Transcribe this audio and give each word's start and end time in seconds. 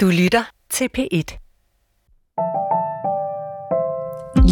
Du 0.00 0.06
lytter 0.06 0.42
til 0.70 0.88
P1. 0.98 1.38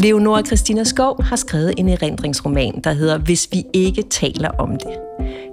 Leonora 0.03 0.43
Christina 0.43 0.85
Skov 0.85 1.23
har 1.23 1.37
skrevet 1.37 1.75
en 1.79 1.89
erindringsroman, 1.89 2.81
der 2.85 2.93
hedder 2.93 3.19
Hvis 3.19 3.49
vi 3.53 3.65
ikke 3.73 4.03
taler 4.03 4.49
om 4.49 4.71
det. 4.71 4.99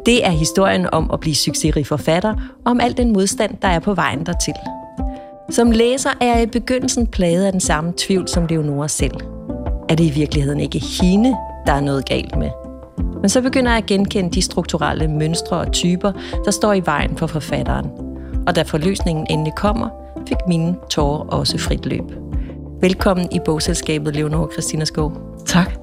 Det 0.05 0.25
er 0.25 0.29
historien 0.29 0.93
om 0.93 1.11
at 1.11 1.19
blive 1.19 1.35
succesrig 1.35 1.87
forfatter, 1.87 2.33
og 2.65 2.71
om 2.71 2.79
al 2.79 2.97
den 2.97 3.13
modstand, 3.13 3.57
der 3.61 3.67
er 3.67 3.79
på 3.79 3.93
vejen 3.93 4.25
dertil. 4.25 4.53
Som 5.49 5.71
læser 5.71 6.09
er 6.21 6.25
jeg 6.25 6.43
i 6.43 6.45
begyndelsen 6.45 7.07
plaget 7.07 7.45
af 7.45 7.51
den 7.51 7.61
samme 7.61 7.93
tvivl 7.97 8.27
som 8.27 8.45
Leonora 8.45 8.87
selv. 8.87 9.15
Er 9.89 9.95
det 9.95 10.03
i 10.03 10.11
virkeligheden 10.11 10.59
ikke 10.59 10.79
hende, 10.79 11.29
der 11.65 11.73
er 11.73 11.81
noget 11.81 12.05
galt 12.05 12.35
med? 12.35 12.49
Men 13.21 13.29
så 13.29 13.41
begynder 13.41 13.71
jeg 13.71 13.77
at 13.77 13.85
genkende 13.85 14.31
de 14.31 14.41
strukturelle 14.41 15.07
mønstre 15.07 15.57
og 15.57 15.71
typer, 15.71 16.11
der 16.45 16.51
står 16.51 16.73
i 16.73 16.81
vejen 16.85 17.17
for 17.17 17.27
forfatteren. 17.27 18.02
Og 18.47 18.55
da 18.55 18.61
forløsningen 18.61 19.27
endelig 19.29 19.53
kommer, 19.55 19.89
fik 20.27 20.37
mine 20.47 20.75
tårer 20.89 21.27
også 21.27 21.57
frit 21.57 21.85
løb. 21.85 22.03
Velkommen 22.81 23.31
i 23.31 23.39
bogselskabet, 23.45 24.15
Leonora 24.15 24.51
Christina 24.51 24.85
Skov. 24.85 25.37
Tak. 25.45 25.73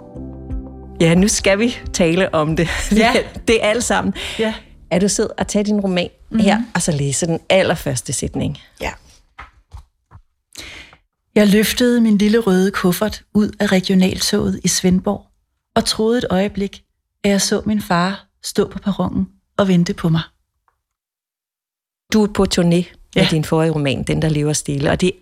Ja, 1.00 1.14
nu 1.14 1.28
skal 1.28 1.58
vi 1.58 1.76
tale 1.92 2.34
om 2.34 2.56
det. 2.56 2.68
Ja. 2.96 3.12
det 3.48 3.64
er 3.64 3.68
alt 3.68 3.84
sammen. 3.84 4.14
Ja. 4.38 4.54
Er 4.90 4.98
du 4.98 5.08
sød 5.08 5.30
at 5.38 5.46
tage 5.46 5.64
din 5.64 5.80
roman 5.80 6.08
mm-hmm. 6.30 6.44
her, 6.44 6.62
og 6.74 6.82
så 6.82 6.92
læse 6.92 7.26
den 7.26 7.40
allerførste 7.48 8.12
sætning? 8.12 8.58
Ja. 8.80 8.90
Jeg 11.34 11.48
løftede 11.48 12.00
min 12.00 12.18
lille 12.18 12.38
røde 12.38 12.70
kuffert 12.70 13.22
ud 13.34 13.50
af 13.60 13.72
regionaltoget 13.72 14.60
i 14.64 14.68
Svendborg 14.68 15.26
og 15.76 15.84
troede 15.84 16.18
et 16.18 16.26
øjeblik, 16.30 16.82
at 17.24 17.30
jeg 17.30 17.40
så 17.40 17.62
min 17.66 17.82
far 17.82 18.26
stå 18.42 18.68
på 18.68 18.78
perronen 18.78 19.28
og 19.56 19.68
vente 19.68 19.94
på 19.94 20.08
mig. 20.08 20.22
Du 22.12 22.22
er 22.22 22.26
på 22.34 22.46
turné 22.54 22.66
med 22.66 22.84
Ja. 23.16 23.26
din 23.30 23.44
forrige 23.44 23.70
roman, 23.70 24.02
Den, 24.02 24.22
der 24.22 24.28
lever 24.28 24.52
stille. 24.52 24.90
Og 24.90 25.00
det, 25.00 25.12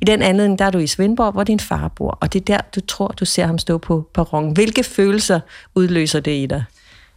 i 0.00 0.04
den 0.04 0.22
anledning, 0.22 0.58
der 0.58 0.64
er 0.64 0.70
du 0.70 0.78
i 0.78 0.86
Svendborg, 0.86 1.32
hvor 1.32 1.44
din 1.44 1.60
far 1.60 1.88
bor. 1.88 2.18
Og 2.20 2.32
det 2.32 2.40
er 2.40 2.44
der, 2.44 2.60
du 2.74 2.80
tror, 2.80 3.08
du 3.08 3.24
ser 3.24 3.46
ham 3.46 3.58
stå 3.58 3.78
på 3.78 4.10
perronen. 4.14 4.52
Hvilke 4.52 4.84
følelser 4.84 5.40
udløser 5.74 6.20
det 6.20 6.30
i 6.42 6.46
dig? 6.46 6.64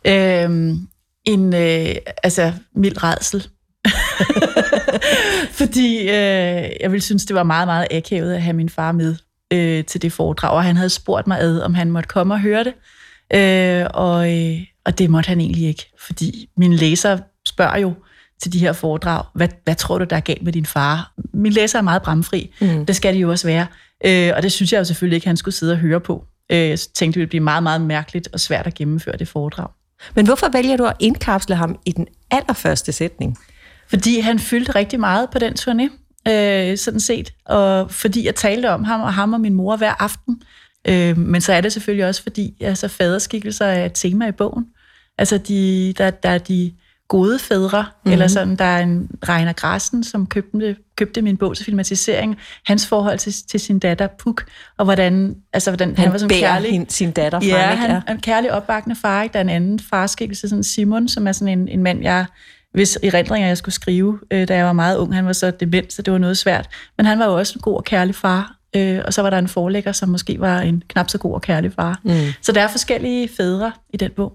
Øhm, 0.07 0.77
en, 1.25 1.53
øh, 1.53 1.95
altså, 2.23 2.53
mild 2.75 3.03
redsel. 3.03 3.47
Fordi 5.59 5.99
øh, 6.01 6.69
jeg 6.81 6.91
ville 6.91 7.01
synes, 7.01 7.25
det 7.25 7.35
var 7.35 7.43
meget, 7.43 7.67
meget 7.67 7.87
akavet 7.91 8.33
at 8.33 8.41
have 8.41 8.53
min 8.53 8.69
far 8.69 8.91
med 8.91 9.15
øh, 9.53 9.85
til 9.85 10.01
det 10.01 10.11
foredrag, 10.11 10.51
og 10.51 10.63
han 10.63 10.75
havde 10.75 10.89
spurgt 10.89 11.27
mig 11.27 11.39
ad, 11.39 11.61
om 11.61 11.73
han 11.73 11.91
måtte 11.91 12.07
komme 12.09 12.33
og 12.33 12.39
høre 12.41 12.63
det. 12.63 12.73
Øh, 13.33 13.85
og, 13.93 14.37
øh, 14.37 14.59
og 14.85 14.97
det 14.97 15.09
måtte 15.09 15.27
han 15.27 15.39
egentlig 15.41 15.67
ikke, 15.67 15.91
fordi 16.07 16.49
mine 16.57 16.75
læsere 16.75 17.19
spørger 17.47 17.77
jo 17.77 17.93
til 18.41 18.53
de 18.53 18.59
her 18.59 18.73
foredrag, 18.73 19.23
hvad, 19.33 19.47
hvad 19.63 19.75
tror 19.75 19.97
du, 19.97 20.05
der 20.09 20.15
er 20.15 20.19
galt 20.19 20.43
med 20.43 20.53
din 20.53 20.65
far? 20.65 21.13
Min 21.33 21.51
læser 21.51 21.79
er 21.79 21.83
meget 21.83 22.01
bramfri, 22.01 22.55
mm. 22.61 22.85
det 22.85 22.95
skal 22.95 23.13
de 23.13 23.19
jo 23.19 23.29
også 23.29 23.47
være. 23.47 23.67
Øh, 24.05 24.31
og 24.35 24.43
det 24.43 24.51
synes 24.51 24.73
jeg 24.73 24.79
jo 24.79 24.83
selvfølgelig 24.83 25.15
ikke, 25.15 25.27
han 25.27 25.37
skulle 25.37 25.55
sidde 25.55 25.73
og 25.73 25.79
høre 25.79 25.99
på. 25.99 26.25
Øh, 26.51 26.69
jeg 26.69 26.79
tænkte, 26.79 27.05
det 27.05 27.19
ville 27.19 27.29
blive 27.29 27.43
meget, 27.43 27.63
meget 27.63 27.81
mærkeligt 27.81 28.29
og 28.33 28.39
svært 28.39 28.67
at 28.67 28.73
gennemføre 28.73 29.17
det 29.17 29.27
foredrag. 29.27 29.67
Men 30.15 30.25
hvorfor 30.25 30.49
vælger 30.49 30.77
du 30.77 30.85
at 30.85 30.95
indkapsle 30.99 31.55
ham 31.55 31.79
i 31.85 31.91
den 31.91 32.07
allerførste 32.31 32.91
sætning? 32.91 33.37
Fordi 33.89 34.19
han 34.19 34.39
fyldte 34.39 34.75
rigtig 34.75 34.99
meget 34.99 35.29
på 35.29 35.39
den 35.39 35.53
turné, 35.59 35.89
øh, 36.31 36.77
sådan 36.77 36.99
set. 36.99 37.33
Og 37.45 37.91
fordi 37.91 38.25
jeg 38.25 38.35
talte 38.35 38.69
om 38.69 38.83
ham 38.83 39.01
og 39.01 39.13
ham 39.13 39.33
og 39.33 39.41
min 39.41 39.53
mor 39.53 39.75
hver 39.75 39.93
aften. 39.99 40.41
Øh, 40.87 41.17
men 41.17 41.41
så 41.41 41.53
er 41.53 41.61
det 41.61 41.73
selvfølgelig 41.73 42.05
også 42.05 42.23
fordi, 42.23 42.53
altså 42.61 42.87
faderskikkelser 42.87 43.65
er 43.65 43.85
et 43.85 43.93
tema 43.93 44.27
i 44.27 44.31
bogen. 44.31 44.65
Altså 45.17 45.37
de, 45.37 45.93
der, 45.97 46.09
der 46.09 46.29
er 46.29 46.37
de 46.37 46.73
gode 47.07 47.39
fædre, 47.39 47.81
mm-hmm. 47.81 48.11
eller 48.11 48.27
sådan, 48.27 48.55
der 48.55 48.65
er 48.65 48.79
en 48.83 49.09
Reiner 49.29 49.53
Grassen, 49.53 50.03
som 50.03 50.27
købte, 50.27 50.75
købte 50.95 51.21
min 51.21 51.37
bog 51.37 51.55
til 51.55 51.65
filmatisering. 51.65 52.37
Hans 52.65 52.87
forhold 52.87 53.17
til, 53.17 53.33
til 53.47 53.59
sin 53.59 53.79
datter 53.79 54.07
Puk, 54.19 54.45
og 54.77 54.85
hvordan, 54.85 55.35
altså, 55.53 55.71
hvordan 55.71 55.87
han, 55.87 55.97
Han, 55.97 56.11
var 56.11 56.17
som 56.17 56.29
kærlig. 56.29 56.71
hin, 56.71 56.89
sin 56.89 57.11
datter 57.11 57.39
frem, 57.39 57.49
Ja, 57.49 57.71
ikke? 57.71 57.81
han 57.81 57.91
er 58.07 58.11
en 58.11 58.19
kærlig 58.19 58.51
opbakkende 58.51 58.95
far. 58.95 59.23
Ikke? 59.23 59.33
Der 59.33 59.39
er 59.39 59.43
en 59.43 59.49
anden 59.49 59.79
farskikkelse, 59.79 60.49
sådan 60.49 60.63
Simon, 60.63 61.07
som 61.07 61.27
er 61.27 61.31
sådan 61.31 61.59
en, 61.59 61.67
en 61.67 61.83
mand, 61.83 62.01
jeg 62.01 62.25
hvis 62.73 62.97
erindringer, 63.03 63.47
jeg 63.47 63.57
skulle 63.57 63.75
skrive, 63.75 64.19
øh, 64.31 64.47
da 64.47 64.55
jeg 64.55 64.65
var 64.65 64.73
meget 64.73 64.97
ung. 64.97 65.15
Han 65.15 65.25
var 65.25 65.33
så 65.33 65.51
dement, 65.51 65.93
så 65.93 66.01
det 66.01 66.13
var 66.13 66.19
noget 66.19 66.37
svært. 66.37 66.69
Men 66.97 67.05
han 67.05 67.19
var 67.19 67.25
jo 67.25 67.37
også 67.37 67.53
en 67.55 67.61
god 67.61 67.75
og 67.77 67.83
kærlig 67.83 68.15
far. 68.15 68.55
Øh, 68.75 69.01
og 69.05 69.13
så 69.13 69.21
var 69.21 69.29
der 69.29 69.37
en 69.37 69.47
forlægger, 69.47 69.91
som 69.91 70.09
måske 70.09 70.39
var 70.39 70.59
en 70.59 70.83
knap 70.87 71.09
så 71.09 71.17
god 71.17 71.33
og 71.33 71.41
kærlig 71.41 71.73
far. 71.73 71.99
Mm. 72.03 72.11
Så 72.41 72.51
der 72.51 72.61
er 72.61 72.67
forskellige 72.67 73.29
fædre 73.37 73.71
i 73.93 73.97
den 73.97 74.11
bog. 74.15 74.33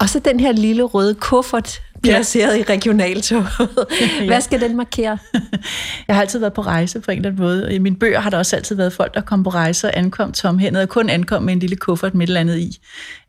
Og 0.00 0.08
så 0.08 0.18
den 0.18 0.40
her 0.40 0.52
lille 0.52 0.82
røde 0.82 1.14
kuffert, 1.14 1.82
placeret 2.02 2.54
ja. 2.54 2.60
i 2.60 2.62
regionaltoget. 2.62 3.48
Hvad 4.26 4.40
skal 4.40 4.60
den 4.60 4.76
markere? 4.76 5.18
Jeg 6.08 6.16
har 6.16 6.20
altid 6.20 6.38
været 6.38 6.52
på 6.52 6.62
rejse 6.62 7.00
på 7.00 7.10
en 7.10 7.16
eller 7.16 7.30
anden 7.30 7.42
måde. 7.42 7.74
I 7.74 7.78
mine 7.78 7.96
bøger 7.96 8.20
har 8.20 8.30
der 8.30 8.38
også 8.38 8.56
altid 8.56 8.76
været 8.76 8.92
folk, 8.92 9.14
der 9.14 9.20
kom 9.20 9.42
på 9.42 9.50
rejse 9.50 9.86
og 9.86 9.98
ankom 9.98 10.32
tomhændet, 10.32 10.82
og 10.82 10.88
kun 10.88 11.10
ankom 11.10 11.42
med 11.42 11.52
en 11.52 11.58
lille 11.58 11.76
kuffert 11.76 12.14
med 12.14 12.22
et 12.22 12.28
eller 12.28 12.40
andet 12.40 12.58
i. 12.58 12.78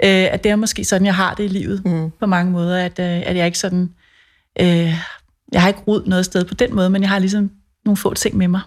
Øh, 0.04 0.34
at 0.34 0.44
det 0.44 0.52
er 0.52 0.56
måske 0.56 0.86
sådan, 0.86 1.06
jeg 1.06 1.16
har 1.16 1.34
det 1.34 1.44
i 1.44 1.48
livet 1.48 1.86
mm. 1.86 2.12
på 2.20 2.26
mange 2.26 2.52
måder, 2.52 2.86
at, 2.86 3.00
øh, 3.00 3.22
at 3.26 3.38
jeg 3.38 3.46
ikke 3.46 3.60
sådan... 3.60 3.90
Øh, 4.60 4.94
jeg 5.52 5.62
har 5.62 5.68
ikke 5.68 5.82
rod 5.88 6.06
noget 6.06 6.26
sted 6.26 6.46
på 6.46 6.54
den 6.54 6.76
måde, 6.76 6.90
men 6.90 7.02
jeg 7.02 7.10
har 7.10 7.20
ligesom 7.20 7.52
nogle 7.86 7.98
få 7.98 8.14
ting 8.14 8.38
med 8.38 8.48
mig. 8.48 8.62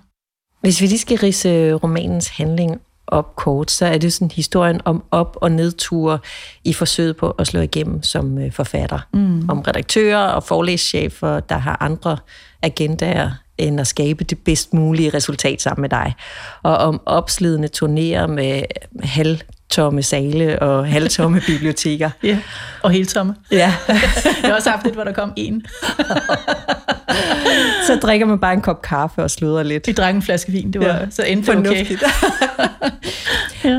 Hvis 0.61 0.81
vi 0.81 0.87
lige 0.87 0.99
skal 0.99 1.19
rise 1.19 1.73
romanens 1.73 2.29
handling 2.29 2.81
op 3.07 3.37
kort, 3.37 3.71
så 3.71 3.87
er 3.87 3.99
det 3.99 4.13
sådan 4.13 4.31
historien 4.31 4.81
om 4.85 5.05
op- 5.11 5.37
og 5.41 5.53
nedture 5.53 6.19
i 6.65 6.73
forsøget 6.73 7.17
på 7.17 7.31
at 7.31 7.47
slå 7.47 7.61
igennem 7.61 8.03
som 8.03 8.39
øh, 8.39 8.53
forfatter. 8.53 8.99
Mm. 9.13 9.49
Om 9.49 9.61
redaktører 9.61 10.27
og 10.27 10.43
forlægschefer, 10.43 11.41
der 11.41 11.59
har 11.59 11.77
andre 11.81 12.17
agendaer 12.63 13.31
end 13.59 13.81
at 13.81 13.87
skabe 13.87 14.25
det 14.25 14.39
bedst 14.39 14.75
mulige 14.75 15.11
resultat 15.11 15.63
sammen 15.63 15.81
med 15.81 15.89
dig. 15.89 16.15
Og 16.63 16.77
om 16.77 17.01
opslidende 17.07 17.69
turnéer 17.77 18.27
med 18.27 18.63
halvtomme 19.65 20.03
sale 20.03 20.63
og 20.63 20.87
halvtomme 20.87 21.41
biblioteker. 21.47 22.11
Ja, 22.23 22.39
og 22.83 22.91
helt 22.91 23.09
tomme. 23.09 23.35
Ja, 23.53 23.75
Jeg 23.89 23.97
har 24.43 24.55
også 24.55 24.71
haft 24.71 24.87
et, 24.87 24.93
hvor 24.93 25.05
der 25.05 25.13
kom 25.13 25.33
en. 25.37 25.67
så 27.87 27.99
drikker 28.03 28.27
man 28.27 28.39
bare 28.39 28.53
en 28.53 28.61
kop 28.61 28.83
kaffe 28.83 29.23
og 29.23 29.31
sludrer 29.31 29.63
lidt. 29.63 29.87
Vi 29.87 29.93
drak 29.93 30.15
en 30.15 30.23
flaske 30.23 30.53
vin, 30.53 30.73
det 30.73 30.81
var 30.81 30.87
Ja, 30.87 30.95
ja, 30.95 31.11
så 31.11 31.23
endte 31.23 31.53
det 31.53 31.59
okay. 31.59 31.69
fornuftigt. 31.69 32.05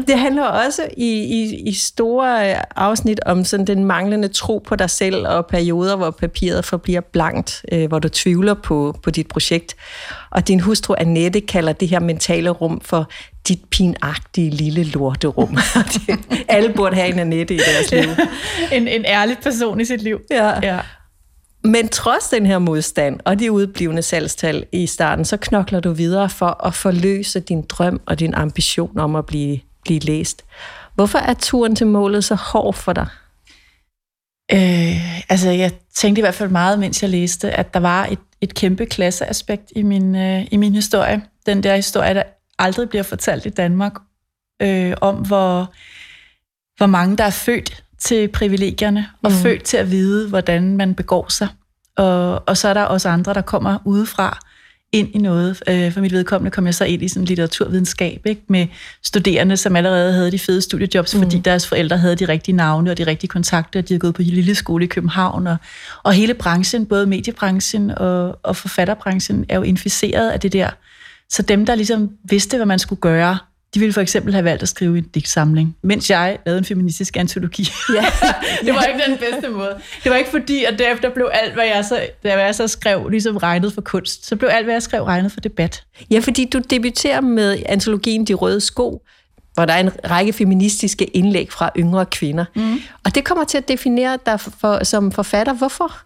Det 0.07 0.19
handler 0.19 0.44
også 0.44 0.81
i, 0.97 1.09
i, 1.09 1.68
i 1.69 1.74
store 1.74 2.51
øh, 2.51 2.57
afsnit 2.75 3.19
om 3.25 3.44
sådan 3.44 3.68
den 3.68 3.85
manglende 3.85 4.28
tro 4.28 4.63
på 4.68 4.75
dig 4.75 4.90
selv, 4.90 5.28
og 5.28 5.45
perioder, 5.45 5.95
hvor 5.95 6.12
papiret 6.12 6.66
forbliver 6.66 7.01
blankt, 7.01 7.66
øh, 7.72 7.88
hvor 7.88 8.00
du 8.00 8.09
tvivler 8.09 8.53
på, 8.53 9.00
på 9.03 9.09
dit 9.09 9.28
projekt. 9.28 9.75
Og 10.29 10.47
din 10.47 10.59
hustru 10.59 10.95
Annette 10.97 11.41
kalder 11.41 11.74
det 11.74 11.88
her 11.88 12.00
mentale 12.00 12.50
rum 12.50 12.81
for 12.81 13.09
dit 13.47 13.69
pinagtige 13.69 14.50
lille 14.50 14.83
lorterum. 14.83 15.57
Alle 16.47 16.73
burde 16.73 16.95
have 16.95 17.07
en 17.07 17.19
Annette 17.19 17.53
i 17.53 17.57
deres 17.57 17.91
liv. 17.91 18.09
En, 18.72 18.88
en 18.88 19.06
ærlig 19.06 19.38
person 19.44 19.81
i 19.81 19.85
sit 19.85 20.01
liv. 20.01 20.19
Ja. 20.31 20.59
ja. 20.63 20.79
Men 21.63 21.89
trods 21.89 22.29
den 22.29 22.45
her 22.45 22.59
modstand 22.59 23.19
og 23.25 23.39
de 23.39 23.51
udblivende 23.51 24.01
salgstal 24.01 24.66
i 24.72 24.88
starten, 24.88 25.25
så 25.25 25.38
knokler 25.38 25.79
du 25.79 25.91
videre 25.91 26.29
for 26.29 26.66
at 26.66 26.73
forløse 26.73 27.39
din 27.39 27.61
drøm 27.61 28.01
og 28.06 28.19
din 28.19 28.33
ambition 28.33 29.00
om 29.00 29.16
at 29.16 29.25
blive, 29.25 29.59
blive 29.83 30.00
læst. 30.00 30.45
Hvorfor 30.95 31.19
er 31.19 31.33
turen 31.33 31.75
til 31.75 31.88
målet 31.88 32.23
så 32.23 32.35
hård 32.35 32.73
for 32.73 32.94
dig? 32.94 33.07
Øh, 34.51 35.29
altså, 35.29 35.50
jeg 35.50 35.72
tænkte 35.95 36.19
i 36.19 36.22
hvert 36.22 36.35
fald 36.35 36.50
meget, 36.50 36.79
mens 36.79 37.01
jeg 37.01 37.09
læste, 37.09 37.51
at 37.51 37.73
der 37.73 37.79
var 37.79 38.06
et, 38.06 38.19
et 38.41 38.53
kæmpe 38.53 38.85
klasseaspekt 38.85 39.72
i 39.75 39.81
min, 39.81 40.16
øh, 40.16 40.47
i 40.51 40.57
min 40.57 40.75
historie. 40.75 41.22
Den 41.45 41.63
der 41.63 41.75
historie, 41.75 42.13
der 42.13 42.23
aldrig 42.60 42.90
bliver 42.90 43.04
fortalt 43.04 43.46
i 43.46 43.50
Danmark, 43.50 43.94
øh, 44.62 44.94
om 45.02 45.16
hvor, 45.16 45.74
hvor 46.78 46.86
mange, 46.86 47.18
der 47.18 47.24
er 47.24 47.30
født 47.30 47.84
til 48.00 48.28
privilegierne, 48.28 49.10
og 49.24 49.32
Mm. 49.32 49.38
født 49.38 49.64
til 49.64 49.78
at 49.78 49.92
vide, 49.92 50.30
hvordan 50.30 50.78
man 50.78 50.96
begår 50.96 51.30
sig. 51.30 51.48
Og, 51.98 52.48
og 52.48 52.58
så 52.58 52.68
er 52.68 52.74
der 52.74 52.84
også 52.84 53.10
andre, 53.10 53.34
der 53.34 53.42
kommer 53.42 53.78
udefra 53.86 54.40
ind 54.92 55.16
i 55.16 55.18
noget. 55.18 55.64
Øh, 55.70 55.92
for 55.92 56.02
mit 56.02 56.12
vedkommende 56.12 56.52
kom 56.52 56.66
jeg 56.66 56.75
så 56.75 56.86
ind 56.86 57.02
i 57.04 57.07
sådan 57.07 57.25
litteraturvidenskab, 57.25 58.22
ikke? 58.25 58.42
med 58.48 58.68
studerende, 59.04 59.58
som 59.58 59.75
allerede 59.75 60.13
havde 60.13 60.31
de 60.31 60.40
fede 60.40 60.62
studiejobs, 60.62 61.16
mm. 61.16 61.22
fordi 61.22 61.40
deres 61.40 61.68
forældre 61.68 61.98
havde 61.98 62.16
de 62.16 62.25
rigtige 62.28 62.56
navne 62.56 62.92
og 62.92 62.98
de 62.98 63.04
rigtige 63.06 63.28
kontakter, 63.28 63.81
de 63.81 63.94
havde 63.94 64.00
gået 64.00 64.13
på 64.16 64.22
lille 64.22 64.56
skole 64.56 64.84
i 64.86 64.88
København, 64.88 65.48
og, 65.48 65.58
og 66.04 66.13
hele 66.13 66.34
branchen, 66.34 66.86
både 66.86 67.06
mediebranchen 67.06 67.92
og, 67.92 68.40
og 68.44 68.56
forfatterbranchen, 68.56 69.46
er 69.50 69.56
jo 69.56 69.62
inficeret 69.63 70.30
af 70.30 70.40
det 70.40 70.54
der. 70.54 70.69
Så 71.30 71.42
dem, 71.42 71.66
der 71.66 71.75
ligesom 71.75 72.10
vidste, 72.24 72.57
hvad 72.57 72.66
man 72.66 72.80
skulle 72.80 73.01
gøre, 73.01 73.38
de 73.75 73.80
ville 73.80 73.94
for 73.94 74.01
eksempel 74.01 74.33
have 74.33 74.44
valgt 74.44 74.63
at 74.63 74.69
skrive 74.69 74.98
en 74.98 75.04
digtsamling, 75.04 75.75
mens 75.83 76.10
jeg 76.10 76.38
lavede 76.45 76.57
en 76.57 76.66
feministisk 76.66 77.18
antologi. 77.18 77.68
Ja. 77.94 78.06
det 78.66 78.74
var 78.74 78.83
ikke 78.83 79.01
den 79.07 79.18
bedste 79.18 79.50
måde. 79.50 79.77
Det 80.04 80.12
var 80.12 80.18
ikke 80.18 80.30
fordi, 80.30 80.63
at 80.63 80.80
derefter 80.80 81.10
blev 81.10 81.30
alt, 81.33 81.54
hvad 81.54 81.66
jeg 81.66 81.86
så, 81.86 82.07
da 82.24 82.44
jeg 82.44 82.56
så 82.56 82.68
skrev, 82.68 83.10
ligesom 83.10 83.38
regnet 83.38 83.74
for 83.74 83.81
kunst. 83.81 84.25
Så 84.25 84.36
blev 84.36 84.50
alt, 84.50 84.66
hvad 84.66 84.74
jeg 84.74 84.83
skrev, 84.83 85.04
regnet 85.04 85.31
for 85.31 85.39
debat. 85.39 85.83
Ja, 86.12 86.19
fordi 86.19 86.45
du 86.45 86.60
debuterer 86.69 87.22
med 87.22 87.63
antologien 87.66 88.25
De 88.25 88.33
Røde 88.33 88.62
Sko, 88.62 89.01
hvor 89.54 89.66
der 89.66 89.74
er 89.74 89.80
en 89.80 89.92
række 90.10 90.33
feministiske 90.33 91.06
indlæg 91.06 91.51
fra 91.51 91.72
yngre 91.77 92.06
kvinder. 92.06 92.45
Mm. 92.56 92.81
Og 93.06 93.16
det 93.16 93.24
kommer 93.24 93.44
til 93.44 93.57
at 93.57 93.68
definere 93.68 94.18
dig 94.25 94.39
for, 94.39 94.83
som 94.83 95.12
forfatter. 95.12 95.54
Hvorfor? 95.54 95.98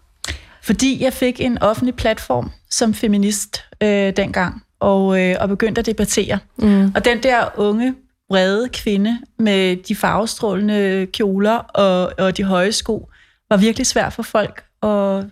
Fordi 0.62 1.04
jeg 1.04 1.12
fik 1.12 1.40
en 1.40 1.62
offentlig 1.62 1.94
platform 1.94 2.50
som 2.70 2.94
feminist 2.94 3.64
øh, 3.82 4.16
dengang, 4.16 4.62
og, 4.80 5.20
øh, 5.20 5.36
og 5.40 5.48
begyndte 5.48 5.78
at 5.78 5.86
debattere. 5.86 6.38
Mm. 6.56 6.92
Og 6.94 7.04
den 7.04 7.22
der 7.22 7.44
unge, 7.56 7.94
brede 8.28 8.68
kvinde 8.68 9.18
med 9.38 9.76
de 9.76 9.96
farvestrålende 9.96 11.06
kjoler 11.12 11.56
og, 11.56 12.12
og 12.18 12.36
de 12.36 12.44
høje 12.44 12.72
sko, 12.72 13.08
var 13.50 13.56
virkelig 13.56 13.86
svært 13.86 14.12
for 14.12 14.22
folk 14.22 14.64
at, 14.82 15.24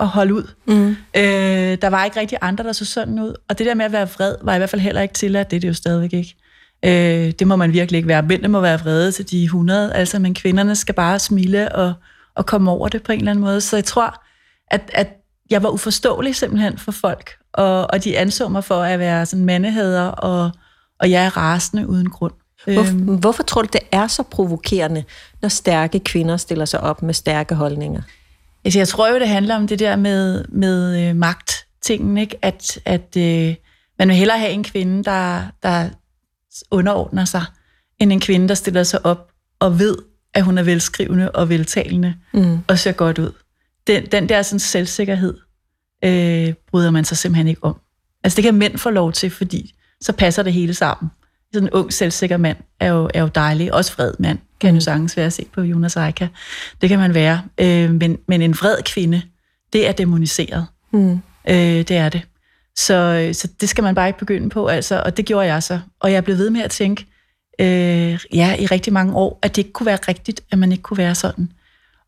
at 0.00 0.06
holde 0.06 0.34
ud. 0.34 0.50
Mm. 0.66 0.96
Øh, 1.16 1.78
der 1.82 1.88
var 1.88 2.04
ikke 2.04 2.20
rigtig 2.20 2.38
andre, 2.40 2.64
der 2.64 2.72
så 2.72 2.84
sådan 2.84 3.18
ud. 3.18 3.34
Og 3.48 3.58
det 3.58 3.66
der 3.66 3.74
med 3.74 3.84
at 3.84 3.92
være 3.92 4.08
vred, 4.08 4.36
var 4.42 4.54
i 4.54 4.58
hvert 4.58 4.70
fald 4.70 4.82
heller 4.82 5.02
ikke 5.02 5.14
tilladt. 5.14 5.50
Det 5.50 5.56
er 5.56 5.60
det 5.60 5.68
jo 5.68 5.74
stadigvæk 5.74 6.12
ikke. 6.12 6.36
Øh, 6.84 7.32
det 7.38 7.46
må 7.46 7.56
man 7.56 7.72
virkelig 7.72 7.98
ikke 7.98 8.08
være. 8.08 8.22
Mændene 8.22 8.48
må 8.48 8.60
være 8.60 8.78
vrede 8.78 9.12
til 9.12 9.30
de 9.30 9.44
100, 9.44 9.94
altså, 9.94 10.18
men 10.18 10.34
kvinderne 10.34 10.76
skal 10.76 10.94
bare 10.94 11.18
smile 11.18 11.74
og, 11.74 11.92
og 12.34 12.46
komme 12.46 12.70
over 12.70 12.88
det 12.88 13.02
på 13.02 13.12
en 13.12 13.18
eller 13.18 13.30
anden 13.30 13.44
måde. 13.44 13.60
Så 13.60 13.76
jeg 13.76 13.84
tror, 13.84 14.24
at, 14.70 14.90
at 14.92 15.08
jeg 15.50 15.62
var 15.62 15.68
uforståelig 15.68 16.36
simpelthen 16.36 16.78
for 16.78 16.92
folk, 16.92 17.36
og, 17.54 17.86
og 17.90 18.04
de 18.04 18.18
anså 18.18 18.48
mig 18.48 18.64
for 18.64 18.82
at 18.82 18.98
være 18.98 19.26
sådan 19.26 19.44
mandehader, 19.44 20.06
og, 20.06 20.50
og 21.00 21.10
jeg 21.10 21.24
er 21.24 21.36
rasende 21.36 21.88
uden 21.88 22.10
grund. 22.10 22.32
Hvor, 22.64 22.90
øhm. 22.90 23.16
Hvorfor 23.16 23.42
tror 23.42 23.62
du, 23.62 23.68
det 23.72 23.80
er 23.92 24.06
så 24.06 24.22
provokerende, 24.22 25.04
når 25.42 25.48
stærke 25.48 26.00
kvinder 26.00 26.36
stiller 26.36 26.64
sig 26.64 26.80
op 26.80 27.02
med 27.02 27.14
stærke 27.14 27.54
holdninger? 27.54 28.02
Altså, 28.64 28.78
jeg 28.78 28.88
tror 28.88 29.08
jo, 29.08 29.18
det 29.18 29.28
handler 29.28 29.56
om 29.56 29.66
det 29.66 29.78
der 29.78 29.96
med, 29.96 30.44
med 30.48 31.08
øh, 31.08 31.16
magt-tingen, 31.16 32.18
ikke? 32.18 32.36
At, 32.42 32.78
at 32.84 33.16
øh, 33.16 33.54
man 33.98 34.08
vil 34.08 34.16
hellere 34.16 34.38
have 34.38 34.50
en 34.50 34.64
kvinde, 34.64 35.04
der, 35.04 35.42
der 35.62 35.88
underordner 36.70 37.24
sig, 37.24 37.44
end 37.98 38.12
en 38.12 38.20
kvinde, 38.20 38.48
der 38.48 38.54
stiller 38.54 38.82
sig 38.82 39.06
op 39.06 39.32
og 39.58 39.78
ved, 39.78 39.96
at 40.34 40.42
hun 40.42 40.58
er 40.58 40.62
velskrivende 40.62 41.30
og 41.30 41.48
veltalende 41.48 42.14
mm. 42.34 42.58
og 42.68 42.78
ser 42.78 42.92
godt 42.92 43.18
ud. 43.18 43.32
Den, 43.86 44.06
den 44.06 44.28
der 44.28 44.42
sådan 44.42 44.58
selvsikkerhed 44.58 45.38
øh, 46.04 46.54
bryder 46.70 46.90
man 46.90 47.04
sig 47.04 47.16
simpelthen 47.16 47.48
ikke 47.48 47.64
om. 47.64 47.76
Altså 48.24 48.36
det 48.36 48.44
kan 48.44 48.54
mænd 48.54 48.78
få 48.78 48.90
lov 48.90 49.12
til, 49.12 49.30
fordi 49.30 49.74
så 50.00 50.12
passer 50.12 50.42
det 50.42 50.52
hele 50.52 50.74
sammen. 50.74 51.10
Sådan 51.52 51.68
en 51.68 51.72
ung, 51.72 51.92
selvsikker 51.92 52.36
mand 52.36 52.56
er 52.80 52.88
jo, 52.88 53.10
er 53.14 53.20
jo 53.20 53.28
dejlig. 53.34 53.74
Også 53.74 53.92
fred 53.92 54.12
mand 54.18 54.38
kan 54.60 54.70
mm. 54.70 54.74
jo 54.74 54.80
sagtens 54.80 55.16
være 55.16 55.26
at 55.26 55.32
se 55.32 55.46
på 55.52 55.60
Jonas 55.60 55.96
Eika. 55.96 56.28
Det 56.80 56.88
kan 56.88 56.98
man 56.98 57.14
være. 57.14 57.42
Øh, 57.58 57.90
men, 57.90 58.18
men 58.28 58.42
en 58.42 58.52
vred 58.52 58.76
kvinde, 58.82 59.22
det 59.72 59.88
er 59.88 59.92
demoniseret. 59.92 60.66
Mm. 60.92 61.12
Øh, 61.48 61.56
det 61.56 61.90
er 61.90 62.08
det. 62.08 62.22
Så, 62.76 63.30
så 63.32 63.48
det 63.60 63.68
skal 63.68 63.84
man 63.84 63.94
bare 63.94 64.06
ikke 64.06 64.18
begynde 64.18 64.50
på, 64.50 64.66
altså, 64.66 65.02
og 65.04 65.16
det 65.16 65.24
gjorde 65.26 65.46
jeg 65.46 65.62
så. 65.62 65.80
Og 66.00 66.12
jeg 66.12 66.24
blev 66.24 66.38
ved 66.38 66.50
med 66.50 66.60
at 66.60 66.70
tænke, 66.70 67.06
øh, 67.58 68.18
ja, 68.32 68.56
i 68.58 68.66
rigtig 68.66 68.92
mange 68.92 69.14
år, 69.14 69.38
at 69.42 69.56
det 69.56 69.62
ikke 69.62 69.72
kunne 69.72 69.86
være 69.86 69.98
rigtigt, 70.08 70.40
at 70.50 70.58
man 70.58 70.72
ikke 70.72 70.82
kunne 70.82 70.98
være 70.98 71.14
sådan. 71.14 71.52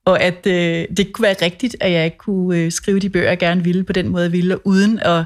Og 0.06 0.22
at 0.22 0.46
øh, 0.46 0.86
det 0.96 1.12
kunne 1.12 1.22
være 1.22 1.36
rigtigt, 1.42 1.76
at 1.80 1.92
jeg 1.92 2.04
ikke 2.04 2.18
kunne 2.18 2.58
øh, 2.58 2.72
skrive 2.72 2.98
de 2.98 3.10
bøger, 3.10 3.28
jeg 3.28 3.38
gerne 3.38 3.64
ville, 3.64 3.84
på 3.84 3.92
den 3.92 4.08
måde, 4.08 4.24
jeg 4.24 4.32
ville, 4.32 4.66
uden 4.66 4.98
at 4.98 5.24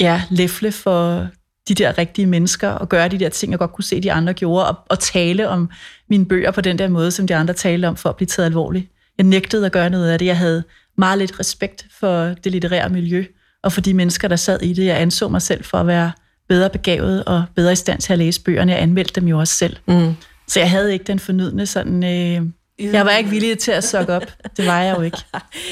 ja, 0.00 0.22
læfle 0.30 0.72
for 0.72 1.28
de 1.68 1.74
der 1.74 1.98
rigtige 1.98 2.26
mennesker, 2.26 2.68
og 2.68 2.88
gøre 2.88 3.08
de 3.08 3.18
der 3.18 3.28
ting, 3.28 3.50
jeg 3.50 3.58
godt 3.58 3.72
kunne 3.72 3.84
se, 3.84 4.00
de 4.00 4.12
andre 4.12 4.32
gjorde, 4.32 4.68
og, 4.68 4.76
og 4.88 4.98
tale 4.98 5.48
om 5.48 5.70
mine 6.10 6.26
bøger 6.26 6.50
på 6.50 6.60
den 6.60 6.78
der 6.78 6.88
måde, 6.88 7.10
som 7.10 7.26
de 7.26 7.34
andre 7.34 7.54
talte 7.54 7.86
om, 7.86 7.96
for 7.96 8.08
at 8.08 8.16
blive 8.16 8.26
taget 8.26 8.46
alvorligt. 8.46 8.86
Jeg 9.18 9.26
nægtede 9.26 9.66
at 9.66 9.72
gøre 9.72 9.90
noget 9.90 10.10
af 10.10 10.18
det. 10.18 10.26
Jeg 10.26 10.38
havde 10.38 10.64
meget 10.98 11.18
lidt 11.18 11.40
respekt 11.40 11.86
for 12.00 12.24
det 12.24 12.52
litterære 12.52 12.88
miljø, 12.88 13.24
og 13.62 13.72
for 13.72 13.80
de 13.80 13.94
mennesker, 13.94 14.28
der 14.28 14.36
sad 14.36 14.62
i 14.62 14.72
det. 14.72 14.86
Jeg 14.86 15.00
anså 15.00 15.28
mig 15.28 15.42
selv 15.42 15.64
for 15.64 15.78
at 15.78 15.86
være 15.86 16.12
bedre 16.48 16.70
begavet 16.70 17.24
og 17.24 17.44
bedre 17.54 17.72
i 17.72 17.76
stand 17.76 18.00
til 18.00 18.12
at 18.12 18.18
læse 18.18 18.42
bøgerne. 18.42 18.72
Jeg 18.72 18.82
anmeldte 18.82 19.20
dem 19.20 19.28
jo 19.28 19.38
også 19.38 19.54
selv. 19.54 19.76
Mm. 19.88 20.14
Så 20.48 20.60
jeg 20.60 20.70
havde 20.70 20.92
ikke 20.92 21.04
den 21.04 21.18
fornydende 21.18 21.66
sådan... 21.66 22.04
Øh, 22.04 22.48
jeg 22.78 23.06
var 23.06 23.10
ikke 23.10 23.30
villig 23.30 23.58
til 23.58 23.72
at 23.72 23.84
sukke 23.84 24.12
op. 24.12 24.22
Det 24.56 24.66
var 24.66 24.80
jeg 24.80 24.96
jo 24.96 25.02
ikke. 25.02 25.18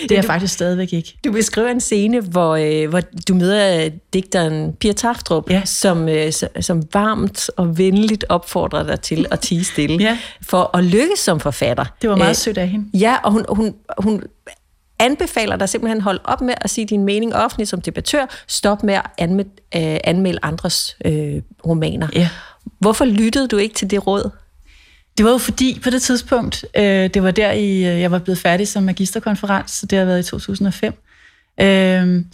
Det 0.02 0.10
er 0.10 0.14
jeg 0.14 0.24
faktisk 0.24 0.54
stadigvæk 0.54 0.92
ikke. 0.92 1.18
Du 1.24 1.32
beskriver 1.32 1.68
en 1.68 1.80
scene, 1.80 2.20
hvor, 2.20 2.56
øh, 2.56 2.88
hvor 2.88 3.00
du 3.28 3.34
møder 3.34 3.90
digteren 4.12 4.72
Pia 4.72 4.92
Taftrup, 4.92 5.50
ja. 5.50 5.62
som, 5.64 6.08
øh, 6.08 6.32
som 6.60 6.82
varmt 6.92 7.50
og 7.56 7.78
venligt 7.78 8.24
opfordrer 8.28 8.82
dig 8.82 9.00
til 9.00 9.26
at 9.30 9.40
tige 9.40 9.64
stille, 9.64 9.96
ja. 9.96 10.18
for 10.42 10.76
at 10.76 10.84
lykkes 10.84 11.18
som 11.18 11.40
forfatter. 11.40 11.84
Det 12.02 12.10
var 12.10 12.16
meget 12.16 12.30
øh, 12.30 12.36
sødt 12.36 12.58
af 12.58 12.68
hende. 12.68 12.98
Ja, 12.98 13.16
og 13.24 13.32
hun, 13.32 13.44
hun, 13.48 13.74
hun 13.98 14.22
anbefaler 14.98 15.56
dig 15.56 15.68
simpelthen 15.68 16.00
hold 16.00 16.20
op 16.24 16.40
med 16.40 16.54
at 16.60 16.70
sige 16.70 16.86
din 16.86 17.04
mening 17.04 17.34
offentligt 17.34 17.70
som 17.70 17.80
debattør. 17.80 18.26
Stop 18.46 18.82
med 18.82 18.94
at 18.94 19.06
anmelde, 19.18 19.50
øh, 19.76 19.96
anmelde 20.04 20.38
andres 20.42 20.96
øh, 21.04 21.42
romaner. 21.66 22.08
Ja. 22.12 22.28
Hvorfor 22.78 23.04
lyttede 23.04 23.48
du 23.48 23.56
ikke 23.56 23.74
til 23.74 23.90
det 23.90 24.06
råd? 24.06 24.30
Det 25.16 25.24
var 25.24 25.30
jo 25.30 25.38
fordi, 25.38 25.80
på 25.84 25.90
det 25.90 26.02
tidspunkt, 26.02 26.64
øh, 26.76 27.10
det 27.14 27.22
var 27.22 27.30
der, 27.30 27.52
i, 27.52 27.76
øh, 27.76 28.00
jeg 28.00 28.10
var 28.10 28.18
blevet 28.18 28.38
færdig 28.38 28.68
som 28.68 28.82
magisterkonferens, 28.82 29.70
så 29.70 29.86
det 29.86 29.98
har 29.98 30.04
været 30.04 30.26
i 30.26 30.30
2005. 30.30 30.94
Øh, 31.60 32.24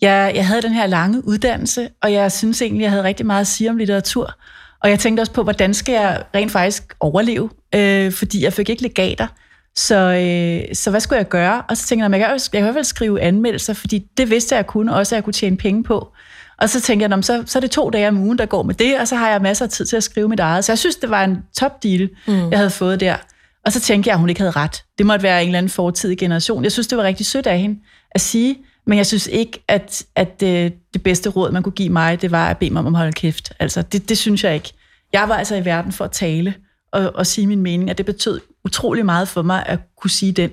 jeg, 0.00 0.32
jeg 0.34 0.46
havde 0.46 0.62
den 0.62 0.72
her 0.72 0.86
lange 0.86 1.28
uddannelse, 1.28 1.88
og 2.02 2.12
jeg 2.12 2.32
synes 2.32 2.62
egentlig, 2.62 2.82
jeg 2.82 2.90
havde 2.90 3.04
rigtig 3.04 3.26
meget 3.26 3.40
at 3.40 3.46
sige 3.46 3.70
om 3.70 3.76
litteratur. 3.76 4.34
Og 4.82 4.90
jeg 4.90 4.98
tænkte 4.98 5.20
også 5.20 5.32
på, 5.32 5.42
hvordan 5.42 5.74
skal 5.74 5.92
jeg 5.92 6.24
rent 6.34 6.52
faktisk 6.52 6.94
overleve? 7.00 7.50
Øh, 7.74 8.12
fordi 8.12 8.44
jeg 8.44 8.52
fik 8.52 8.68
ikke 8.68 8.82
legater. 8.82 9.26
Så, 9.74 9.96
øh, 9.96 10.74
så 10.74 10.90
hvad 10.90 11.00
skulle 11.00 11.18
jeg 11.18 11.28
gøre? 11.28 11.62
Og 11.68 11.76
så 11.76 11.86
tænkte 11.86 12.04
jeg, 12.04 12.14
at 12.14 12.20
jeg 12.20 12.28
kan, 12.28 12.34
jeg 12.34 12.50
kan 12.52 12.58
i 12.58 12.62
hvert 12.62 12.74
fald 12.74 12.84
skrive 12.84 13.20
anmeldelser, 13.20 13.74
fordi 13.74 14.06
det 14.16 14.30
vidste 14.30 14.54
jeg, 14.54 14.56
jeg 14.56 14.66
kunne, 14.66 14.94
også 14.94 15.14
at 15.14 15.16
jeg 15.16 15.24
kunne 15.24 15.32
tjene 15.32 15.56
penge 15.56 15.84
på. 15.84 16.12
Og 16.58 16.70
så 16.70 16.80
tænkte 16.80 17.08
jeg, 17.08 17.24
så, 17.24 17.42
så 17.46 17.58
er 17.58 17.60
det 17.60 17.70
to 17.70 17.90
dage 17.90 18.08
om 18.08 18.18
ugen, 18.18 18.38
der 18.38 18.46
går 18.46 18.62
med 18.62 18.74
det, 18.74 19.00
og 19.00 19.08
så 19.08 19.16
har 19.16 19.30
jeg 19.30 19.42
masser 19.42 19.64
af 19.64 19.70
tid 19.70 19.84
til 19.84 19.96
at 19.96 20.02
skrive 20.02 20.28
mit 20.28 20.40
eget. 20.40 20.64
Så 20.64 20.72
jeg 20.72 20.78
synes, 20.78 20.96
det 20.96 21.10
var 21.10 21.24
en 21.24 21.38
top 21.58 21.82
deal, 21.82 22.10
mm. 22.26 22.50
jeg 22.50 22.58
havde 22.58 22.70
fået 22.70 23.00
der. 23.00 23.16
Og 23.64 23.72
så 23.72 23.80
tænkte 23.80 24.08
jeg, 24.08 24.14
at 24.14 24.20
hun 24.20 24.28
ikke 24.28 24.40
havde 24.40 24.50
ret. 24.50 24.84
Det 24.98 25.06
måtte 25.06 25.22
være 25.22 25.42
en 25.42 25.48
eller 25.48 25.58
anden 25.58 25.70
fortidig 25.70 26.18
generation. 26.18 26.64
Jeg 26.64 26.72
synes, 26.72 26.86
det 26.86 26.98
var 26.98 27.04
rigtig 27.04 27.26
sødt 27.26 27.46
af 27.46 27.58
hende 27.58 27.80
at 28.10 28.20
sige, 28.20 28.58
men 28.86 28.98
jeg 28.98 29.06
synes 29.06 29.26
ikke, 29.26 29.64
at, 29.68 30.04
at 30.16 30.40
det, 30.40 30.64
øh, 30.64 30.70
det 30.92 31.02
bedste 31.02 31.30
råd, 31.30 31.52
man 31.52 31.62
kunne 31.62 31.72
give 31.72 31.88
mig, 31.90 32.22
det 32.22 32.30
var 32.30 32.48
at 32.48 32.58
bede 32.58 32.70
mig 32.70 32.80
om 32.80 32.86
at 32.86 32.98
holde 32.98 33.12
kæft. 33.12 33.52
Altså, 33.58 33.82
det, 33.82 34.08
det 34.08 34.18
synes 34.18 34.44
jeg 34.44 34.54
ikke. 34.54 34.72
Jeg 35.12 35.28
var 35.28 35.34
altså 35.34 35.56
i 35.56 35.64
verden 35.64 35.92
for 35.92 36.04
at 36.04 36.10
tale 36.10 36.54
og, 36.92 37.12
og 37.14 37.26
sige 37.26 37.46
min 37.46 37.62
mening, 37.62 37.90
at 37.90 37.98
det 37.98 38.06
betød 38.06 38.40
utrolig 38.64 39.04
meget 39.04 39.28
for 39.28 39.42
mig 39.42 39.62
at 39.66 39.78
kunne 40.00 40.10
sige 40.10 40.32
den 40.32 40.50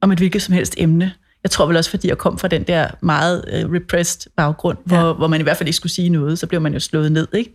om 0.00 0.12
et 0.12 0.18
hvilket 0.18 0.42
som 0.42 0.54
helst 0.54 0.74
emne. 0.78 1.12
Jeg 1.44 1.50
tror 1.50 1.66
vel 1.66 1.76
også, 1.76 1.90
fordi 1.90 2.08
jeg 2.08 2.18
kom 2.18 2.38
fra 2.38 2.48
den 2.48 2.62
der 2.62 2.88
meget 3.00 3.64
uh, 3.64 3.72
repressed 3.72 4.30
baggrund, 4.36 4.78
ja. 4.90 5.00
hvor, 5.00 5.12
hvor 5.12 5.26
man 5.26 5.40
i 5.40 5.42
hvert 5.42 5.56
fald 5.56 5.68
ikke 5.68 5.76
skulle 5.76 5.92
sige 5.92 6.08
noget, 6.08 6.38
så 6.38 6.46
blev 6.46 6.60
man 6.60 6.72
jo 6.72 6.80
slået 6.80 7.12
ned, 7.12 7.28
ikke? 7.32 7.54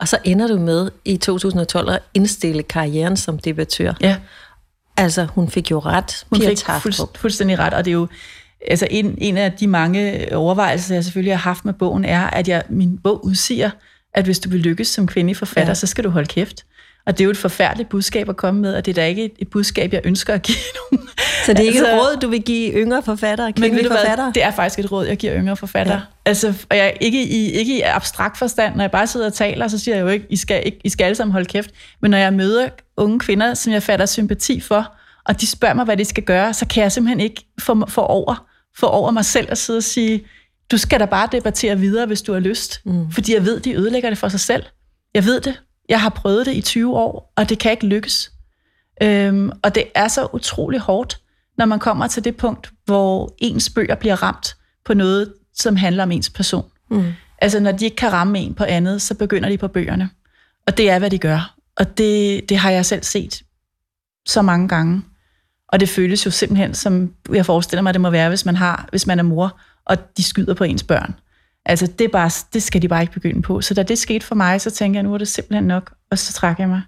Og 0.00 0.08
så 0.08 0.18
ender 0.24 0.46
du 0.46 0.58
med 0.58 0.90
i 1.04 1.16
2012 1.16 1.90
at 1.90 1.98
indstille 2.14 2.62
karrieren 2.62 3.16
som 3.16 3.38
debattør. 3.38 3.92
Ja. 4.00 4.16
Altså, 4.96 5.24
hun 5.24 5.48
fik 5.48 5.70
jo 5.70 5.78
ret. 5.78 6.26
Hun 6.30 6.40
fik 6.40 6.58
fuld, 6.82 7.18
fuldstændig 7.18 7.58
ret, 7.58 7.74
og 7.74 7.84
det 7.84 7.90
er 7.90 7.92
jo 7.92 8.08
altså 8.68 8.86
en, 8.90 9.14
en 9.18 9.36
af 9.36 9.52
de 9.52 9.66
mange 9.66 10.28
overvejelser, 10.36 10.94
jeg 10.94 11.04
selvfølgelig 11.04 11.32
har 11.32 11.50
haft 11.50 11.64
med 11.64 11.74
bogen, 11.74 12.04
er, 12.04 12.26
at 12.26 12.48
jeg, 12.48 12.62
min 12.68 12.98
bog 12.98 13.24
udsiger, 13.24 13.70
at 14.14 14.24
hvis 14.24 14.38
du 14.38 14.48
vil 14.48 14.60
lykkes 14.60 14.88
som 14.88 15.06
kvindelig 15.06 15.36
forfatter, 15.36 15.70
ja. 15.70 15.74
så 15.74 15.86
skal 15.86 16.04
du 16.04 16.10
holde 16.10 16.26
kæft. 16.26 16.64
Og 17.06 17.18
det 17.18 17.20
er 17.20 17.24
jo 17.24 17.30
et 17.30 17.36
forfærdeligt 17.36 17.88
budskab 17.88 18.28
at 18.28 18.36
komme 18.36 18.60
med, 18.60 18.74
og 18.74 18.86
det 18.86 18.92
er 18.92 18.94
da 18.94 19.06
ikke 19.06 19.30
et 19.38 19.48
budskab, 19.48 19.92
jeg 19.92 20.00
ønsker 20.04 20.34
at 20.34 20.42
give 20.42 20.58
nogen. 20.90 21.08
Så 21.46 21.52
det 21.52 21.60
er 21.60 21.64
ikke 21.64 21.78
altså, 21.78 21.94
et 21.96 22.00
råd, 22.00 22.16
du 22.22 22.28
vil 22.28 22.42
give 22.42 22.72
yngre 22.72 23.02
forfattere, 23.02 23.52
kvindelige 23.52 23.88
forfattere? 23.88 24.32
Det 24.34 24.42
er 24.42 24.50
faktisk 24.50 24.78
et 24.78 24.92
råd, 24.92 25.06
jeg 25.06 25.16
giver 25.16 25.36
yngre 25.36 25.56
forfattere. 25.56 25.96
Ja. 25.96 26.02
Altså, 26.24 26.54
og 26.70 26.76
jeg, 26.76 26.96
ikke, 27.00 27.22
i, 27.22 27.52
ikke 27.52 27.78
i 27.78 27.80
abstrakt 27.80 28.38
forstand, 28.38 28.74
når 28.74 28.82
jeg 28.82 28.90
bare 28.90 29.06
sidder 29.06 29.26
og 29.26 29.34
taler, 29.34 29.68
så 29.68 29.78
siger 29.78 29.94
jeg 29.94 30.02
jo 30.02 30.08
ikke, 30.08 30.26
I 30.30 30.36
skal, 30.36 30.62
ikke, 30.66 30.78
I 30.84 30.88
skal 30.88 31.04
alle 31.04 31.14
sammen 31.14 31.32
holde 31.32 31.46
kæft. 31.46 31.70
Men 32.02 32.10
når 32.10 32.18
jeg 32.18 32.32
møder 32.32 32.68
unge 32.96 33.20
kvinder, 33.20 33.54
som 33.54 33.72
jeg 33.72 33.82
fatter 33.82 34.06
sympati 34.06 34.60
for, 34.60 34.92
og 35.24 35.40
de 35.40 35.46
spørger 35.46 35.74
mig, 35.74 35.84
hvad 35.84 35.96
de 35.96 36.04
skal 36.04 36.22
gøre, 36.22 36.54
så 36.54 36.66
kan 36.66 36.82
jeg 36.82 36.92
simpelthen 36.92 37.20
ikke 37.20 37.46
få, 37.60 37.86
få, 37.88 38.00
over, 38.00 38.46
få 38.76 38.86
over 38.86 39.10
mig 39.10 39.24
selv 39.24 39.46
at 39.50 39.58
sidde 39.58 39.76
og 39.76 39.82
sige, 39.82 40.24
du 40.70 40.78
skal 40.78 41.00
da 41.00 41.04
bare 41.04 41.28
debattere 41.32 41.78
videre, 41.78 42.06
hvis 42.06 42.22
du 42.22 42.32
har 42.32 42.40
lyst. 42.40 42.80
Mm. 42.84 43.10
Fordi 43.10 43.34
jeg 43.34 43.44
ved, 43.44 43.60
de 43.60 43.74
ødelægger 43.74 44.08
det 44.10 44.18
for 44.18 44.28
sig 44.28 44.40
selv. 44.40 44.62
Jeg 45.14 45.24
ved 45.24 45.40
det. 45.40 45.60
Jeg 45.88 46.00
har 46.00 46.08
prøvet 46.08 46.46
det 46.46 46.54
i 46.54 46.60
20 46.60 46.96
år, 46.96 47.32
og 47.36 47.48
det 47.48 47.58
kan 47.58 47.70
ikke 47.70 47.86
lykkes. 47.86 48.32
Øhm, 49.02 49.50
og 49.62 49.74
det 49.74 49.84
er 49.94 50.08
så 50.08 50.28
utrolig 50.32 50.80
hårdt, 50.80 51.20
når 51.58 51.64
man 51.64 51.78
kommer 51.78 52.06
til 52.06 52.24
det 52.24 52.36
punkt, 52.36 52.72
hvor 52.84 53.34
ens 53.38 53.70
bøger 53.70 53.94
bliver 53.94 54.22
ramt 54.22 54.56
på 54.84 54.94
noget, 54.94 55.34
som 55.54 55.76
handler 55.76 56.02
om 56.02 56.12
ens 56.12 56.30
person. 56.30 56.64
Mm. 56.90 57.12
Altså 57.38 57.60
når 57.60 57.72
de 57.72 57.84
ikke 57.84 57.96
kan 57.96 58.12
ramme 58.12 58.38
en 58.38 58.54
på 58.54 58.64
andet, 58.64 59.02
så 59.02 59.14
begynder 59.14 59.48
de 59.48 59.58
på 59.58 59.68
bøgerne. 59.68 60.10
Og 60.66 60.76
det 60.76 60.90
er, 60.90 60.98
hvad 60.98 61.10
de 61.10 61.18
gør. 61.18 61.54
Og 61.76 61.98
det, 61.98 62.48
det 62.48 62.56
har 62.56 62.70
jeg 62.70 62.86
selv 62.86 63.02
set 63.02 63.42
så 64.26 64.42
mange 64.42 64.68
gange. 64.68 65.02
Og 65.68 65.80
det 65.80 65.88
føles 65.88 66.26
jo 66.26 66.30
simpelthen, 66.30 66.74
som 66.74 67.14
jeg 67.32 67.46
forestiller 67.46 67.82
mig, 67.82 67.94
det 67.94 68.00
må 68.00 68.10
være, 68.10 68.28
hvis 68.28 68.44
man, 68.44 68.56
har, 68.56 68.86
hvis 68.90 69.06
man 69.06 69.18
er 69.18 69.22
mor, 69.22 69.60
og 69.84 70.16
de 70.16 70.22
skyder 70.22 70.54
på 70.54 70.64
ens 70.64 70.82
børn. 70.82 71.14
Altså, 71.66 71.86
det, 71.86 72.04
er 72.04 72.08
bare, 72.08 72.30
det 72.52 72.62
skal 72.62 72.82
de 72.82 72.88
bare 72.88 73.02
ikke 73.02 73.12
begynde 73.12 73.42
på. 73.42 73.60
Så 73.60 73.74
da 73.74 73.82
det 73.82 73.98
skete 73.98 74.26
for 74.26 74.34
mig, 74.34 74.60
så 74.60 74.70
tænkte 74.70 74.96
jeg, 74.96 75.02
nu 75.02 75.14
er 75.14 75.18
det 75.18 75.28
simpelthen 75.28 75.64
nok, 75.64 75.94
og 76.10 76.18
så 76.18 76.32
trak 76.32 76.58
jeg 76.58 76.68
mig. 76.68 76.82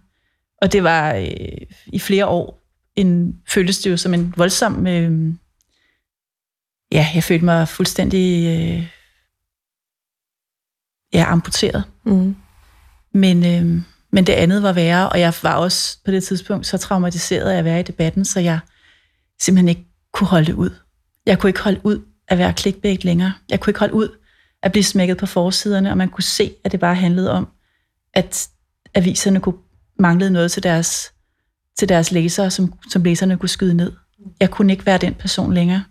Og 0.63 0.73
det 0.73 0.85
var 0.85 1.15
øh, 1.15 1.67
i 1.87 1.99
flere 1.99 2.27
år, 2.27 2.63
en, 2.97 3.41
føltes 3.49 3.79
det 3.79 3.91
jo 3.91 3.97
som 3.97 4.15
en 4.15 4.35
voldsom... 4.37 4.87
Øh, 4.87 5.35
ja, 6.93 7.07
jeg 7.15 7.25
følte 7.25 7.45
mig 7.45 7.69
fuldstændig... 7.69 8.47
Øh, 8.47 8.87
ja, 11.13 11.25
amputeret. 11.29 11.85
Mm. 12.05 12.37
Men, 13.13 13.47
øh, 13.47 13.83
men 14.13 14.27
det 14.27 14.33
andet 14.33 14.63
var 14.63 14.73
værre, 14.73 15.09
og 15.09 15.21
jeg 15.21 15.35
var 15.43 15.55
også 15.55 15.99
på 16.05 16.11
det 16.11 16.25
tidspunkt 16.25 16.67
så 16.67 16.79
traumatiseret 16.79 17.51
af 17.51 17.59
at 17.59 17.65
være 17.65 17.81
i 17.81 17.83
debatten, 17.83 18.25
så 18.25 18.41
jeg 18.41 18.59
simpelthen 19.41 19.69
ikke 19.69 19.87
kunne 20.13 20.29
holde 20.29 20.47
det 20.47 20.53
ud. 20.53 20.71
Jeg 21.27 21.39
kunne 21.39 21.51
ikke 21.51 21.61
holde 21.61 21.81
ud 21.85 22.05
at 22.29 22.39
være 22.39 22.53
clickbait 22.53 23.05
længere. 23.05 23.33
Jeg 23.49 23.61
kunne 23.61 23.71
ikke 23.71 23.81
holde 23.81 23.95
ud 23.95 24.09
at 24.67 24.73
blive 24.73 24.85
smækket 24.85 25.17
på 25.17 25.27
forsiderne, 25.27 25.91
og 25.91 25.97
man 25.97 26.09
kunne 26.09 26.25
se, 26.25 26.55
at 26.65 26.73
det 26.73 26.81
bare 26.81 26.95
handlede 26.95 27.33
om, 27.33 27.49
at 28.15 28.49
aviserne 28.95 29.41
kunne 29.41 29.57
manglede 29.99 30.31
noget 30.31 30.53
til 30.53 30.63
deres, 30.63 31.13
til 31.79 31.89
deres 31.89 32.13
læsere, 32.13 32.51
som, 32.51 32.73
som 32.91 33.03
læserne 33.05 33.37
kunne 33.37 33.49
skyde 33.49 33.75
ned. 33.75 33.93
Jeg 34.41 34.51
kunne 34.51 34.73
ikke 34.73 34.87
være 34.87 34.99
den 34.99 35.15
person 35.15 35.55
længere. 35.55 35.85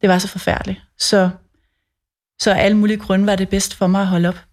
Det 0.00 0.08
var 0.08 0.18
så 0.18 0.28
forfærdeligt. 0.28 0.80
Så, 0.98 1.30
så 2.40 2.50
af 2.50 2.64
alle 2.64 2.76
mulige 2.76 2.96
grunde 2.96 3.26
var 3.26 3.36
det 3.36 3.48
bedst 3.48 3.74
for 3.74 3.86
mig 3.86 4.00
at 4.00 4.06
holde 4.06 4.28
op. 4.28 4.44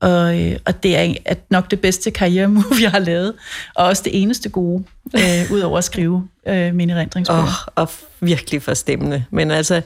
Og, 0.00 0.40
øh, 0.40 0.58
og 0.64 0.82
det 0.82 0.96
er 0.96 1.14
at 1.24 1.50
nok 1.50 1.70
det 1.70 1.80
bedste 1.80 2.10
karrieremove, 2.10 2.74
jeg 2.82 2.90
har 2.90 2.98
lavet, 2.98 3.34
og 3.74 3.86
også 3.86 4.02
det 4.02 4.22
eneste 4.22 4.48
gode, 4.48 4.84
øh, 5.16 5.52
ud 5.52 5.60
over 5.60 5.78
at 5.78 5.84
skrive 5.84 6.28
øh, 6.46 6.74
mine 6.74 6.92
erindringsbøger. 6.92 7.42
Oh, 7.42 7.82
og 7.84 7.90
virkelig 8.20 8.62
forstemmende. 8.62 9.24
Men 9.30 9.50
altså... 9.50 9.82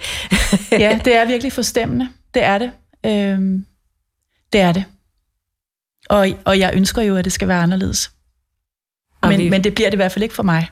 ja, 0.73 1.01
det 1.05 1.17
er 1.17 1.27
virkelig 1.27 1.53
forstemmende. 1.53 2.09
Det 2.35 2.43
er 2.43 2.59
det. 2.59 2.71
Øh, 3.07 3.61
det 4.53 4.61
er 4.61 4.73
det. 4.73 4.85
Og, 6.09 6.29
og 6.45 6.59
jeg 6.59 6.71
ønsker 6.75 7.03
jo, 7.03 7.17
at 7.17 7.25
det 7.25 7.33
skal 7.33 7.49
være 7.49 7.63
anderledes. 7.63 8.11
Men, 9.23 9.39
vi... 9.39 9.49
men 9.49 9.65
det 9.65 9.75
bliver 9.75 9.91
det 9.91 9.95
i 9.95 9.97
hvert 9.97 10.13
fald 10.13 10.23
ikke 10.23 10.35
for 10.35 10.43
mig. 10.43 10.69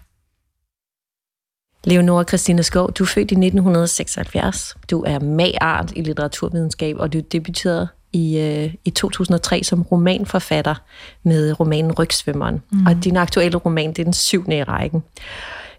Leonora 1.85 2.25
Christina 2.25 2.62
Skov, 2.62 2.92
du 2.92 3.04
er 3.04 3.09
født 3.09 3.30
i 3.30 3.35
1976. 3.35 4.76
Du 4.90 5.02
er 5.02 5.18
magart 5.18 5.92
i 5.97 6.00
litteraturvidenskab, 6.00 6.97
og 6.99 7.12
du 7.12 7.21
debuterede 7.21 7.88
i, 8.12 8.38
øh, 8.38 8.75
i 8.85 8.90
2003 8.90 9.62
som 9.64 9.83
romanforfatter 9.83 10.75
med 11.23 11.61
romanen 11.61 11.92
Rygsvømmeren. 11.92 12.62
Mm. 12.73 12.87
Og 12.87 13.04
din 13.04 13.16
aktuelle 13.16 13.59
roman, 13.59 13.88
det 13.88 13.99
er 13.99 14.04
den 14.04 14.12
syvende 14.12 14.56
i 14.56 14.62
rækken. 14.62 15.02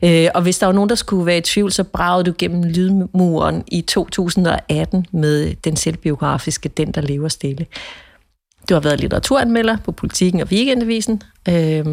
Øh, 0.04 0.28
og 0.36 0.42
hvis 0.42 0.60
der 0.60 0.66
var 0.66 0.74
nogen, 0.74 0.90
der 0.90 0.96
skulle 0.96 1.26
være 1.26 1.38
i 1.38 1.42
tvivl, 1.42 1.72
så 1.72 1.84
bragede 1.84 2.24
du 2.24 2.34
gennem 2.38 2.64
lydmuren 2.64 3.64
i 3.68 3.82
2018 3.82 5.06
med 5.12 5.56
den 5.64 5.76
selvbiografiske 5.76 6.70
Den, 6.70 6.92
der 6.92 7.02
lever 7.02 7.28
stille. 7.28 7.66
Du 8.70 8.74
har 8.74 8.82
været 8.82 9.00
litteraturanmelder 9.00 9.78
på 9.78 9.92
Politiken 9.92 10.42
og 10.42 10.48
Weekendavisen, 10.52 11.22
øh, 11.50 11.86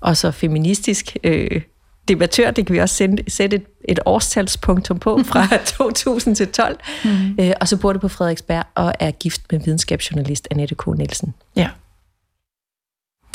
og 0.00 0.16
så 0.16 0.30
feministisk 0.30 1.16
øh, 1.24 1.60
debattør, 2.08 2.50
det 2.50 2.66
kan 2.66 2.74
vi 2.74 2.80
også 2.80 2.94
sende, 2.94 3.30
sætte 3.30 3.56
et, 3.56 3.64
et 3.88 4.00
årstalspunktum 4.06 4.98
på 4.98 5.20
fra 5.24 5.56
2000 5.78 6.36
til 6.36 6.48
12. 6.48 6.78
Mm. 7.04 7.10
Øh, 7.40 7.52
og 7.60 7.68
så 7.68 7.76
bor 7.76 7.92
du 7.92 7.98
på 7.98 8.08
Frederiksberg 8.08 8.64
og 8.74 8.92
er 9.00 9.10
gift 9.10 9.42
med 9.52 9.60
videnskabsjournalist 9.60 10.48
Annette 10.50 10.74
K. 10.74 10.86
Nielsen. 10.86 11.34
Ja. 11.56 11.68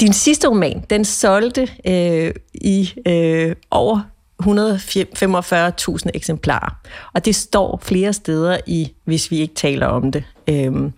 Din 0.01 0.13
sidste 0.13 0.47
roman, 0.47 0.85
den 0.89 1.05
solgte 1.05 1.67
øh, 1.87 2.33
i 2.53 2.93
øh, 3.05 3.55
over 3.71 3.99
145.000 4.43 6.09
eksemplarer. 6.13 6.79
Og 7.13 7.25
det 7.25 7.35
står 7.35 7.79
flere 7.83 8.13
steder 8.13 8.57
i, 8.67 8.93
hvis 9.03 9.31
vi 9.31 9.39
ikke 9.39 9.53
taler 9.53 9.87
om 9.87 10.11
det. 10.11 10.23
Øhm, 10.47 10.93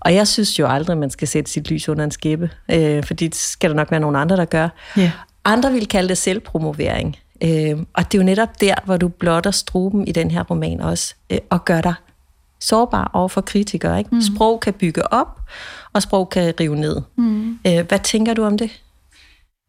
og 0.00 0.14
jeg 0.14 0.28
synes 0.28 0.58
jo 0.58 0.66
aldrig, 0.66 0.98
man 0.98 1.10
skal 1.10 1.28
sætte 1.28 1.50
sit 1.50 1.70
lys 1.70 1.88
under 1.88 2.04
en 2.04 2.10
skæbe, 2.10 2.50
øh, 2.70 3.04
fordi 3.04 3.26
det 3.26 3.36
skal 3.36 3.70
der 3.70 3.76
nok 3.76 3.90
være 3.90 4.00
nogle 4.00 4.18
andre, 4.18 4.36
der 4.36 4.44
gør. 4.44 4.68
Yeah. 4.98 5.10
Andre 5.44 5.72
vil 5.72 5.88
kalde 5.88 6.08
det 6.08 6.18
selvpromovering. 6.18 7.16
Øh, 7.42 7.78
og 7.92 8.12
det 8.12 8.18
er 8.18 8.22
jo 8.22 8.24
netop 8.24 8.60
der, 8.60 8.74
hvor 8.84 8.96
du 8.96 9.08
blotter 9.08 9.50
struben 9.50 10.08
i 10.08 10.12
den 10.12 10.30
her 10.30 10.42
roman 10.42 10.80
også, 10.80 11.14
øh, 11.30 11.38
og 11.50 11.64
gør 11.64 11.80
dig 11.80 11.94
sårbar 12.62 13.10
over 13.12 13.28
for 13.28 13.40
kritikere. 13.40 13.98
Ikke? 13.98 14.14
Mm. 14.14 14.20
Sprog 14.20 14.60
kan 14.60 14.74
bygge 14.74 15.12
op, 15.12 15.40
og 15.92 16.02
sprog 16.02 16.28
kan 16.28 16.54
rive 16.60 16.76
ned. 16.76 17.02
Mm. 17.16 17.58
Øh, 17.66 17.86
hvad 17.88 17.98
tænker 17.98 18.34
du 18.34 18.44
om 18.44 18.58
det? 18.58 18.82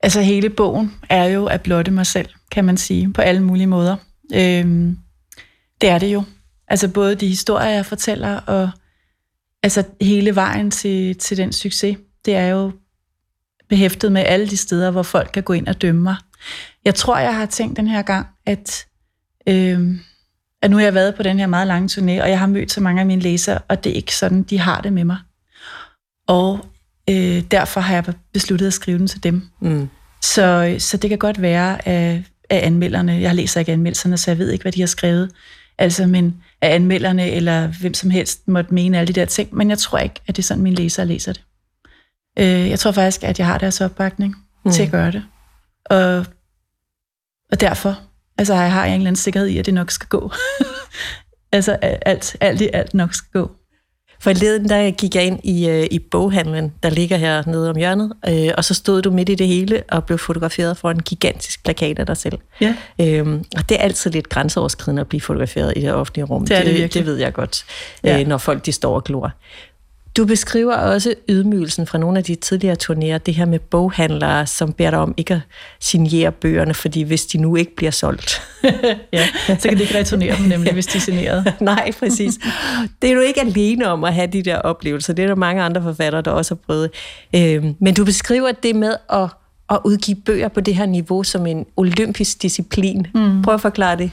Altså 0.03 0.21
hele 0.21 0.49
bogen 0.49 0.93
er 1.09 1.25
jo 1.25 1.45
at 1.45 1.61
blotte 1.61 1.91
mig 1.91 2.05
selv, 2.05 2.29
kan 2.51 2.65
man 2.65 2.77
sige, 2.77 3.13
på 3.13 3.21
alle 3.21 3.43
mulige 3.43 3.67
måder. 3.67 3.95
Øh, 4.33 4.93
det 5.81 5.89
er 5.89 5.99
det 5.99 6.13
jo. 6.13 6.23
Altså 6.67 6.87
både 6.87 7.15
de 7.15 7.27
historier, 7.27 7.69
jeg 7.69 7.85
fortæller, 7.85 8.37
og 8.37 8.69
altså 9.63 9.83
hele 10.01 10.35
vejen 10.35 10.71
til, 10.71 11.17
til 11.17 11.37
den 11.37 11.53
succes, 11.53 11.97
det 12.25 12.35
er 12.35 12.47
jo 12.47 12.71
behæftet 13.69 14.11
med 14.11 14.21
alle 14.25 14.47
de 14.47 14.57
steder, 14.57 14.91
hvor 14.91 15.03
folk 15.03 15.29
kan 15.33 15.43
gå 15.43 15.53
ind 15.53 15.67
og 15.67 15.81
dømme 15.81 16.01
mig. 16.01 16.15
Jeg 16.85 16.95
tror, 16.95 17.17
jeg 17.17 17.35
har 17.35 17.45
tænkt 17.45 17.77
den 17.77 17.87
her 17.87 18.01
gang, 18.01 18.27
at, 18.45 18.85
øh, 19.47 19.95
at 20.63 20.71
nu 20.71 20.77
har 20.77 20.83
jeg 20.83 20.93
været 20.93 21.15
på 21.15 21.23
den 21.23 21.39
her 21.39 21.47
meget 21.47 21.67
lange 21.67 21.89
turné, 21.91 22.21
og 22.21 22.29
jeg 22.29 22.39
har 22.39 22.47
mødt 22.47 22.71
så 22.71 22.81
mange 22.81 23.01
af 23.01 23.05
mine 23.05 23.21
læsere, 23.21 23.59
og 23.67 23.83
det 23.83 23.91
er 23.91 23.95
ikke 23.95 24.15
sådan, 24.15 24.43
de 24.43 24.59
har 24.59 24.81
det 24.81 24.93
med 24.93 25.03
mig. 25.03 25.17
Og 26.27 26.65
øh, 27.09 27.43
derfor 27.51 27.81
har 27.81 27.93
jeg 27.93 28.13
besluttet 28.33 28.67
at 28.67 28.73
skrive 28.73 28.97
den 28.97 29.07
til 29.07 29.23
dem. 29.23 29.49
Mm. 29.59 29.89
Så, 30.21 30.75
så 30.79 30.97
det 30.97 31.09
kan 31.09 31.19
godt 31.19 31.41
være 31.41 31.87
af, 31.87 32.23
af 32.49 32.65
anmelderne. 32.65 33.11
Jeg 33.11 33.35
læser 33.35 33.59
ikke 33.59 33.71
anmeldelserne, 33.71 34.17
så 34.17 34.31
jeg 34.31 34.37
ved 34.37 34.51
ikke, 34.51 34.61
hvad 34.61 34.71
de 34.71 34.79
har 34.79 34.87
skrevet. 34.87 35.31
Altså, 35.77 36.07
men 36.07 36.43
af 36.61 36.75
anmelderne, 36.75 37.31
eller 37.31 37.67
hvem 37.67 37.93
som 37.93 38.09
helst 38.09 38.47
måtte 38.47 38.73
mene 38.73 38.99
alle 38.99 39.13
de 39.13 39.19
der 39.19 39.25
ting. 39.25 39.55
Men 39.55 39.69
jeg 39.69 39.77
tror 39.77 39.97
ikke, 39.97 40.21
at 40.27 40.35
det 40.35 40.43
er 40.43 40.47
sådan, 40.47 40.63
mine 40.63 40.75
læsere 40.75 41.05
læser 41.05 41.33
det. 41.33 41.43
Øh, 42.39 42.69
jeg 42.69 42.79
tror 42.79 42.91
faktisk, 42.91 43.23
at 43.23 43.39
jeg 43.39 43.47
har 43.47 43.57
deres 43.57 43.81
opbakning 43.81 44.35
mm. 44.65 44.71
til 44.71 44.83
at 44.83 44.91
gøre 44.91 45.11
det. 45.11 45.23
Og, 45.85 46.25
og 47.51 47.61
derfor 47.61 47.99
altså, 48.37 48.53
jeg 48.53 48.71
har 48.71 48.85
jeg 48.85 48.93
en 48.93 49.01
eller 49.01 49.07
anden 49.07 49.15
sikkerhed 49.15 49.47
i, 49.47 49.57
at 49.57 49.65
det 49.65 49.73
nok 49.73 49.91
skal 49.91 50.07
gå. 50.07 50.31
altså 51.51 51.71
alt, 51.81 52.35
alt 52.39 52.61
i 52.61 52.69
alt 52.73 52.93
nok 52.93 53.13
skal 53.13 53.41
gå. 53.41 53.51
Forleden 54.23 54.69
der 54.69 54.91
gik 54.91 55.15
jeg 55.15 55.23
ind 55.25 55.39
i, 55.43 55.69
øh, 55.69 55.87
i 55.91 55.99
boghandlen, 55.99 56.73
der 56.83 56.89
ligger 56.89 57.17
her 57.17 57.43
nede 57.47 57.69
om 57.69 57.75
hjørnet, 57.75 58.13
øh, 58.29 58.49
og 58.57 58.65
så 58.65 58.73
stod 58.73 59.01
du 59.01 59.11
midt 59.11 59.29
i 59.29 59.35
det 59.35 59.47
hele 59.47 59.83
og 59.89 60.05
blev 60.05 60.17
fotograferet 60.17 60.77
for 60.77 60.91
en 60.91 61.01
gigantisk 61.01 61.63
plakat 61.63 61.99
af 61.99 62.05
dig 62.05 62.17
selv. 62.17 62.37
Ja. 62.61 62.75
Øhm, 63.01 63.45
og 63.57 63.69
det 63.69 63.79
er 63.79 63.81
altid 63.83 64.11
lidt 64.11 64.29
grænseoverskridende 64.29 65.01
at 65.01 65.07
blive 65.07 65.21
fotograferet 65.21 65.73
i 65.75 65.81
det 65.81 65.93
offentlige 65.93 66.25
rum. 66.25 66.45
Det, 66.45 66.57
er 66.57 66.63
det, 66.63 66.77
det, 66.77 66.93
det 66.93 67.05
ved 67.05 67.17
jeg 67.17 67.33
godt, 67.33 67.65
ja. 68.03 68.19
øh, 68.19 68.27
når 68.27 68.37
folk 68.37 68.65
de 68.65 68.71
står 68.71 68.95
og 68.95 69.03
glor. 69.03 69.31
Du 70.17 70.25
beskriver 70.25 70.75
også 70.75 71.13
ydmygelsen 71.29 71.87
fra 71.87 71.97
nogle 71.97 72.17
af 72.17 72.23
de 72.23 72.35
tidligere 72.35 72.75
turnéer, 72.83 73.17
det 73.17 73.33
her 73.33 73.45
med 73.45 73.59
boghandlere, 73.59 74.47
som 74.47 74.73
beder 74.73 74.89
dig 74.89 74.99
om 74.99 75.13
ikke 75.17 75.33
at 75.33 75.39
signere 75.79 76.31
bøgerne, 76.31 76.73
fordi 76.73 77.01
hvis 77.01 77.25
de 77.25 77.37
nu 77.37 77.55
ikke 77.55 77.75
bliver 77.75 77.91
solgt. 77.91 78.41
ja, 79.13 79.27
så 79.59 79.69
kan 79.69 79.77
de 79.77 79.81
ikke 79.83 79.97
returnere 79.97 80.37
dem 80.37 80.45
nemlig, 80.45 80.73
hvis 80.73 80.85
de 80.85 80.97
er 80.97 81.01
signeret. 81.01 81.53
Nej, 81.61 81.91
præcis. 81.99 82.39
Det 83.01 83.11
er 83.11 83.15
du 83.15 83.21
ikke 83.21 83.41
alene 83.41 83.87
om 83.87 84.03
at 84.03 84.13
have 84.13 84.27
de 84.27 84.43
der 84.43 84.57
oplevelser. 84.57 85.13
Det 85.13 85.23
er 85.23 85.27
der 85.27 85.35
mange 85.35 85.63
andre 85.63 85.81
forfattere, 85.81 86.21
der 86.21 86.31
også 86.31 86.55
har 86.55 86.59
prøvet. 86.65 86.89
Øhm, 87.35 87.75
men 87.79 87.93
du 87.93 88.05
beskriver 88.05 88.51
det 88.51 88.75
med 88.75 88.95
at, 89.09 89.29
at 89.69 89.79
udgive 89.85 90.15
bøger 90.25 90.47
på 90.47 90.61
det 90.61 90.75
her 90.75 90.85
niveau 90.85 91.23
som 91.23 91.45
en 91.45 91.65
olympisk 91.77 92.41
disciplin. 92.41 93.07
Mm. 93.15 93.41
Prøv 93.41 93.53
at 93.53 93.61
forklare 93.61 93.97
det. 93.97 94.11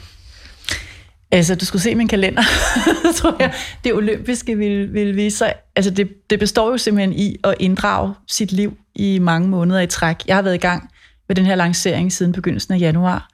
Altså, 1.31 1.55
du 1.55 1.65
skulle 1.65 1.81
se 1.81 1.95
min 1.95 2.07
kalender, 2.07 2.43
tror 3.17 3.35
jeg. 3.39 3.53
Det 3.83 3.93
olympiske 3.93 4.57
vil, 4.57 4.93
vil 4.93 5.15
vise 5.15 5.37
sig. 5.37 5.53
Altså, 5.75 5.91
det, 5.91 6.29
det 6.29 6.39
består 6.39 6.71
jo 6.71 6.77
simpelthen 6.77 7.13
i 7.13 7.37
at 7.43 7.55
inddrage 7.59 8.13
sit 8.27 8.51
liv 8.51 8.77
i 8.95 9.19
mange 9.19 9.47
måneder 9.47 9.79
i 9.79 9.87
træk. 9.87 10.15
Jeg 10.27 10.35
har 10.35 10.41
været 10.41 10.55
i 10.55 10.57
gang 10.57 10.89
med 11.27 11.35
den 11.35 11.45
her 11.45 11.55
lancering 11.55 12.13
siden 12.13 12.31
begyndelsen 12.31 12.73
af 12.73 12.79
januar. 12.79 13.27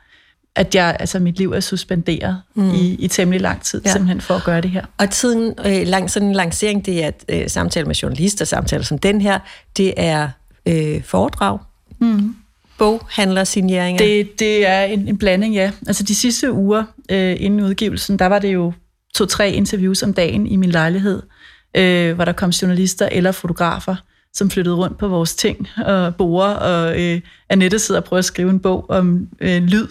At 0.55 0.75
jeg, 0.75 0.97
altså, 0.99 1.19
mit 1.19 1.37
liv 1.37 1.51
er 1.51 1.59
suspenderet 1.59 2.41
mm. 2.55 2.73
i, 2.73 2.95
i 2.99 3.07
temmelig 3.07 3.41
lang 3.41 3.61
tid, 3.61 3.81
ja. 3.85 3.91
simpelthen 3.91 4.21
for 4.21 4.33
at 4.33 4.43
gøre 4.43 4.61
det 4.61 4.69
her. 4.69 4.85
Og 4.97 5.09
tiden, 5.09 5.53
øh, 5.65 5.87
lang, 5.87 6.11
sådan 6.11 6.27
en 6.27 6.35
lancering, 6.35 6.85
det 6.85 7.03
er 7.03 7.11
øh, 7.29 7.49
samtale 7.49 7.85
med 7.85 7.95
journalister, 7.95 8.45
samtaler 8.45 8.83
som 8.83 8.97
den 8.97 9.21
her, 9.21 9.39
det 9.77 9.93
er 9.97 10.29
øh, 10.67 11.03
foredrag. 11.03 11.59
Mm 11.99 12.35
boghandlersigneringer? 12.79 14.03
Det, 14.03 14.39
det 14.39 14.67
er 14.67 14.83
en, 14.83 15.07
en 15.07 15.17
blanding, 15.17 15.55
ja. 15.55 15.71
Altså 15.87 16.03
de 16.03 16.15
sidste 16.15 16.51
uger 16.51 16.83
øh, 17.11 17.35
inden 17.39 17.61
udgivelsen, 17.61 18.19
der 18.19 18.25
var 18.25 18.39
det 18.39 18.53
jo 18.53 18.73
to-tre 19.15 19.51
interviews 19.51 20.03
om 20.03 20.13
dagen 20.13 20.47
i 20.47 20.55
min 20.55 20.69
lejlighed, 20.69 21.21
øh, 21.77 22.15
hvor 22.15 22.25
der 22.25 22.33
kom 22.33 22.49
journalister 22.49 23.09
eller 23.11 23.31
fotografer, 23.31 23.95
som 24.37 24.49
flyttede 24.49 24.75
rundt 24.75 24.97
på 24.97 25.07
vores 25.07 25.35
ting 25.35 25.67
og 25.85 26.15
borer, 26.15 26.53
og 26.53 27.01
øh, 27.01 27.21
Annette 27.49 27.79
sidder 27.79 28.01
og 28.01 28.05
prøver 28.05 28.19
at 28.19 28.25
skrive 28.25 28.49
en 28.49 28.59
bog 28.59 28.85
om 28.89 29.27
øh, 29.41 29.63
lyd, 29.63 29.87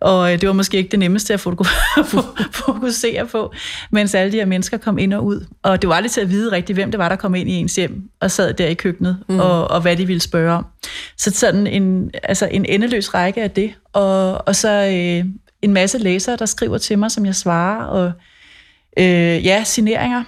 og 0.00 0.32
øh, 0.32 0.40
det 0.40 0.46
var 0.46 0.52
måske 0.52 0.76
ikke 0.76 0.90
det 0.90 0.98
nemmeste 0.98 1.34
at 1.34 1.40
fokusere 2.66 3.26
på, 3.26 3.52
mens 3.90 4.14
alle 4.14 4.32
de 4.32 4.36
her 4.36 4.44
mennesker 4.44 4.76
kom 4.76 4.98
ind 4.98 5.12
og 5.12 5.24
ud. 5.24 5.46
Og 5.62 5.82
det 5.82 5.88
var 5.88 5.94
aldrig 5.94 6.10
til 6.10 6.20
at 6.20 6.30
vide 6.30 6.52
rigtigt, 6.52 6.76
hvem 6.76 6.90
det 6.90 6.98
var, 6.98 7.08
der 7.08 7.16
kom 7.16 7.34
ind 7.34 7.48
i 7.48 7.52
ens 7.52 7.76
hjem 7.76 8.02
og 8.20 8.30
sad 8.30 8.54
der 8.54 8.66
i 8.66 8.74
køkkenet, 8.74 9.18
mm. 9.28 9.40
og, 9.40 9.70
og 9.70 9.80
hvad 9.80 9.96
de 9.96 10.06
ville 10.06 10.22
spørge 10.22 10.52
om. 10.52 10.66
Så 11.16 11.30
sådan 11.30 11.66
en, 11.66 12.10
altså 12.22 12.48
en 12.50 12.64
endeløs 12.64 13.14
række 13.14 13.42
af 13.42 13.50
det, 13.50 13.74
og, 13.92 14.48
og 14.48 14.56
så 14.56 14.70
øh, 14.70 15.30
en 15.62 15.72
masse 15.72 15.98
læsere, 15.98 16.36
der 16.36 16.46
skriver 16.46 16.78
til 16.78 16.98
mig, 16.98 17.10
som 17.10 17.26
jeg 17.26 17.34
svarer, 17.34 17.84
og 17.84 18.12
øh, 18.98 19.44
ja, 19.44 19.64
signeringer, 19.64 20.24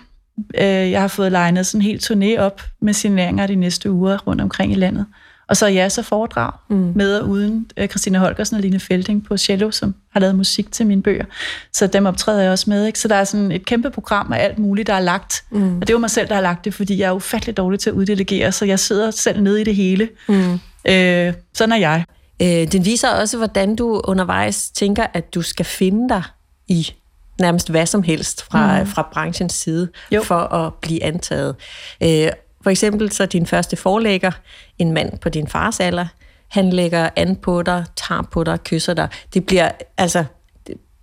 Øh, 0.55 0.91
jeg 0.91 1.01
har 1.01 1.09
fået 1.09 1.33
legnet 1.33 1.67
sådan 1.67 1.81
en 1.81 1.87
helt 1.87 2.11
turné 2.11 2.39
op 2.39 2.63
med 2.83 2.93
signeringer 2.93 3.47
de 3.47 3.55
næste 3.55 3.91
uger 3.91 4.19
rundt 4.19 4.41
omkring 4.41 4.73
i 4.73 4.75
landet. 4.75 5.07
Og 5.51 5.57
så 5.57 5.67
ja, 5.67 5.89
så 5.89 6.03
foredrag 6.03 6.53
mm. 6.69 6.93
med 6.95 7.19
og 7.19 7.29
uden 7.29 7.71
øh, 7.77 7.89
Christina 7.89 8.19
Holgersen 8.19 8.57
og 8.57 8.63
Line 8.63 8.81
Felding 8.81 9.25
på 9.25 9.37
cello, 9.37 9.71
som 9.71 9.95
har 10.13 10.21
lavet 10.21 10.35
musik 10.35 10.73
til 10.73 10.87
mine 10.87 11.03
bøger. 11.03 11.25
Så 11.73 11.87
dem 11.87 12.07
optræder 12.07 12.43
jeg 12.43 12.51
også 12.51 12.71
med. 12.71 12.87
Ikke? 12.87 12.99
Så 12.99 13.09
der 13.09 13.15
er 13.15 13.25
sådan 13.25 13.53
et 13.53 13.65
kæmpe 13.65 13.91
program 13.91 14.33
af 14.33 14.45
alt 14.45 14.59
muligt, 14.59 14.87
der 14.87 14.95
er 14.95 15.01
lagt. 15.01 15.45
Mm. 15.51 15.77
Og 15.77 15.81
det 15.81 15.91
er 15.91 15.95
jo 15.95 15.99
mig 15.99 16.11
selv, 16.11 16.29
der 16.29 16.35
har 16.35 16.43
lagt 16.43 16.65
det, 16.65 16.75
fordi 16.75 16.99
jeg 16.99 17.09
er 17.09 17.13
ufattelig 17.13 17.57
dårlig 17.57 17.81
til 17.81 17.91
at 17.91 17.95
uddelegere, 17.95 18.53
så 18.53 18.65
jeg 18.65 18.79
sidder 18.79 19.11
selv 19.11 19.43
nede 19.43 19.61
i 19.61 19.65
det 19.65 19.77
hele. 19.77 20.09
Mm. 20.29 20.53
Øh, 20.85 21.35
sådan 21.55 21.73
er 21.73 21.77
jeg. 21.77 22.05
Øh, 22.43 22.73
den 22.73 22.85
viser 22.85 23.09
også, 23.09 23.37
hvordan 23.37 23.77
du 23.77 24.01
undervejs 24.05 24.71
tænker, 24.71 25.07
at 25.15 25.35
du 25.35 25.43
skal 25.43 25.67
finde 25.67 26.09
dig 26.09 26.23
i 26.69 26.93
nærmest 27.41 27.71
hvad 27.71 27.87
som 27.87 28.03
helst 28.03 28.43
fra, 28.43 28.81
mm. 28.81 28.87
fra 28.87 29.09
branchens 29.13 29.53
side 29.53 29.89
jo. 30.13 30.23
for 30.23 30.55
at 30.55 30.75
blive 30.75 31.05
antaget. 31.05 31.57
Øh, 32.03 32.29
for 32.63 32.71
eksempel 32.71 33.13
så 33.13 33.27
din 33.27 33.47
første 33.47 33.77
forlægger, 33.77 34.31
en 34.79 34.93
mand 34.93 35.19
på 35.19 35.29
din 35.29 35.49
fars 35.49 35.81
alder, 35.81 36.07
han 36.49 36.71
lægger 36.71 37.09
an 37.17 37.37
på 37.37 37.63
dig, 37.63 37.85
tager 37.97 38.23
på 38.23 38.45
dig, 38.45 38.65
kysser 38.65 38.95
dig. 38.95 39.09
Det 39.35 39.47
bliver, 39.47 39.71
altså, 39.99 40.25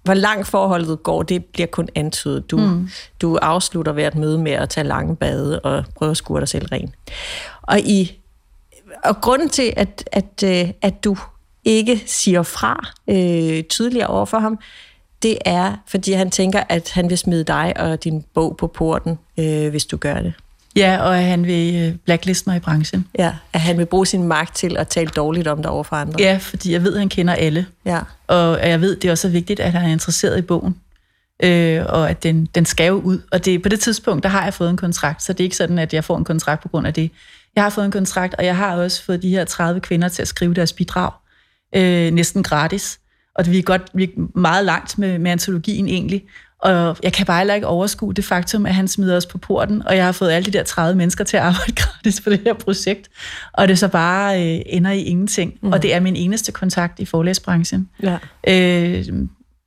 hvor 0.03 0.13
langt 0.13 0.47
forholdet 0.47 1.03
går, 1.03 1.23
det 1.23 1.45
bliver 1.45 1.67
kun 1.67 1.89
antydet. 1.95 2.51
Du, 2.51 2.57
mm. 2.57 2.89
du 3.21 3.35
afslutter 3.35 3.91
hvert 3.91 4.15
møde 4.15 4.37
med 4.37 4.51
at 4.51 4.69
tage 4.69 4.87
lange 4.87 5.15
bade 5.15 5.59
og 5.59 5.85
prøve 5.95 6.11
at 6.11 6.17
skure 6.17 6.39
dig 6.39 6.47
selv 6.47 6.65
ren. 6.65 6.93
Og, 7.61 7.79
i, 7.79 8.19
og 9.03 9.21
grunden 9.21 9.49
til, 9.49 9.73
at, 9.77 10.09
at, 10.11 10.43
øh, 10.43 10.71
at 10.81 11.03
du 11.03 11.17
ikke 11.65 12.03
siger 12.05 12.43
fra 12.43 12.87
øh, 13.07 13.63
tydeligere 13.63 14.07
over 14.07 14.25
for 14.25 14.39
ham, 14.39 14.59
det 15.23 15.37
er, 15.45 15.75
fordi 15.87 16.11
han 16.11 16.31
tænker, 16.31 16.63
at 16.69 16.91
han 16.93 17.09
vil 17.09 17.17
smide 17.17 17.43
dig 17.43 17.73
og 17.75 18.03
din 18.03 18.25
bog 18.33 18.57
på 18.57 18.67
porten, 18.67 19.19
øh, 19.39 19.69
hvis 19.69 19.85
du 19.85 19.97
gør 19.97 20.21
det. 20.21 20.33
Ja, 20.75 20.97
og 21.01 21.17
at 21.17 21.23
han 21.23 21.45
vil 21.45 21.75
øh, 21.75 21.95
blackliste 22.05 22.49
mig 22.49 22.57
i 22.57 22.59
branchen. 22.59 23.07
Ja, 23.19 23.33
at 23.53 23.61
han 23.61 23.77
vil 23.77 23.85
bruge 23.85 24.05
sin 24.05 24.23
magt 24.23 24.55
til 24.55 24.77
at 24.77 24.87
tale 24.87 25.09
dårligt 25.09 25.47
om 25.47 25.61
dig 25.61 25.71
over 25.71 25.83
for 25.83 25.95
andre. 25.95 26.15
Ja, 26.19 26.37
fordi 26.41 26.73
jeg 26.73 26.83
ved, 26.83 26.93
at 26.93 26.99
han 26.99 27.09
kender 27.09 27.33
alle. 27.33 27.65
Ja. 27.85 27.99
Og 28.27 28.69
jeg 28.69 28.81
ved, 28.81 28.95
det 28.95 29.07
er 29.07 29.11
også 29.11 29.29
vigtigt, 29.29 29.59
at 29.59 29.71
han 29.71 29.89
er 29.89 29.93
interesseret 29.93 30.37
i 30.37 30.41
bogen. 30.41 30.75
Øh, 31.43 31.85
og 31.89 32.09
at 32.09 32.23
den, 32.23 32.45
den 32.55 32.65
skal 32.65 32.87
jo 32.87 32.93
ud. 32.93 33.21
Og 33.31 33.45
det, 33.45 33.61
på 33.61 33.69
det 33.69 33.79
tidspunkt, 33.79 34.23
der 34.23 34.29
har 34.29 34.43
jeg 34.43 34.53
fået 34.53 34.69
en 34.69 34.77
kontrakt, 34.77 35.23
så 35.23 35.33
det 35.33 35.39
er 35.39 35.43
ikke 35.43 35.55
sådan, 35.55 35.79
at 35.79 35.93
jeg 35.93 36.03
får 36.03 36.17
en 36.17 36.23
kontrakt 36.23 36.61
på 36.61 36.67
grund 36.67 36.87
af 36.87 36.93
det. 36.93 37.11
Jeg 37.55 37.63
har 37.63 37.69
fået 37.69 37.85
en 37.85 37.91
kontrakt, 37.91 38.35
og 38.37 38.45
jeg 38.45 38.57
har 38.57 38.75
også 38.75 39.03
fået 39.03 39.21
de 39.21 39.29
her 39.29 39.45
30 39.45 39.79
kvinder 39.79 40.09
til 40.09 40.21
at 40.21 40.27
skrive 40.27 40.53
deres 40.53 40.73
bidrag. 40.73 41.11
Øh, 41.75 42.11
næsten 42.11 42.43
gratis. 42.43 42.99
Og 43.37 43.51
vi 43.51 43.57
er, 43.57 43.63
godt, 43.63 43.81
vi 43.93 44.03
er 44.03 44.37
meget 44.39 44.65
langt 44.65 44.97
med, 44.97 45.19
med 45.19 45.31
antologien 45.31 45.87
egentlig. 45.87 46.23
Og 46.59 46.97
jeg 47.03 47.13
kan 47.13 47.25
bare 47.25 47.37
heller 47.37 47.53
ikke 47.53 47.67
overskue 47.67 48.13
det 48.13 48.25
faktum, 48.25 48.65
at 48.65 48.75
han 48.75 48.87
smider 48.87 49.17
os 49.17 49.25
på 49.25 49.37
porten, 49.37 49.87
og 49.87 49.95
jeg 49.95 50.05
har 50.05 50.11
fået 50.11 50.31
alle 50.31 50.45
de 50.45 50.57
der 50.57 50.63
30 50.63 50.97
mennesker 50.97 51.23
til 51.23 51.37
at 51.37 51.43
arbejde 51.43 51.71
gratis 51.81 52.21
på 52.21 52.29
det 52.29 52.39
her 52.39 52.53
projekt, 52.53 53.09
og 53.53 53.67
det 53.67 53.79
så 53.79 53.87
bare 53.87 54.41
øh, 54.41 54.61
ender 54.65 54.91
i 54.91 55.03
ingenting. 55.03 55.53
Mm. 55.61 55.71
Og 55.71 55.81
det 55.81 55.93
er 55.93 55.99
min 55.99 56.15
eneste 56.15 56.51
kontakt 56.51 56.99
i 56.99 57.05
forlæsbranchen. 57.05 57.89
Ja. 58.03 58.17
Øh, 58.47 59.05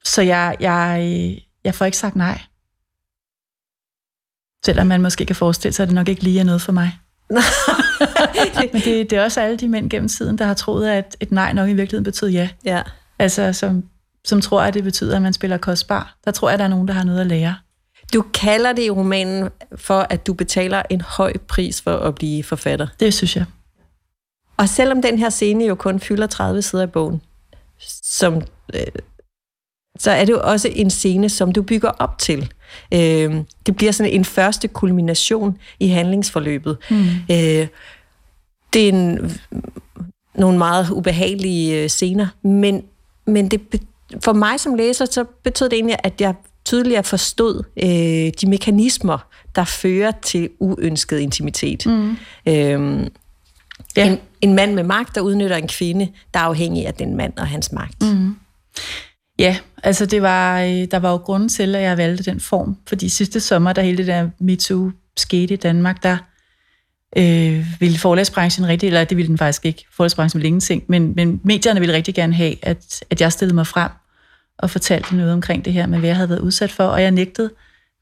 så 0.04 0.22
jeg, 0.22 0.56
jeg, 0.60 1.38
jeg 1.64 1.74
får 1.74 1.84
ikke 1.84 1.98
sagt 1.98 2.16
nej. 2.16 2.40
Selvom 4.64 4.86
man 4.86 5.02
måske 5.02 5.26
kan 5.26 5.36
forestille 5.36 5.72
sig, 5.72 5.82
at 5.82 5.88
det 5.88 5.94
nok 5.94 6.08
ikke 6.08 6.22
lige 6.22 6.40
er 6.40 6.44
noget 6.44 6.62
for 6.62 6.72
mig. 6.72 6.98
Men 8.72 8.82
det, 8.82 9.10
det 9.10 9.12
er 9.12 9.22
også 9.22 9.40
alle 9.40 9.56
de 9.56 9.68
mænd 9.68 9.90
gennem 9.90 10.08
tiden, 10.08 10.38
der 10.38 10.44
har 10.44 10.54
troet, 10.54 10.88
at 10.88 11.16
et 11.20 11.32
nej 11.32 11.52
nok 11.52 11.68
i 11.68 11.72
virkeligheden 11.72 12.04
betød 12.04 12.28
ja. 12.28 12.48
ja. 12.64 12.82
Altså, 13.20 13.52
som 13.52 13.84
som 14.24 14.40
tror, 14.40 14.62
at 14.62 14.74
det 14.74 14.84
betyder, 14.84 15.16
at 15.16 15.22
man 15.22 15.32
spiller 15.32 15.56
kostbar. 15.56 16.16
Der 16.24 16.30
tror 16.30 16.50
jeg, 16.50 16.58
der 16.58 16.64
er 16.64 16.68
nogen, 16.68 16.88
der 16.88 16.94
har 16.94 17.04
noget 17.04 17.20
at 17.20 17.26
lære. 17.26 17.56
Du 18.14 18.24
kalder 18.34 18.72
det 18.72 18.82
i 18.82 18.90
romanen 18.90 19.48
for, 19.76 20.06
at 20.10 20.26
du 20.26 20.34
betaler 20.34 20.82
en 20.90 21.00
høj 21.00 21.32
pris 21.48 21.82
for 21.82 21.96
at 21.96 22.14
blive 22.14 22.42
forfatter. 22.42 22.86
Det 23.00 23.14
synes 23.14 23.36
jeg. 23.36 23.44
Og 24.56 24.68
selvom 24.68 25.02
den 25.02 25.18
her 25.18 25.30
scene 25.30 25.64
jo 25.64 25.74
kun 25.74 26.00
fylder 26.00 26.26
30 26.26 26.62
sider 26.62 26.82
i 26.82 26.86
bogen, 26.86 27.22
som, 28.02 28.42
øh, 28.74 28.82
så 29.98 30.10
er 30.10 30.24
det 30.24 30.32
jo 30.32 30.40
også 30.42 30.68
en 30.72 30.90
scene, 30.90 31.28
som 31.28 31.52
du 31.52 31.62
bygger 31.62 31.88
op 31.88 32.18
til. 32.18 32.52
Øh, 32.94 33.34
det 33.66 33.76
bliver 33.76 33.92
sådan 33.92 34.12
en 34.12 34.24
første 34.24 34.68
kulmination 34.68 35.58
i 35.80 35.88
handlingsforløbet. 35.88 36.76
Mm. 36.90 37.04
Øh, 37.30 37.68
det 38.72 38.84
er 38.84 38.88
en, 38.88 39.32
nogle 40.34 40.58
meget 40.58 40.90
ubehagelige 40.90 41.82
øh, 41.82 41.88
scener, 41.88 42.26
men, 42.42 42.84
men 43.30 43.48
det 43.48 43.82
for 44.24 44.32
mig 44.32 44.60
som 44.60 44.74
læser, 44.74 45.04
så 45.04 45.24
betød 45.44 45.68
det 45.68 45.76
egentlig, 45.76 45.96
at 46.04 46.20
jeg 46.20 46.34
tydeligere 46.64 47.04
forstod 47.04 47.62
øh, 47.82 48.32
de 48.40 48.48
mekanismer, 48.48 49.18
der 49.54 49.64
fører 49.64 50.12
til 50.22 50.50
uønsket 50.58 51.18
intimitet. 51.18 51.86
Mm. 51.86 52.16
Øhm, 52.46 53.08
ja. 53.96 54.06
en, 54.06 54.18
en 54.40 54.54
mand 54.54 54.74
med 54.74 54.82
magt, 54.82 55.14
der 55.14 55.20
udnytter 55.20 55.56
en 55.56 55.68
kvinde, 55.68 56.08
der 56.34 56.40
er 56.40 56.44
afhængig 56.44 56.86
af 56.86 56.94
den 56.94 57.16
mand 57.16 57.32
og 57.36 57.46
hans 57.46 57.72
magt. 57.72 58.02
Mm. 58.02 58.36
Ja, 59.38 59.56
altså 59.82 60.06
det 60.06 60.22
var, 60.22 60.60
øh, 60.60 60.86
der 60.90 60.98
var 60.98 61.10
jo 61.10 61.16
grunden 61.16 61.48
til, 61.48 61.74
at 61.74 61.82
jeg 61.82 61.96
valgte 61.96 62.30
den 62.30 62.40
form. 62.40 62.76
Fordi 62.88 63.08
sidste 63.08 63.40
sommer, 63.40 63.72
da 63.72 63.80
hele 63.80 63.96
det 63.96 64.06
der 64.06 64.28
MeToo 64.40 64.90
skete 65.16 65.54
i 65.54 65.56
Danmark, 65.56 66.02
der 66.02 66.16
øh, 67.16 67.66
ville 67.80 67.98
forlagsbranchen 67.98 68.66
rigtig, 68.66 68.86
eller 68.86 69.04
det 69.04 69.16
ville 69.16 69.28
den 69.28 69.38
faktisk 69.38 69.66
ikke, 69.66 69.84
forlagsbranchen 69.92 70.38
ville 70.38 70.46
ingenting, 70.46 70.84
men, 70.88 71.12
men 71.16 71.40
medierne 71.44 71.80
ville 71.80 71.94
rigtig 71.94 72.14
gerne 72.14 72.34
have, 72.34 72.54
at, 72.62 73.04
at 73.10 73.20
jeg 73.20 73.32
stillede 73.32 73.54
mig 73.54 73.66
frem 73.66 73.90
og 74.58 74.70
fortalte 74.70 75.16
noget 75.16 75.32
omkring 75.32 75.64
det 75.64 75.72
her 75.72 75.86
med, 75.86 75.98
hvad 75.98 76.08
jeg 76.08 76.16
havde 76.16 76.28
været 76.28 76.40
udsat 76.40 76.72
for, 76.72 76.84
og 76.84 77.02
jeg 77.02 77.10
nægtede, 77.10 77.50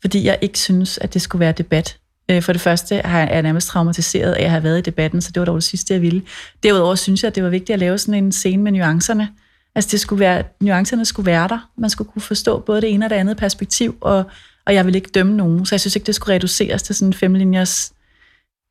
fordi 0.00 0.24
jeg 0.24 0.38
ikke 0.40 0.58
synes, 0.58 0.98
at 0.98 1.14
det 1.14 1.22
skulle 1.22 1.40
være 1.40 1.52
debat. 1.52 1.98
Øh, 2.30 2.42
for 2.42 2.52
det 2.52 2.60
første 2.60 2.96
er 2.96 3.34
jeg 3.34 3.42
nærmest 3.42 3.68
traumatiseret 3.68 4.32
af 4.32 4.44
at 4.44 4.50
have 4.50 4.62
været 4.62 4.78
i 4.78 4.82
debatten, 4.82 5.20
så 5.20 5.30
det 5.32 5.40
var 5.40 5.46
dog 5.46 5.54
det 5.54 5.64
sidste, 5.64 5.94
jeg 5.94 6.02
ville. 6.02 6.22
Derudover 6.62 6.94
synes 6.94 7.22
jeg, 7.22 7.28
at 7.28 7.34
det 7.34 7.44
var 7.44 7.50
vigtigt 7.50 7.70
at 7.74 7.78
lave 7.78 7.98
sådan 7.98 8.24
en 8.24 8.32
scene 8.32 8.62
med 8.62 8.72
nuancerne. 8.72 9.28
Altså 9.74 9.88
det 9.90 10.00
skulle 10.00 10.20
være, 10.20 10.44
nuancerne 10.60 11.04
skulle 11.04 11.26
være 11.26 11.48
der. 11.48 11.70
Man 11.78 11.90
skulle 11.90 12.10
kunne 12.10 12.22
forstå 12.22 12.58
både 12.58 12.80
det 12.80 12.92
ene 12.94 13.06
og 13.06 13.10
det 13.10 13.16
andet 13.16 13.36
perspektiv, 13.36 13.96
og, 14.00 14.24
og 14.66 14.74
jeg 14.74 14.86
vil 14.86 14.94
ikke 14.94 15.10
dømme 15.14 15.36
nogen. 15.36 15.66
Så 15.66 15.74
jeg 15.74 15.80
synes 15.80 15.96
ikke, 15.96 16.06
det 16.06 16.14
skulle 16.14 16.34
reduceres 16.34 16.82
til 16.82 16.94
sådan 16.94 17.08
en 17.08 17.14
femlinjers 17.14 17.92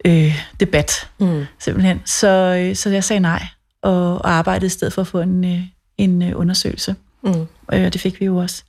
øh, 0.05 0.35
debat, 0.59 1.09
mm. 1.19 1.45
simpelthen. 1.59 2.01
Så, 2.05 2.27
øh, 2.27 2.75
så 2.75 2.89
jeg 2.89 3.03
sagde 3.03 3.19
nej, 3.19 3.43
og, 3.81 4.13
og 4.13 4.29
arbejdede 4.29 4.65
i 4.65 4.69
stedet 4.69 4.93
for 4.93 5.01
at 5.01 5.07
få 5.07 5.21
en, 5.21 5.45
øh, 5.45 5.59
en 5.97 6.21
øh, 6.21 6.39
undersøgelse. 6.39 6.95
Mm. 7.23 7.47
Og 7.67 7.77
det 7.93 8.01
fik 8.01 8.19
vi 8.19 8.25
jo 8.25 8.37
også. 8.37 8.63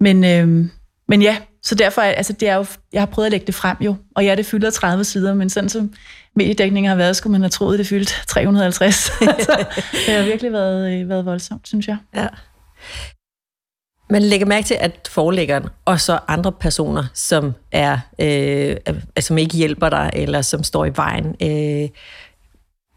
Men, 0.00 0.24
øh, 0.24 0.68
men 1.08 1.22
ja, 1.22 1.36
så 1.62 1.74
derfor, 1.74 2.02
altså 2.02 2.32
det 2.32 2.48
er 2.48 2.54
jo, 2.54 2.66
jeg 2.92 3.00
har 3.00 3.06
prøvet 3.06 3.26
at 3.26 3.32
lægge 3.32 3.46
det 3.46 3.54
frem 3.54 3.76
jo, 3.80 3.96
og 4.14 4.24
ja, 4.24 4.34
det 4.34 4.46
fylder 4.46 4.70
30 4.70 5.04
sider, 5.04 5.34
men 5.34 5.50
sådan 5.50 5.68
som 5.68 5.92
mediedækningen 6.36 6.88
har 6.88 6.96
været, 6.96 7.16
skulle 7.16 7.32
man 7.32 7.40
have 7.40 7.50
troet, 7.50 7.74
at 7.74 7.78
det 7.78 7.86
fyldte 7.86 8.12
350. 8.26 8.94
så 8.96 9.66
det 10.06 10.14
har 10.14 10.24
virkelig 10.24 10.52
været, 10.52 11.08
været 11.08 11.24
voldsomt, 11.24 11.68
synes 11.68 11.88
jeg. 11.88 11.96
Ja. 12.14 12.26
Man 14.10 14.22
lægger 14.22 14.46
mærke 14.46 14.66
til, 14.66 14.76
at 14.80 15.08
forlæggeren 15.12 15.64
og 15.84 16.00
så 16.00 16.18
andre 16.28 16.52
personer, 16.52 17.04
som 17.14 17.54
er 17.72 17.98
øh, 18.18 18.76
som 19.20 19.38
ikke 19.38 19.56
hjælper 19.56 19.88
dig, 19.88 20.10
eller 20.12 20.42
som 20.42 20.62
står 20.62 20.84
i 20.84 20.90
vejen, 20.96 21.36
øh, 21.42 21.88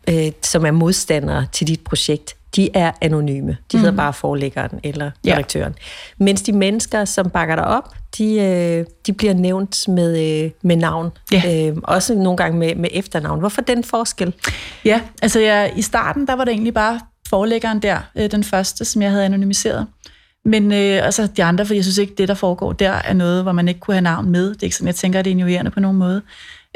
øh, 0.10 0.32
som 0.41 0.65
er 0.65 0.72
modstandere 0.72 1.48
til 1.52 1.67
dit 1.67 1.82
projekt, 1.82 2.36
de 2.56 2.69
er 2.74 2.91
anonyme. 3.02 3.58
De 3.72 3.78
mm. 3.78 3.84
hedder 3.84 3.95
bare 3.95 4.13
forlæggeren 4.13 4.80
eller 4.84 5.12
redaktøren. 5.28 5.76
Ja. 5.78 6.24
Mens 6.24 6.41
de 6.41 6.52
mennesker, 6.52 7.06
som 7.06 7.30
bakker 7.30 7.56
dig 7.56 7.67
op, 7.67 7.95
de, 8.17 8.39
øh, 8.41 8.86
de 9.06 9.13
bliver 9.13 9.34
nævnt 9.34 9.88
med, 9.88 10.43
øh, 10.43 10.52
med 10.62 10.76
navn. 10.76 11.12
Ja. 11.32 11.67
Øh, 11.69 11.78
også 11.84 12.15
nogle 12.15 12.38
gange 12.38 12.60
med, 12.60 12.76
med 12.76 12.89
efternavn. 12.93 13.39
Hvorfor 13.39 13.62
den 13.62 13.84
forskel? 13.84 14.34
Ja, 14.86 15.02
altså 15.22 15.39
jeg, 15.39 15.74
i 15.76 15.82
starten, 15.82 16.28
der 16.28 16.34
var 16.34 16.43
det 16.43 16.52
egentlig 16.52 16.74
bare 16.74 17.00
forlæggeren 17.30 17.80
der, 17.80 18.00
øh, 18.15 18.32
den 18.32 18.43
første, 18.43 18.86
som 18.86 19.02
jeg 19.02 19.12
havde 19.12 19.26
anonymiseret. 19.26 19.88
Men 20.45 20.71
øh, 20.71 21.06
altså 21.06 21.28
de 21.38 21.43
andre, 21.43 21.65
for 21.65 21.73
jeg 21.73 21.84
synes 21.84 21.97
ikke, 21.97 22.15
det 22.17 22.28
der 22.28 22.34
foregår 22.34 22.73
der, 22.73 22.91
er 22.91 23.13
noget, 23.13 23.43
hvor 23.43 23.52
man 23.52 23.67
ikke 23.67 23.80
kunne 23.80 23.95
have 23.95 24.02
navn 24.02 24.30
med. 24.30 24.49
Det 24.49 24.60
er 24.60 24.63
ikke 24.63 24.75
sådan, 24.75 24.88
jeg 24.88 24.95
tænker, 24.95 25.19
at 25.19 25.25
det 25.25 25.32
er 25.32 25.36
injurerende 25.36 25.71
på 25.71 25.80
nogen 25.80 25.97
måde, 25.97 26.21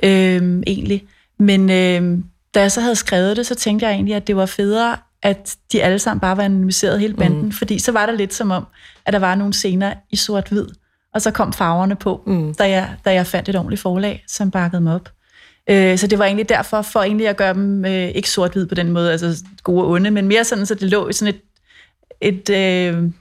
øh, 0.04 0.62
egentlig. 0.68 1.04
Men 1.40 1.70
øh, 1.70 2.20
da 2.56 2.62
jeg 2.62 2.72
så 2.72 2.82
havde 2.82 2.96
skrevet 2.96 3.38
det, 3.38 3.46
så 3.46 3.56
tænkte 3.56 3.86
jeg 3.86 3.94
egentlig, 3.94 4.16
at 4.16 4.28
det 4.28 4.36
var 4.36 4.46
federe, 4.46 4.98
at 5.24 5.56
de 5.72 5.84
alle 5.84 6.00
sammen 6.00 6.20
bare 6.20 6.38
var 6.38 6.44
anonymiseret 6.44 7.00
hele 7.00 7.14
banden, 7.14 7.42
mm. 7.42 7.52
fordi 7.52 7.80
så 7.80 7.92
var 7.92 8.06
det 8.06 8.18
lidt 8.18 8.34
som 8.34 8.52
om, 8.52 8.68
at 9.06 9.14
der 9.14 9.20
var 9.20 9.36
nogle 9.36 9.54
scener 9.54 9.94
i 10.10 10.16
sort-hvid, 10.16 10.68
og 11.14 11.22
så 11.22 11.32
kom 11.32 11.54
farverne 11.54 11.96
på, 11.96 12.24
mm. 12.28 12.54
da, 12.54 12.70
jeg, 12.70 12.96
da 13.06 13.14
jeg 13.14 13.28
fandt 13.28 13.50
et 13.50 13.56
ordentligt 13.56 13.82
forlag, 13.82 14.24
som 14.28 14.52
bakkede 14.52 14.82
mig 14.82 14.96
op. 14.96 15.10
Øh, 15.70 15.98
så 15.98 16.08
det 16.08 16.20
var 16.20 16.26
egentlig 16.26 16.50
derfor, 16.50 16.82
for 16.82 17.00
egentlig 17.00 17.28
at 17.28 17.38
gøre 17.38 17.54
dem 17.54 17.86
øh, 17.86 18.08
ikke 18.10 18.30
sort-hvid 18.30 18.66
på 18.66 18.76
den 18.76 18.92
måde, 18.92 19.12
altså 19.12 19.44
gode 19.64 19.84
og 19.84 19.90
onde, 19.90 20.12
men 20.12 20.28
mere 20.28 20.44
sådan, 20.44 20.66
så 20.66 20.76
det 20.76 20.90
lå 20.90 21.10
i 21.10 21.14
sådan 21.14 21.34
et, 21.34 21.42
et 22.22 22.50
øh, 22.50 23.12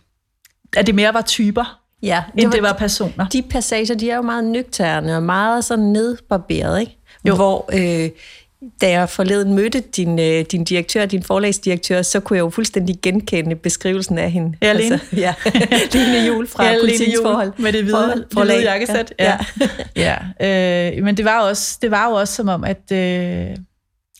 at 0.76 0.86
det 0.86 0.94
mere 0.94 1.14
var 1.14 1.22
typer, 1.22 1.80
ja, 2.02 2.22
det 2.34 2.42
end 2.42 2.50
var, 2.50 2.54
det 2.54 2.62
var 2.62 2.72
personer. 2.72 3.28
De 3.28 3.42
passager, 3.42 3.94
de 3.94 4.10
er 4.10 4.16
jo 4.16 4.22
meget 4.22 4.44
nøgterne 4.44 5.16
og 5.16 5.22
meget 5.22 5.64
sådan 5.64 5.84
nedbarberet, 5.84 6.80
ikke? 6.80 6.98
Jo. 7.24 7.34
Hvor 7.34 7.70
øh, 7.72 8.10
da 8.80 8.90
jeg 8.90 9.08
forleden 9.08 9.54
mødte 9.54 9.80
din, 9.80 10.18
øh, 10.18 10.44
din 10.52 10.64
direktør, 10.64 11.06
din 11.06 11.22
forlagsdirektør, 11.22 12.02
så 12.02 12.20
kunne 12.20 12.36
jeg 12.36 12.42
jo 12.42 12.50
fuldstændig 12.50 12.96
genkende 13.02 13.56
beskrivelsen 13.56 14.18
af 14.18 14.30
hende. 14.30 14.56
Ja, 14.62 14.72
Lene. 14.72 14.94
Altså, 14.94 15.16
ja. 15.16 15.34
Lene 15.92 16.26
Jul 16.26 16.46
fra 16.48 16.64
ja, 16.64 16.80
Politikens 16.80 17.18
Forhold. 17.22 17.52
Med 17.58 17.72
det 17.72 17.82
hvide, 17.82 17.96
forhold, 17.96 18.24
det 18.30 18.38
hvide 18.38 18.62
jakkesæt. 18.62 19.14
Ja. 19.18 19.38
ja. 19.96 20.16
ja. 20.40 20.96
Øh, 20.96 21.04
men 21.04 21.16
det 21.16 21.24
var, 21.24 21.40
også, 21.40 21.78
det 21.82 21.90
var 21.90 22.08
jo 22.08 22.14
også 22.14 22.34
som 22.34 22.48
om, 22.48 22.64
at, 22.64 22.92
øh, 22.92 23.56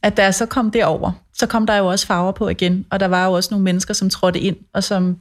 at 0.03 0.17
da 0.17 0.23
jeg 0.23 0.35
så 0.35 0.47
kom 0.47 0.71
derover, 0.71 1.13
så 1.35 1.47
kom 1.47 1.67
der 1.67 1.77
jo 1.77 1.87
også 1.87 2.07
farver 2.07 2.33
på 2.33 2.49
igen, 2.49 2.87
og 2.91 3.01
der 3.01 3.09
var 3.09 3.27
jo 3.27 3.33
også 3.33 3.49
nogle 3.51 3.65
mennesker, 3.65 3.95
som 3.95 4.11
trådte 4.11 4.41
ind, 4.41 4.57
og 4.75 4.85
som 4.85 5.17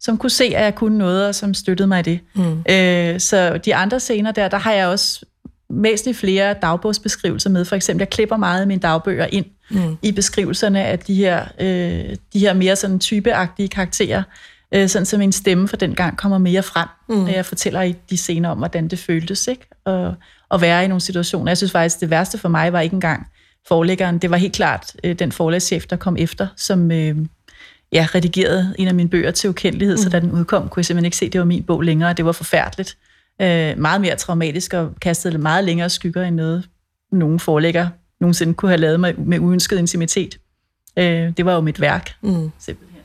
som 0.00 0.18
kunne 0.18 0.30
se, 0.30 0.44
at 0.44 0.64
jeg 0.64 0.74
kunne 0.74 0.98
noget, 0.98 1.26
og 1.26 1.34
som 1.34 1.54
støttede 1.54 1.86
mig 1.86 2.00
i 2.00 2.02
det. 2.02 2.20
Mm. 2.34 2.64
Øh, 2.70 3.20
så 3.20 3.60
de 3.64 3.74
andre 3.74 4.00
scener 4.00 4.32
der, 4.32 4.48
der 4.48 4.58
har 4.58 4.72
jeg 4.72 4.88
også 4.88 5.24
væsentligt 5.70 6.18
flere 6.18 6.54
dagbogsbeskrivelser 6.62 7.50
med. 7.50 7.64
For 7.64 7.76
eksempel, 7.76 8.00
jeg 8.00 8.10
klipper 8.10 8.36
meget 8.36 8.60
af 8.60 8.66
mine 8.66 8.80
dagbøger 8.80 9.26
ind 9.26 9.46
mm. 9.70 9.96
i 10.02 10.12
beskrivelserne 10.12 10.84
af 10.84 10.98
de 10.98 11.14
her, 11.14 11.44
øh, 11.60 12.16
de 12.32 12.38
her 12.38 12.52
mere 12.52 12.76
sådan 12.76 12.98
typeagtige 12.98 13.68
karakterer. 13.68 14.22
øh, 14.74 14.88
sådan 14.88 15.06
så 15.06 15.18
min 15.18 15.32
stemme 15.32 15.68
for 15.68 15.76
den 15.76 15.94
gang 15.94 16.16
kommer 16.16 16.38
mere 16.38 16.62
frem, 16.62 16.88
mm. 17.08 17.16
når 17.16 17.28
jeg 17.28 17.46
fortæller 17.46 17.82
i 17.82 17.94
de 18.10 18.16
scener 18.16 18.48
om, 18.48 18.58
hvordan 18.58 18.88
det 18.88 18.98
føltes, 18.98 19.48
ikke? 19.48 19.66
Og, 19.84 20.14
at 20.50 20.60
være 20.60 20.84
i 20.84 20.88
nogle 20.88 21.00
situationer. 21.00 21.50
Jeg 21.50 21.56
synes 21.56 21.72
faktisk, 21.72 22.00
det 22.00 22.10
værste 22.10 22.38
for 22.38 22.48
mig 22.48 22.72
var 22.72 22.80
ikke 22.80 22.94
engang 22.94 23.26
forlæggeren. 23.68 24.18
Det 24.18 24.30
var 24.30 24.36
helt 24.36 24.54
klart 24.54 24.96
øh, 25.04 25.18
den 25.18 25.32
forlagschef, 25.32 25.86
der 25.86 25.96
kom 25.96 26.16
efter, 26.16 26.46
som 26.56 26.92
øh, 26.92 27.16
ja, 27.92 28.06
redigerede 28.14 28.74
en 28.78 28.88
af 28.88 28.94
mine 28.94 29.08
bøger 29.08 29.30
til 29.30 29.50
ukendelighed, 29.50 29.96
mm. 29.96 30.02
så 30.02 30.08
da 30.08 30.20
den 30.20 30.32
udkom, 30.32 30.68
kunne 30.68 30.80
jeg 30.80 30.86
simpelthen 30.86 31.04
ikke 31.04 31.16
se, 31.16 31.26
at 31.26 31.32
det 31.32 31.38
var 31.38 31.44
min 31.44 31.62
bog 31.62 31.82
længere, 31.82 32.12
det 32.12 32.24
var 32.24 32.32
forfærdeligt. 32.32 32.96
Øh, 33.40 33.78
meget 33.78 34.00
mere 34.00 34.16
traumatisk 34.16 34.74
og 34.74 34.92
kastede 35.00 35.38
meget 35.38 35.64
længere 35.64 35.90
skygger 35.90 36.24
end 36.24 36.36
noget, 36.36 36.68
nogen 37.12 37.40
forlægger 37.40 37.88
nogensinde 38.20 38.54
kunne 38.54 38.68
have 38.68 38.80
lavet 38.80 39.00
mig 39.00 39.14
med 39.20 39.38
uønsket 39.38 39.78
intimitet. 39.78 40.38
Øh, 40.96 41.32
det 41.36 41.44
var 41.44 41.54
jo 41.54 41.60
mit 41.60 41.80
værk, 41.80 42.14
mm. 42.22 42.50
simpelthen. 42.58 43.00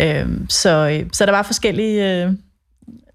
Øh, 0.00 0.48
så, 0.48 0.70
øh, 0.92 1.10
så 1.12 1.26
der 1.26 1.32
var 1.32 1.42
forskellige... 1.42 2.24
Øh, 2.24 2.32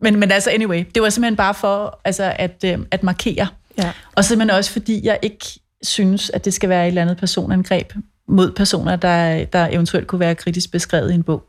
men, 0.02 0.20
men 0.20 0.32
altså, 0.32 0.50
anyway, 0.50 0.84
det 0.96 1.04
var 1.04 1.10
simpelthen 1.10 1.36
bare 1.36 1.54
for 1.54 2.02
altså, 2.06 2.34
at, 2.36 2.64
øh, 2.66 2.80
at 2.92 3.04
markere. 3.04 3.48
Ja. 3.78 3.92
Og 4.16 4.26
simpelthen 4.26 4.58
også, 4.58 4.72
fordi 4.72 5.06
jeg 5.06 5.20
ikke 5.22 5.46
synes, 5.84 6.30
at 6.30 6.46
det 6.46 6.54
skal 6.54 6.70
være 6.70 6.84
et 6.84 6.88
eller 6.88 7.02
andet 7.02 7.18
personangreb 7.18 7.94
mod 8.28 8.52
personer, 8.52 8.96
der, 8.96 9.46
der 9.46 9.68
eventuelt 9.72 10.08
kunne 10.08 10.20
være 10.20 10.36
kritisk 10.36 10.72
beskrevet 10.72 11.12
i 11.12 11.14
en 11.14 11.24
bog. 11.24 11.44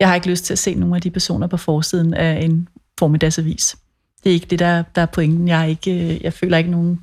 Jeg 0.00 0.08
har 0.08 0.14
ikke 0.14 0.30
lyst 0.30 0.44
til 0.44 0.54
at 0.54 0.58
se 0.58 0.74
nogle 0.74 0.96
af 0.96 1.02
de 1.02 1.10
personer 1.10 1.46
på 1.46 1.56
forsiden 1.56 2.14
af 2.14 2.40
en 2.44 2.68
formiddagsavis. 2.98 3.76
Det 4.24 4.30
er 4.30 4.34
ikke 4.34 4.46
det, 4.50 4.58
der, 4.58 4.82
der 4.94 5.02
er 5.02 5.06
pointen. 5.06 5.48
Jeg, 5.48 5.60
er 5.60 5.64
ikke, 5.64 6.14
øh, 6.14 6.22
jeg 6.22 6.32
føler 6.32 6.58
ikke 6.58 6.70
nogen, 6.70 7.00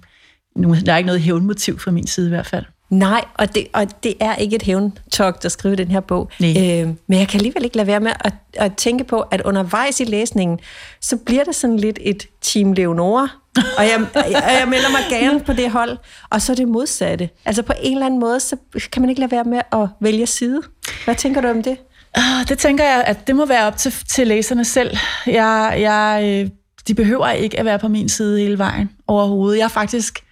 nogen... 0.56 0.86
Der 0.86 0.94
er 0.94 0.98
ikke 0.98 1.08
noget 1.08 1.22
hævnmotiv 1.22 1.80
fra 1.80 1.92
min 1.92 2.08
side 2.08 2.28
i 2.28 2.30
hvert 2.30 2.46
fald. 2.46 2.66
Nej, 2.90 3.26
og 3.34 3.56
det, 3.56 3.68
og 3.74 4.04
det 4.04 4.14
er 4.20 4.36
ikke 4.36 4.56
et 4.56 4.62
hævntogt 4.62 5.46
at 5.46 5.52
skrive 5.52 5.76
den 5.76 5.92
her 5.92 6.00
bog. 6.00 6.30
Øh, 6.42 6.88
men 7.08 7.20
jeg 7.20 7.28
kan 7.28 7.40
alligevel 7.40 7.64
ikke 7.64 7.78
lade 7.78 7.88
være 7.88 8.00
med 8.00 8.12
at, 8.20 8.34
at 8.54 8.76
tænke 8.76 9.04
på, 9.04 9.20
at 9.20 9.42
undervejs 9.42 10.00
i 10.00 10.04
læsningen, 10.04 10.60
så 11.02 11.18
bliver 11.18 11.44
det 11.44 11.56
sådan 11.56 11.78
lidt 11.78 12.00
et 12.02 12.28
Team 12.42 12.74
Leonora. 12.74 13.30
Og 13.78 13.84
jeg, 13.84 14.08
jeg, 14.16 14.58
jeg 14.60 14.68
melder 14.68 14.90
mig 14.92 15.02
gerne 15.10 15.40
på 15.40 15.54
det 15.54 15.72
hold. 15.72 15.98
Og 16.30 16.42
så 16.42 16.56
det 16.56 16.68
modsatte. 16.68 17.30
Altså 17.46 17.62
på 17.62 17.74
en 17.82 17.94
eller 17.94 18.06
anden 18.06 18.20
måde, 18.20 18.40
så 18.40 18.56
kan 18.92 19.02
man 19.02 19.10
ikke 19.10 19.20
lade 19.20 19.32
være 19.32 19.44
med 19.44 19.62
at 19.72 19.88
vælge 20.02 20.28
side. 20.28 20.62
Hvad 21.06 21.16
tænker 21.16 21.42
du 21.42 21.48
om 21.48 21.64
det? 21.64 21.78
Uh, 22.18 22.48
det 22.50 22.58
tænker 22.58 22.84
jeg, 22.84 23.04
at 23.08 23.28
det 23.28 23.36
må 23.36 23.46
være 23.46 23.68
op 23.68 23.78
til, 23.78 23.94
til 24.10 24.28
læserne 24.28 24.66
selv. 24.66 24.98
Jeg, 25.26 25.78
jeg, 25.80 26.22
øh, 26.24 26.50
de 26.88 26.94
behøver 26.94 27.30
ikke 27.30 27.60
at 27.60 27.66
være 27.66 27.80
på 27.80 27.88
min 27.88 28.10
side 28.10 28.40
hele 28.40 28.58
vejen 28.58 28.90
overhovedet. 29.08 29.58
Jeg 29.58 29.64
er 29.64 29.70
faktisk 29.70 30.25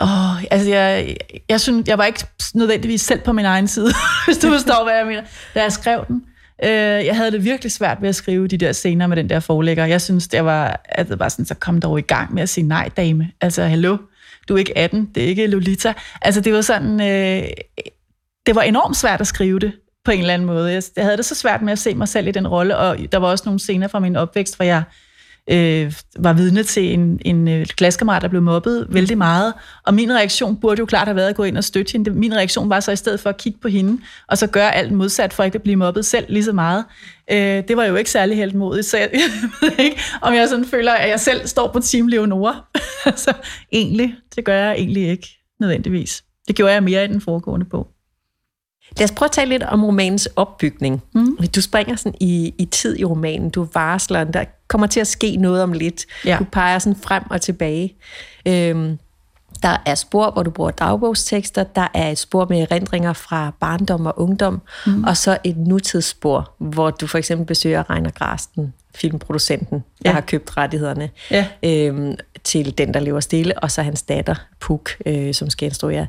Åh, 0.00 0.44
altså 0.50 0.70
jeg, 0.70 1.16
jeg, 1.48 1.60
synes, 1.60 1.88
jeg 1.88 1.98
var 1.98 2.04
ikke 2.04 2.24
nødvendigvis 2.54 3.00
selv 3.00 3.20
på 3.20 3.32
min 3.32 3.44
egen 3.44 3.68
side, 3.68 3.92
hvis 4.26 4.38
du 4.38 4.48
forstår, 4.48 4.84
hvad 4.84 4.94
jeg 4.94 5.06
mener, 5.06 5.22
da 5.54 5.62
jeg 5.62 5.72
skrev 5.72 6.04
den. 6.08 6.24
Øh, 6.64 7.06
jeg 7.06 7.16
havde 7.16 7.30
det 7.30 7.44
virkelig 7.44 7.72
svært 7.72 7.98
ved 8.00 8.08
at 8.08 8.14
skrive 8.14 8.48
de 8.48 8.58
der 8.58 8.72
scener 8.72 9.06
med 9.06 9.16
den 9.16 9.28
der 9.28 9.40
forlægger. 9.40 9.86
Jeg 9.86 10.00
synes, 10.00 10.28
det 10.28 10.44
var, 10.44 10.80
at 10.84 11.08
det 11.08 11.18
var 11.18 11.28
sådan, 11.28 11.44
så 11.44 11.54
kom 11.54 11.80
dog 11.80 11.98
i 11.98 12.02
gang 12.02 12.34
med 12.34 12.42
at 12.42 12.48
sige 12.48 12.66
nej, 12.66 12.90
dame. 12.96 13.30
Altså, 13.40 13.62
hallo, 13.62 13.96
du 14.48 14.54
er 14.54 14.58
ikke 14.58 14.78
18, 14.78 15.10
det 15.14 15.22
er 15.22 15.26
ikke 15.26 15.46
Lolita. 15.46 15.94
Altså, 16.22 16.40
det 16.40 16.52
var 16.52 16.60
sådan, 16.60 17.00
øh, 17.00 17.48
det 18.46 18.54
var 18.54 18.62
enormt 18.62 18.96
svært 18.96 19.20
at 19.20 19.26
skrive 19.26 19.58
det 19.58 19.72
på 20.04 20.10
en 20.10 20.20
eller 20.20 20.34
anden 20.34 20.46
måde. 20.46 20.72
Jeg, 20.72 20.82
jeg 20.96 21.04
havde 21.04 21.16
det 21.16 21.24
så 21.24 21.34
svært 21.34 21.62
med 21.62 21.72
at 21.72 21.78
se 21.78 21.94
mig 21.94 22.08
selv 22.08 22.28
i 22.28 22.30
den 22.30 22.48
rolle, 22.48 22.76
og 22.76 22.98
der 23.12 23.18
var 23.18 23.28
også 23.28 23.44
nogle 23.46 23.60
scener 23.60 23.88
fra 23.88 24.00
min 24.00 24.16
opvækst, 24.16 24.56
hvor 24.56 24.64
jeg 24.64 24.82
øh, 25.50 25.92
var 26.18 26.32
vidne 26.32 26.62
til 26.62 26.92
en, 26.92 27.20
en 27.24 27.48
øh, 27.48 27.66
klassekammerat, 27.66 28.22
der 28.22 28.28
blev 28.28 28.42
mobbet 28.42 28.86
vældig 28.90 29.18
meget. 29.18 29.54
Og 29.86 29.94
min 29.94 30.12
reaktion 30.12 30.56
burde 30.56 30.78
jo 30.78 30.86
klart 30.86 31.08
have 31.08 31.16
været 31.16 31.28
at 31.28 31.36
gå 31.36 31.42
ind 31.42 31.56
og 31.56 31.64
støtte 31.64 31.92
hende. 31.92 32.10
Min 32.10 32.34
reaktion 32.34 32.70
var 32.70 32.80
så 32.80 32.92
i 32.92 32.96
stedet 32.96 33.20
for 33.20 33.30
at 33.30 33.36
kigge 33.36 33.58
på 33.62 33.68
hende, 33.68 34.02
og 34.28 34.38
så 34.38 34.46
gøre 34.46 34.74
alt 34.74 34.92
modsat 34.92 35.32
for 35.32 35.42
ikke 35.42 35.56
at 35.56 35.62
blive 35.62 35.76
mobbet 35.76 36.06
selv 36.06 36.24
lige 36.28 36.44
så 36.44 36.52
meget. 36.52 36.84
Øh, 37.30 37.62
det 37.68 37.76
var 37.76 37.84
jo 37.84 37.96
ikke 37.96 38.10
særlig 38.10 38.36
helt 38.36 38.54
modigt, 38.54 38.86
så 38.86 38.98
jeg, 38.98 39.10
jeg 39.12 39.30
ved 39.60 39.84
ikke, 39.84 40.00
om 40.22 40.34
jeg 40.34 40.48
sådan 40.48 40.64
føler, 40.64 40.92
at 40.92 41.10
jeg 41.10 41.20
selv 41.20 41.46
står 41.46 41.72
på 41.72 41.80
Team 41.80 42.06
Leonora. 42.08 42.64
altså, 43.06 43.32
egentlig, 43.72 44.14
det 44.36 44.44
gør 44.44 44.54
jeg 44.54 44.72
egentlig 44.72 45.08
ikke 45.08 45.28
nødvendigvis. 45.60 46.22
Det 46.48 46.56
gjorde 46.56 46.72
jeg 46.72 46.82
mere 46.82 47.04
i 47.04 47.08
den 47.08 47.20
foregående 47.20 47.66
bog. 47.70 47.95
Lad 48.98 49.04
os 49.04 49.12
prøve 49.12 49.26
at 49.26 49.32
tale 49.32 49.48
lidt 49.48 49.62
om 49.62 49.84
romanens 49.84 50.28
opbygning. 50.36 51.02
Mm. 51.14 51.36
Du 51.54 51.60
springer 51.60 51.96
sådan 51.96 52.14
i, 52.20 52.54
i 52.58 52.64
tid 52.64 52.98
i 52.98 53.04
romanen. 53.04 53.50
Du 53.50 53.68
varsler, 53.74 54.24
der 54.24 54.44
kommer 54.68 54.86
til 54.86 55.00
at 55.00 55.06
ske 55.06 55.36
noget 55.36 55.62
om 55.62 55.72
lidt. 55.72 56.06
Ja. 56.24 56.36
Du 56.38 56.44
peger 56.44 56.78
sådan 56.78 56.96
frem 57.02 57.22
og 57.30 57.40
tilbage. 57.40 57.94
Øhm, 58.48 58.98
der 59.62 59.76
er 59.86 59.94
spor, 59.94 60.30
hvor 60.30 60.42
du 60.42 60.50
bruger 60.50 60.70
dagbogstekster. 60.70 61.64
Der 61.64 61.88
er 61.94 62.10
et 62.10 62.18
spor 62.18 62.46
med 62.48 62.60
erindringer 62.60 63.12
fra 63.12 63.52
barndom 63.60 64.06
og 64.06 64.20
ungdom. 64.20 64.62
Mm. 64.86 65.04
Og 65.04 65.16
så 65.16 65.38
et 65.44 65.56
nutidsspor, 65.56 66.52
hvor 66.58 66.90
du 66.90 67.06
for 67.06 67.18
eksempel 67.18 67.46
besøger 67.46 67.90
Reiner 67.90 68.10
Grasten, 68.10 68.74
filmproducenten, 68.94 69.84
der 70.04 70.10
ja. 70.10 70.12
har 70.12 70.20
købt 70.20 70.56
rettighederne 70.56 71.10
ja. 71.30 71.46
øhm, 71.62 72.16
til 72.44 72.78
Den, 72.78 72.94
der 72.94 73.00
lever 73.00 73.20
stille, 73.20 73.58
og 73.58 73.70
så 73.70 73.82
hans 73.82 74.02
datter, 74.02 74.34
Puk, 74.60 74.90
øh, 75.06 75.34
som 75.34 75.50
skal 75.50 75.66
instruere. 75.66 76.06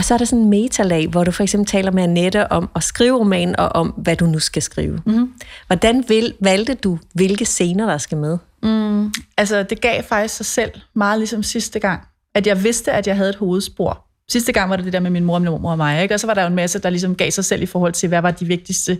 Og 0.00 0.04
så 0.04 0.14
er 0.14 0.18
der 0.18 0.24
sådan 0.24 0.44
en 0.44 0.50
metalag, 0.50 1.08
hvor 1.08 1.24
du 1.24 1.30
for 1.30 1.42
eksempel 1.42 1.66
taler 1.66 1.90
med 1.90 2.02
Annette 2.02 2.52
om 2.52 2.70
at 2.76 2.82
skrive 2.82 3.18
roman, 3.18 3.56
og 3.60 3.68
om, 3.68 3.88
hvad 3.88 4.16
du 4.16 4.26
nu 4.26 4.38
skal 4.38 4.62
skrive. 4.62 5.00
Mm. 5.06 5.32
Hvordan 5.66 6.04
vil, 6.08 6.34
valgte 6.40 6.74
du, 6.74 6.98
hvilke 7.14 7.44
scener, 7.44 7.86
der 7.86 7.98
skal 7.98 8.18
med? 8.18 8.38
Mm, 8.62 9.12
altså, 9.36 9.62
det 9.62 9.80
gav 9.80 10.02
faktisk 10.02 10.36
sig 10.36 10.46
selv, 10.46 10.70
meget 10.94 11.18
ligesom 11.18 11.42
sidste 11.42 11.78
gang, 11.78 12.02
at 12.34 12.46
jeg 12.46 12.64
vidste, 12.64 12.92
at 12.92 13.06
jeg 13.06 13.16
havde 13.16 13.30
et 13.30 13.36
hovedspor. 13.36 14.06
Sidste 14.28 14.52
gang 14.52 14.70
var 14.70 14.76
det 14.76 14.84
det 14.84 14.92
der 14.92 15.00
med 15.00 15.10
min 15.10 15.24
mor, 15.24 15.38
min 15.38 15.50
mor 15.50 15.70
og 15.70 15.76
mig, 15.76 16.02
ikke? 16.02 16.14
og 16.14 16.20
så 16.20 16.26
var 16.26 16.34
der 16.34 16.42
jo 16.42 16.48
en 16.48 16.54
masse, 16.54 16.78
der 16.78 16.90
ligesom 16.90 17.14
gav 17.14 17.30
sig 17.30 17.44
selv 17.44 17.62
i 17.62 17.66
forhold 17.66 17.92
til, 17.92 18.08
hvad 18.08 18.22
var 18.22 18.30
de 18.30 18.44
vigtigste 18.44 18.98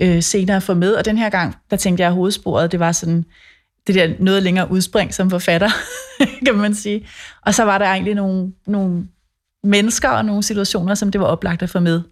øh, 0.00 0.20
scener 0.20 0.56
at 0.56 0.62
få 0.62 0.74
med. 0.74 0.92
Og 0.92 1.04
den 1.04 1.18
her 1.18 1.30
gang, 1.30 1.56
der 1.70 1.76
tænkte 1.76 2.02
jeg, 2.02 2.08
at 2.08 2.14
hovedsporet, 2.14 2.72
det 2.72 2.80
var 2.80 2.92
sådan 2.92 3.24
det 3.86 3.94
der 3.94 4.14
noget 4.18 4.42
længere 4.42 4.70
udspring 4.70 5.14
som 5.14 5.30
forfatter, 5.30 5.70
kan 6.46 6.54
man 6.54 6.74
sige. 6.74 7.06
Og 7.46 7.54
så 7.54 7.64
var 7.64 7.78
der 7.78 7.86
egentlig 7.86 8.14
nogle, 8.14 8.52
nogle 8.66 9.04
mennesker 9.64 10.08
og 10.08 10.24
nogle 10.24 10.42
situationer, 10.42 10.94
som 10.94 11.10
det 11.10 11.20
var 11.20 11.26
oplagt 11.26 11.62
at 11.62 11.70
få 11.70 11.80
med. 11.80 12.02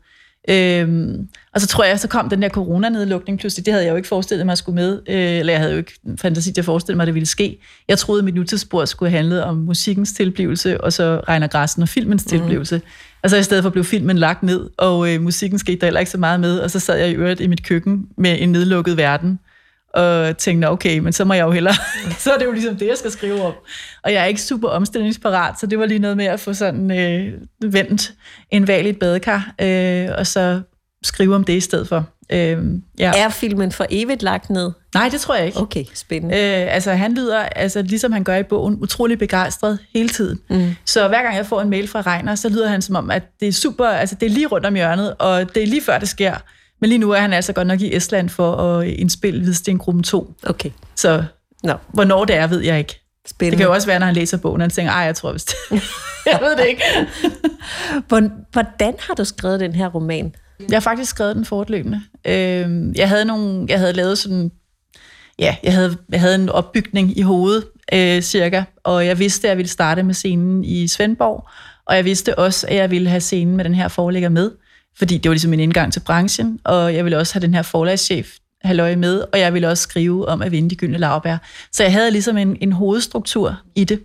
Øhm, 0.50 1.28
og 1.54 1.60
så 1.60 1.66
tror 1.66 1.84
jeg, 1.84 2.00
så 2.00 2.08
kom 2.08 2.28
den 2.28 2.42
der 2.42 2.48
coronanedlukning 2.48 3.38
pludselig. 3.38 3.66
Det 3.66 3.72
havde 3.72 3.84
jeg 3.84 3.90
jo 3.90 3.96
ikke 3.96 4.08
forestillet 4.08 4.46
mig 4.46 4.52
at 4.52 4.58
skulle 4.58 4.74
med. 4.74 5.00
Øh, 5.08 5.38
eller 5.38 5.52
jeg 5.52 5.60
havde 5.60 5.72
jo 5.72 5.78
ikke 5.78 5.92
fantasi 6.20 6.52
til 6.52 6.60
at 6.60 6.64
forestille 6.64 6.96
mig, 6.96 7.02
at 7.02 7.06
det 7.06 7.14
ville 7.14 7.26
ske. 7.26 7.58
Jeg 7.88 7.98
troede, 7.98 8.20
at 8.20 8.24
mit 8.24 8.34
nutidsspor 8.34 8.84
skulle 8.84 9.10
handle 9.10 9.44
om 9.44 9.56
musikkens 9.56 10.12
tilblivelse, 10.12 10.80
og 10.80 10.92
så 10.92 11.20
regner 11.28 11.46
græssen 11.46 11.82
og 11.82 11.88
filmens 11.88 12.24
mm. 12.24 12.28
tilblivelse. 12.28 12.82
Og 13.22 13.30
så 13.30 13.36
i 13.36 13.42
stedet 13.42 13.62
for 13.62 13.70
blev 13.70 13.84
filmen 13.84 14.18
lagt 14.18 14.42
ned, 14.42 14.70
og 14.76 15.14
øh, 15.14 15.22
musikken 15.22 15.58
skete 15.58 15.78
der 15.78 15.86
heller 15.86 16.00
ikke 16.00 16.12
så 16.12 16.18
meget 16.18 16.40
med. 16.40 16.58
Og 16.58 16.70
så 16.70 16.80
sad 16.80 16.98
jeg 16.98 17.10
i 17.10 17.14
øvrigt 17.14 17.40
i 17.40 17.46
mit 17.46 17.66
køkken 17.66 18.06
med 18.16 18.36
en 18.40 18.52
nedlukket 18.52 18.96
verden 18.96 19.38
og 19.94 20.38
tænkte, 20.38 20.66
okay, 20.66 20.98
men 20.98 21.12
så 21.12 21.24
må 21.24 21.34
jeg 21.34 21.44
jo 21.44 21.50
hellere, 21.50 21.74
så 22.18 22.32
er 22.32 22.38
det 22.38 22.44
jo 22.44 22.52
ligesom 22.52 22.76
det, 22.76 22.86
jeg 22.86 22.98
skal 22.98 23.10
skrive 23.10 23.42
om. 23.42 23.52
Og 24.04 24.12
jeg 24.12 24.22
er 24.22 24.26
ikke 24.26 24.42
super 24.42 24.68
omstillingsparat, 24.68 25.60
så 25.60 25.66
det 25.66 25.78
var 25.78 25.86
lige 25.86 25.98
noget 25.98 26.16
med 26.16 26.26
at 26.26 26.40
få 26.40 26.52
sådan 26.54 26.90
øh, 26.98 27.32
vendt 27.72 28.12
en 28.50 28.68
valg 28.68 28.86
i 28.86 28.90
et 28.90 28.98
badekar, 28.98 29.54
øh, 29.60 30.08
og 30.18 30.26
så 30.26 30.60
skrive 31.02 31.34
om 31.34 31.44
det 31.44 31.52
i 31.52 31.60
stedet 31.60 31.88
for. 31.88 32.04
Øh, 32.32 32.58
ja. 32.98 33.12
Er 33.16 33.28
filmen 33.28 33.72
for 33.72 33.86
evigt 33.90 34.22
lagt 34.22 34.50
ned? 34.50 34.72
Nej, 34.94 35.08
det 35.08 35.20
tror 35.20 35.34
jeg 35.34 35.46
ikke. 35.46 35.58
Okay, 35.58 35.84
spændende. 35.94 36.36
Øh, 36.36 36.74
altså, 36.74 36.92
han 36.92 37.14
lyder, 37.14 37.38
altså, 37.38 37.82
ligesom 37.82 38.12
han 38.12 38.24
gør 38.24 38.36
i 38.36 38.42
bogen, 38.42 38.78
utrolig 38.80 39.18
begejstret 39.18 39.78
hele 39.94 40.08
tiden. 40.08 40.40
Mm. 40.50 40.76
Så 40.84 41.08
hver 41.08 41.22
gang 41.22 41.36
jeg 41.36 41.46
får 41.46 41.60
en 41.60 41.70
mail 41.70 41.88
fra 41.88 42.00
Reiner, 42.00 42.34
så 42.34 42.48
lyder 42.48 42.68
han 42.68 42.82
som 42.82 42.96
om, 42.96 43.10
at 43.10 43.22
det 43.40 43.48
er 43.48 43.52
super, 43.52 43.86
altså 43.86 44.14
det 44.14 44.26
er 44.26 44.30
lige 44.30 44.46
rundt 44.46 44.66
om 44.66 44.74
hjørnet, 44.74 45.14
og 45.18 45.54
det 45.54 45.62
er 45.62 45.66
lige 45.66 45.82
før 45.82 45.98
det 45.98 46.08
sker. 46.08 46.34
Men 46.80 46.88
lige 46.88 46.98
nu 46.98 47.10
er 47.10 47.20
han 47.20 47.32
altså 47.32 47.52
godt 47.52 47.66
nok 47.66 47.80
i 47.80 47.96
Estland 47.96 48.28
for 48.28 48.56
at 48.56 48.86
indspille 48.86 49.42
Hvidstengruppen 49.42 50.02
2. 50.02 50.34
Okay. 50.42 50.70
Så 50.94 51.24
no. 51.64 51.74
hvornår 51.88 52.24
det 52.24 52.36
er, 52.36 52.46
ved 52.46 52.60
jeg 52.60 52.78
ikke. 52.78 53.00
Spændende. 53.26 53.50
Det 53.50 53.58
kan 53.58 53.66
jo 53.66 53.74
også 53.74 53.86
være, 53.86 53.98
når 53.98 54.06
han 54.06 54.14
læser 54.14 54.36
bogen, 54.36 54.60
og 54.60 54.64
han 54.64 54.70
tænker, 54.70 54.92
ej, 54.92 55.00
jeg 55.00 55.14
tror 55.14 55.32
vist. 55.32 55.54
jeg 56.32 56.38
ved 56.42 56.56
det 56.56 56.66
ikke. 56.66 56.82
Hvordan 58.52 58.94
har 58.98 59.14
du 59.14 59.24
skrevet 59.24 59.60
den 59.60 59.74
her 59.74 59.88
roman? 59.88 60.34
Jeg 60.68 60.76
har 60.76 60.80
faktisk 60.80 61.10
skrevet 61.10 61.36
den 61.36 61.44
fortløbende. 61.44 62.02
Øhm, 62.24 62.92
jeg 62.96 63.08
havde 63.08 63.24
nogle, 63.24 63.66
jeg 63.68 63.78
havde 63.78 63.92
lavet 63.92 64.18
sådan, 64.18 64.50
ja, 65.38 65.56
jeg 65.62 65.72
havde, 65.72 65.96
jeg 66.12 66.20
havde 66.20 66.34
en 66.34 66.48
opbygning 66.48 67.18
i 67.18 67.22
hovedet, 67.22 67.64
øh, 67.92 68.22
cirka, 68.22 68.62
og 68.84 69.06
jeg 69.06 69.18
vidste, 69.18 69.48
at 69.48 69.50
jeg 69.50 69.56
ville 69.56 69.70
starte 69.70 70.02
med 70.02 70.14
scenen 70.14 70.64
i 70.64 70.88
Svendborg, 70.88 71.48
og 71.86 71.96
jeg 71.96 72.04
vidste 72.04 72.38
også, 72.38 72.66
at 72.66 72.76
jeg 72.76 72.90
ville 72.90 73.08
have 73.08 73.20
scenen 73.20 73.56
med 73.56 73.64
den 73.64 73.74
her 73.74 73.88
forlægger 73.88 74.28
med 74.28 74.50
fordi 74.98 75.18
det 75.18 75.28
var 75.28 75.34
ligesom 75.34 75.52
en 75.52 75.60
indgang 75.60 75.92
til 75.92 76.00
branchen, 76.00 76.60
og 76.64 76.94
jeg 76.94 77.04
ville 77.04 77.18
også 77.18 77.34
have 77.34 77.46
den 77.46 77.54
her 77.54 77.62
forlagschef 77.62 78.36
halvøje 78.62 78.96
med, 78.96 79.24
og 79.32 79.38
jeg 79.38 79.54
ville 79.54 79.68
også 79.68 79.82
skrive 79.82 80.28
om 80.28 80.42
at 80.42 80.52
vinde 80.52 80.70
de 80.70 80.76
gyldne 80.76 80.98
lavbær. 80.98 81.36
Så 81.72 81.82
jeg 81.82 81.92
havde 81.92 82.10
ligesom 82.10 82.36
en, 82.36 82.56
en 82.60 82.72
hovedstruktur 82.72 83.60
i 83.74 83.84
det. 83.84 84.00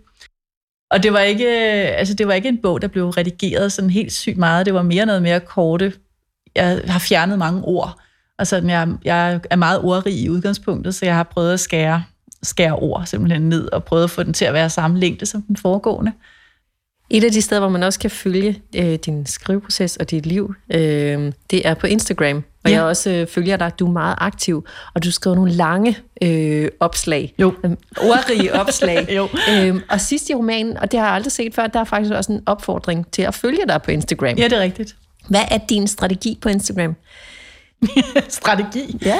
Og 0.91 1.03
det 1.03 1.13
var, 1.13 1.19
ikke, 1.19 1.45
øh, 1.45 1.99
altså 1.99 2.13
det 2.13 2.27
var 2.27 2.34
ikke 2.34 2.49
en 2.49 2.62
bog, 2.62 2.82
der 2.82 2.88
blev 2.88 3.10
redigeret 3.10 3.71
sådan 3.71 3.89
helt 3.89 4.13
sygt 4.13 4.38
meget. 4.38 4.65
Det 4.65 4.73
var 4.73 4.82
mere 4.82 5.06
noget 5.06 5.21
mere 5.21 5.39
korte. 5.39 5.93
Jeg 6.56 6.82
har 6.88 6.99
fjernet 6.99 7.39
mange 7.39 7.62
ord. 7.63 7.99
Og 8.39 8.47
sådan, 8.47 8.69
jeg, 8.69 8.88
jeg 9.03 9.39
er 9.49 9.56
meget 9.56 9.79
ordrig 9.79 10.13
i 10.13 10.29
udgangspunktet, 10.29 10.95
så 10.95 11.06
jeg 11.06 11.15
har 11.15 11.23
prøvet 11.23 11.53
at 11.53 11.60
skære, 11.60 12.03
skære 12.43 12.75
ord 12.75 13.06
simpelthen 13.06 13.49
ned, 13.49 13.71
og 13.71 13.84
prøvet 13.84 14.03
at 14.03 14.10
få 14.10 14.23
den 14.23 14.34
til 14.34 14.45
at 14.45 14.53
være 14.53 14.69
samme 14.69 14.99
længde 14.99 15.25
som 15.25 15.41
den 15.41 15.58
foregående. 15.58 16.12
Et 17.10 17.24
af 17.24 17.32
de 17.32 17.42
steder, 17.42 17.62
hvor 17.62 17.70
man 17.70 17.84
også 17.84 18.00
kan 18.00 18.10
følge 18.10 18.62
øh, 18.76 18.96
din 18.96 19.26
skriveproces 19.26 19.98
og 19.98 20.12
dit 20.12 20.26
liv, 20.26 20.56
øh, 20.74 21.32
det 21.52 21.68
er 21.68 21.74
på 21.74 21.88
Instagram. 21.88 22.44
Og 22.63 22.70
ja. 22.70 22.76
jeg 22.76 22.84
også 22.84 23.10
øh, 23.10 23.28
følger 23.28 23.58
dig, 23.58 23.72
du 23.80 23.88
er 23.88 23.92
meget 23.92 24.16
aktiv, 24.18 24.66
og 24.94 25.04
du 25.04 25.12
skriver 25.12 25.36
nogle 25.36 25.52
lange 25.52 25.98
øh, 26.22 26.70
opslag. 26.80 27.34
Jo. 27.39 27.54
Øh, 27.63 27.72
ordrige 27.98 28.54
opslag. 28.54 29.08
jo. 29.18 29.30
Øh, 29.50 29.82
og 29.89 30.02
sidst 30.02 30.30
i 30.30 30.34
romanen, 30.34 30.78
og 30.78 30.92
det 30.92 31.00
har 31.00 31.08
jeg 31.08 31.16
aldrig 31.16 31.32
set 31.32 31.56
før, 31.56 31.68
der 31.68 31.80
er 31.80 31.84
faktisk 31.84 32.13
også 32.13 32.32
en 32.32 32.42
opfordring 32.46 33.12
til 33.12 33.22
at 33.22 33.34
følge 33.34 33.62
dig 33.68 33.82
på 33.82 33.92
Instagram. 33.92 34.38
Ja, 34.38 34.44
det 34.44 34.54
er 34.54 34.62
rigtigt. 34.62 34.96
Hvad 35.30 35.44
er 35.52 35.58
din 35.70 35.88
strategi 35.88 36.38
på 36.42 36.50
Instagram? 36.50 36.96
strategi? 38.30 39.00
Ja. 39.06 39.20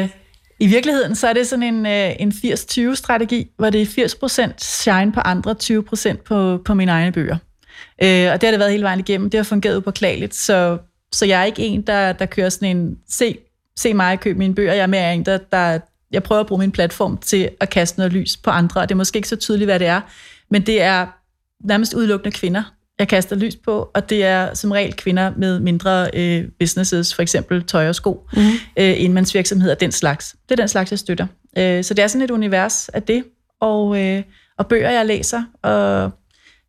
Øh, 0.00 0.08
i 0.58 0.66
virkeligheden 0.66 1.14
så 1.14 1.28
er 1.28 1.32
det 1.32 1.46
sådan 1.46 1.62
en, 1.62 1.86
øh, 1.86 2.10
en 2.18 2.32
80-20-strategi, 2.32 3.50
hvor 3.56 3.70
det 3.70 3.82
er 3.82 3.86
80% 3.86 4.52
shine 4.58 5.12
på 5.12 5.20
andre, 5.20 5.54
20% 5.62 6.16
på, 6.22 6.62
på 6.64 6.74
mine 6.74 6.92
egne 6.92 7.12
bøger. 7.12 7.36
Øh, 8.02 8.32
og 8.32 8.40
det 8.40 8.42
har 8.42 8.50
det 8.50 8.58
været 8.58 8.70
hele 8.70 8.84
vejen 8.84 9.00
igennem. 9.00 9.30
Det 9.30 9.38
har 9.38 9.44
fungeret 9.44 9.76
upåklageligt, 9.76 10.34
så, 10.34 10.78
så 11.12 11.26
jeg 11.26 11.40
er 11.40 11.44
ikke 11.44 11.62
en, 11.62 11.82
der, 11.82 12.12
der 12.12 12.26
kører 12.26 12.48
sådan 12.48 12.76
en, 12.76 12.98
se, 13.08 13.38
se 13.76 13.94
mig 13.94 14.20
købe 14.20 14.38
mine 14.38 14.54
bøger. 14.54 14.72
Jeg 14.72 14.82
er 14.82 14.86
mere 14.86 15.14
en, 15.14 15.24
der, 15.24 15.38
der 15.38 15.78
jeg 16.10 16.22
prøver 16.22 16.40
at 16.40 16.46
bruge 16.46 16.58
min 16.58 16.72
platform 16.72 17.18
til 17.18 17.50
at 17.60 17.70
kaste 17.70 17.98
noget 17.98 18.12
lys 18.12 18.36
på 18.36 18.50
andre, 18.50 18.80
og 18.80 18.88
det 18.88 18.94
er 18.94 18.96
måske 18.96 19.16
ikke 19.16 19.28
så 19.28 19.36
tydeligt, 19.36 19.68
hvad 19.68 19.78
det 19.78 19.86
er, 19.86 20.00
men 20.50 20.66
det 20.66 20.82
er 20.82 21.06
nærmest 21.64 21.94
udelukkende 21.94 22.36
kvinder, 22.36 22.73
jeg 22.98 23.08
kaster 23.08 23.36
lys 23.36 23.56
på, 23.56 23.90
og 23.94 24.10
det 24.10 24.24
er 24.24 24.54
som 24.54 24.70
regel 24.70 24.94
kvinder 24.94 25.32
med 25.36 25.60
mindre 25.60 26.10
øh, 26.14 26.44
businesses, 26.58 27.14
for 27.14 27.22
eksempel 27.22 27.64
tøj 27.64 27.88
og 27.88 27.94
sko, 27.94 28.28
mm. 28.32 28.42
øh, 28.76 29.02
enmandsvirksomheder, 29.02 29.74
den 29.74 29.92
slags. 29.92 30.36
Det 30.48 30.50
er 30.50 30.62
den 30.62 30.68
slags, 30.68 30.90
jeg 30.90 30.98
støtter. 30.98 31.26
Øh, 31.58 31.84
så 31.84 31.94
det 31.94 32.02
er 32.02 32.06
sådan 32.06 32.22
et 32.22 32.30
univers 32.30 32.88
af 32.88 33.02
det, 33.02 33.24
og, 33.60 34.02
øh, 34.02 34.22
og 34.58 34.66
bøger, 34.66 34.90
jeg 34.90 35.06
læser, 35.06 35.42
og 35.62 36.10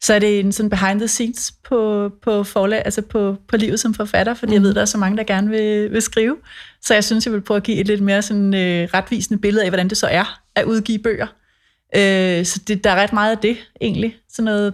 så 0.02 0.14
er 0.14 0.20
det 0.20 0.40
en 0.40 0.52
sådan 0.52 0.70
behind 0.70 1.00
the 1.00 1.08
scenes 1.08 1.54
på, 1.64 2.12
på 2.22 2.44
forlag, 2.44 2.82
altså 2.86 3.02
på, 3.02 3.36
på 3.48 3.58
livet 3.58 3.80
som 3.80 3.94
forfatter, 3.94 4.34
fordi 4.34 4.50
mm. 4.50 4.54
jeg 4.54 4.62
ved, 4.62 4.74
der 4.74 4.82
er 4.82 4.86
så 4.86 4.98
mange, 4.98 5.18
der 5.18 5.24
gerne 5.24 5.50
vil, 5.50 5.92
vil 5.92 6.02
skrive. 6.02 6.38
Så 6.82 6.94
jeg 6.94 7.04
synes, 7.04 7.26
jeg 7.26 7.34
vil 7.34 7.42
prøve 7.42 7.58
at 7.58 7.64
give 7.64 7.78
et 7.78 7.88
lidt 7.88 8.02
mere 8.02 8.22
sådan, 8.22 8.54
øh, 8.54 8.88
retvisende 8.94 9.42
billede 9.42 9.64
af, 9.64 9.70
hvordan 9.70 9.90
det 9.90 9.98
så 9.98 10.08
er 10.08 10.42
at 10.56 10.66
udgive 10.66 11.00
bøger. 11.00 11.28
Øh, 11.96 12.46
så 12.46 12.62
det, 12.68 12.84
der 12.84 12.90
er 12.90 12.96
ret 12.96 13.14
meget 13.14 13.32
af 13.32 13.38
det, 13.38 13.58
egentlig. 13.82 14.16
Sådan 14.30 14.46
noget, 14.46 14.74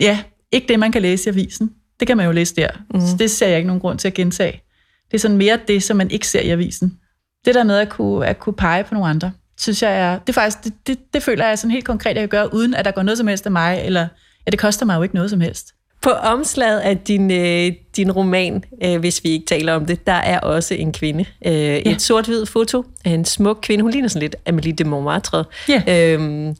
ja, 0.00 0.18
ikke 0.52 0.68
det, 0.68 0.78
man 0.78 0.92
kan 0.92 1.02
læse 1.02 1.30
i 1.30 1.32
avisen. 1.32 1.70
Det 2.00 2.08
kan 2.08 2.16
man 2.16 2.26
jo 2.26 2.32
læse 2.32 2.54
der. 2.56 2.68
Mm. 2.94 3.00
Så 3.00 3.16
det 3.18 3.30
ser 3.30 3.46
jeg 3.46 3.56
ikke 3.56 3.66
nogen 3.66 3.80
grund 3.80 3.98
til 3.98 4.08
at 4.08 4.14
gentage. 4.14 4.62
Det 5.10 5.14
er 5.14 5.18
sådan 5.18 5.36
mere 5.36 5.58
det, 5.68 5.82
som 5.82 5.96
man 5.96 6.10
ikke 6.10 6.26
ser 6.26 6.40
i 6.40 6.50
avisen. 6.50 6.98
Det 7.44 7.54
der 7.54 7.64
med 7.64 7.76
at 7.76 7.88
kunne, 7.88 8.26
at 8.26 8.38
kunne 8.38 8.52
pege 8.52 8.84
på 8.84 8.94
nogle 8.94 9.08
andre, 9.08 9.32
synes 9.60 9.82
jeg 9.82 9.98
er, 9.98 10.18
det 10.18 10.28
er 10.28 10.32
faktisk, 10.32 10.64
det, 10.64 10.72
det, 10.86 10.98
det 11.14 11.22
føler 11.22 11.46
jeg 11.46 11.58
sådan 11.58 11.70
helt 11.70 11.84
konkret, 11.84 12.10
at 12.10 12.16
jeg 12.16 12.22
kan 12.22 12.28
gøre, 12.28 12.54
uden 12.54 12.74
at 12.74 12.84
der 12.84 12.90
går 12.90 13.02
noget 13.02 13.18
som 13.18 13.26
helst 13.26 13.46
af 13.46 13.52
mig, 13.52 13.82
eller 13.84 14.08
ja, 14.46 14.50
det 14.50 14.58
koster 14.58 14.86
mig 14.86 14.96
jo 14.96 15.02
ikke 15.02 15.14
noget 15.14 15.30
som 15.30 15.40
helst. 15.40 15.74
På 16.02 16.10
omslaget 16.10 16.80
af 16.80 16.98
din, 16.98 17.30
øh, 17.30 17.72
din 17.96 18.12
roman, 18.12 18.64
øh, 18.84 19.00
hvis 19.00 19.24
vi 19.24 19.28
ikke 19.28 19.46
taler 19.46 19.72
om 19.72 19.86
det, 19.86 20.06
der 20.06 20.12
er 20.12 20.40
også 20.40 20.74
en 20.74 20.92
kvinde. 20.92 21.24
Øh, 21.46 21.54
ja. 21.54 21.80
Et 21.90 22.02
sort-hvid 22.02 22.46
foto 22.46 22.84
af 23.04 23.10
en 23.10 23.24
smuk 23.24 23.58
kvinde. 23.62 23.82
Hun 23.82 23.90
ligner 23.90 24.08
sådan 24.08 24.20
lidt 24.20 24.36
Amélie 24.48 24.72
de 24.72 24.84
Montmartre. 24.84 25.44
Ja. 25.68 26.12
Øhm, 26.12 26.56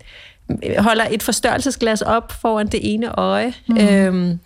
holder 0.78 1.04
et 1.10 1.22
forstørrelsesglas 1.22 2.02
op 2.02 2.32
foran 2.32 2.66
det 2.66 2.94
ene 2.94 3.18
øje, 3.18 3.54
mm. 3.68 3.78
øhm, 3.78 4.38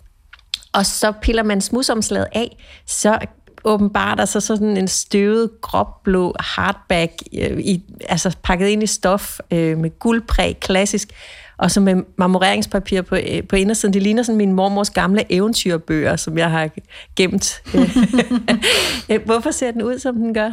og 0.73 0.85
så 0.85 1.11
piller 1.11 1.43
man 1.43 1.61
smusomslaget 1.61 2.27
af, 2.33 2.57
så 2.85 3.19
åbenbart 3.63 4.17
der 4.17 4.25
så 4.25 4.39
sådan 4.39 4.77
en 4.77 4.87
støvet, 4.87 5.49
gråblå 5.61 6.35
hardback, 6.39 7.11
øh, 7.39 7.59
i, 7.59 7.83
altså 8.09 8.35
pakket 8.43 8.67
ind 8.67 8.83
i 8.83 8.87
stof 8.87 9.39
øh, 9.51 9.77
med 9.77 9.99
guldpræg, 9.99 10.59
klassisk, 10.59 11.09
og 11.57 11.71
så 11.71 11.79
med 11.79 12.03
marmoreringspapir 12.17 13.01
på, 13.01 13.15
øh, 13.15 13.43
på 13.49 13.55
indersiden. 13.55 13.93
Det 13.93 14.03
ligner 14.03 14.23
sådan 14.23 14.37
min 14.37 14.53
mormors 14.53 14.89
gamle 14.89 15.31
eventyrbøger, 15.31 16.15
som 16.15 16.37
jeg 16.37 16.51
har 16.51 16.69
gemt. 17.15 17.61
Hvorfor 19.25 19.51
ser 19.51 19.71
den 19.71 19.81
ud, 19.81 19.99
som 19.99 20.15
den 20.15 20.33
gør? 20.33 20.51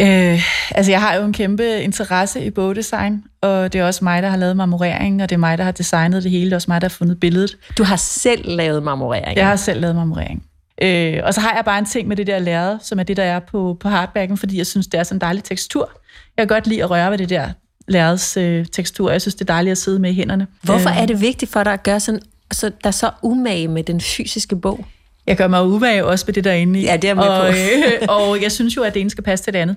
Øh, 0.00 0.42
altså, 0.70 0.92
jeg 0.92 1.00
har 1.00 1.14
jo 1.14 1.24
en 1.24 1.32
kæmpe 1.32 1.82
interesse 1.82 2.44
i 2.44 2.50
bogdesign, 2.50 3.24
og 3.42 3.72
det 3.72 3.80
er 3.80 3.84
også 3.84 4.04
mig, 4.04 4.22
der 4.22 4.28
har 4.28 4.36
lavet 4.36 4.56
marmorering, 4.56 5.22
og 5.22 5.28
det 5.28 5.34
er 5.34 5.38
mig, 5.38 5.58
der 5.58 5.64
har 5.64 5.72
designet 5.72 6.22
det 6.22 6.30
hele. 6.30 6.44
Det 6.44 6.52
er 6.52 6.56
også 6.56 6.70
mig, 6.70 6.80
der 6.80 6.88
har 6.88 6.94
fundet 6.94 7.20
billedet. 7.20 7.56
Du 7.78 7.84
har 7.84 7.96
selv 7.96 8.56
lavet 8.56 8.82
marmorering? 8.82 9.36
Jeg 9.36 9.46
har 9.46 9.56
selv 9.56 9.80
lavet 9.80 9.96
marmorering. 9.96 10.42
Øh, 10.82 11.20
og 11.24 11.34
så 11.34 11.40
har 11.40 11.54
jeg 11.54 11.64
bare 11.64 11.78
en 11.78 11.84
ting 11.84 12.08
med 12.08 12.16
det 12.16 12.26
der 12.26 12.38
lærred, 12.38 12.78
som 12.82 12.98
er 12.98 13.02
det, 13.02 13.16
der 13.16 13.22
er 13.22 13.40
på, 13.40 13.76
på 13.80 13.88
hardbacken, 13.88 14.36
fordi 14.36 14.58
jeg 14.58 14.66
synes, 14.66 14.86
det 14.86 15.00
er 15.00 15.04
sådan 15.04 15.16
en 15.16 15.20
dejlig 15.20 15.44
tekstur. 15.44 15.90
Jeg 16.36 16.48
kan 16.48 16.56
godt 16.56 16.66
lide 16.66 16.82
at 16.82 16.90
røre 16.90 17.10
ved 17.10 17.18
det 17.18 17.28
der 17.28 17.48
lærreds 17.88 18.36
øh, 18.36 18.66
tekstur. 18.66 19.10
Jeg 19.10 19.20
synes, 19.20 19.34
det 19.34 19.40
er 19.40 19.52
dejligt 19.52 19.72
at 19.72 19.78
sidde 19.78 19.98
med 19.98 20.10
i 20.10 20.14
hænderne. 20.14 20.46
Hvorfor 20.62 20.90
øh. 20.90 21.02
er 21.02 21.06
det 21.06 21.20
vigtigt 21.20 21.52
for 21.52 21.62
dig 21.62 21.72
at 21.72 21.82
gøre 21.82 22.00
sådan, 22.00 22.20
så 22.52 22.68
der 22.68 22.88
er 22.88 22.90
så 22.90 23.10
umage 23.22 23.68
med 23.68 23.82
den 23.82 24.00
fysiske 24.00 24.56
bog? 24.56 24.86
Jeg 25.26 25.36
gør 25.36 25.48
mig 25.48 25.62
umage 25.62 26.04
også 26.04 26.24
med 26.28 26.34
det 26.34 26.44
derinde 26.44 26.80
Ja, 26.80 26.96
det 26.96 27.10
er 27.10 27.14
med 27.14 27.22
og, 27.22 27.50
øh, 27.50 28.08
og 28.16 28.42
jeg 28.42 28.52
synes 28.52 28.76
jo, 28.76 28.82
at 28.82 28.94
det 28.94 29.00
ene 29.00 29.10
skal 29.10 29.24
passe 29.24 29.44
til 29.44 29.52
det 29.52 29.58
andet. 29.58 29.76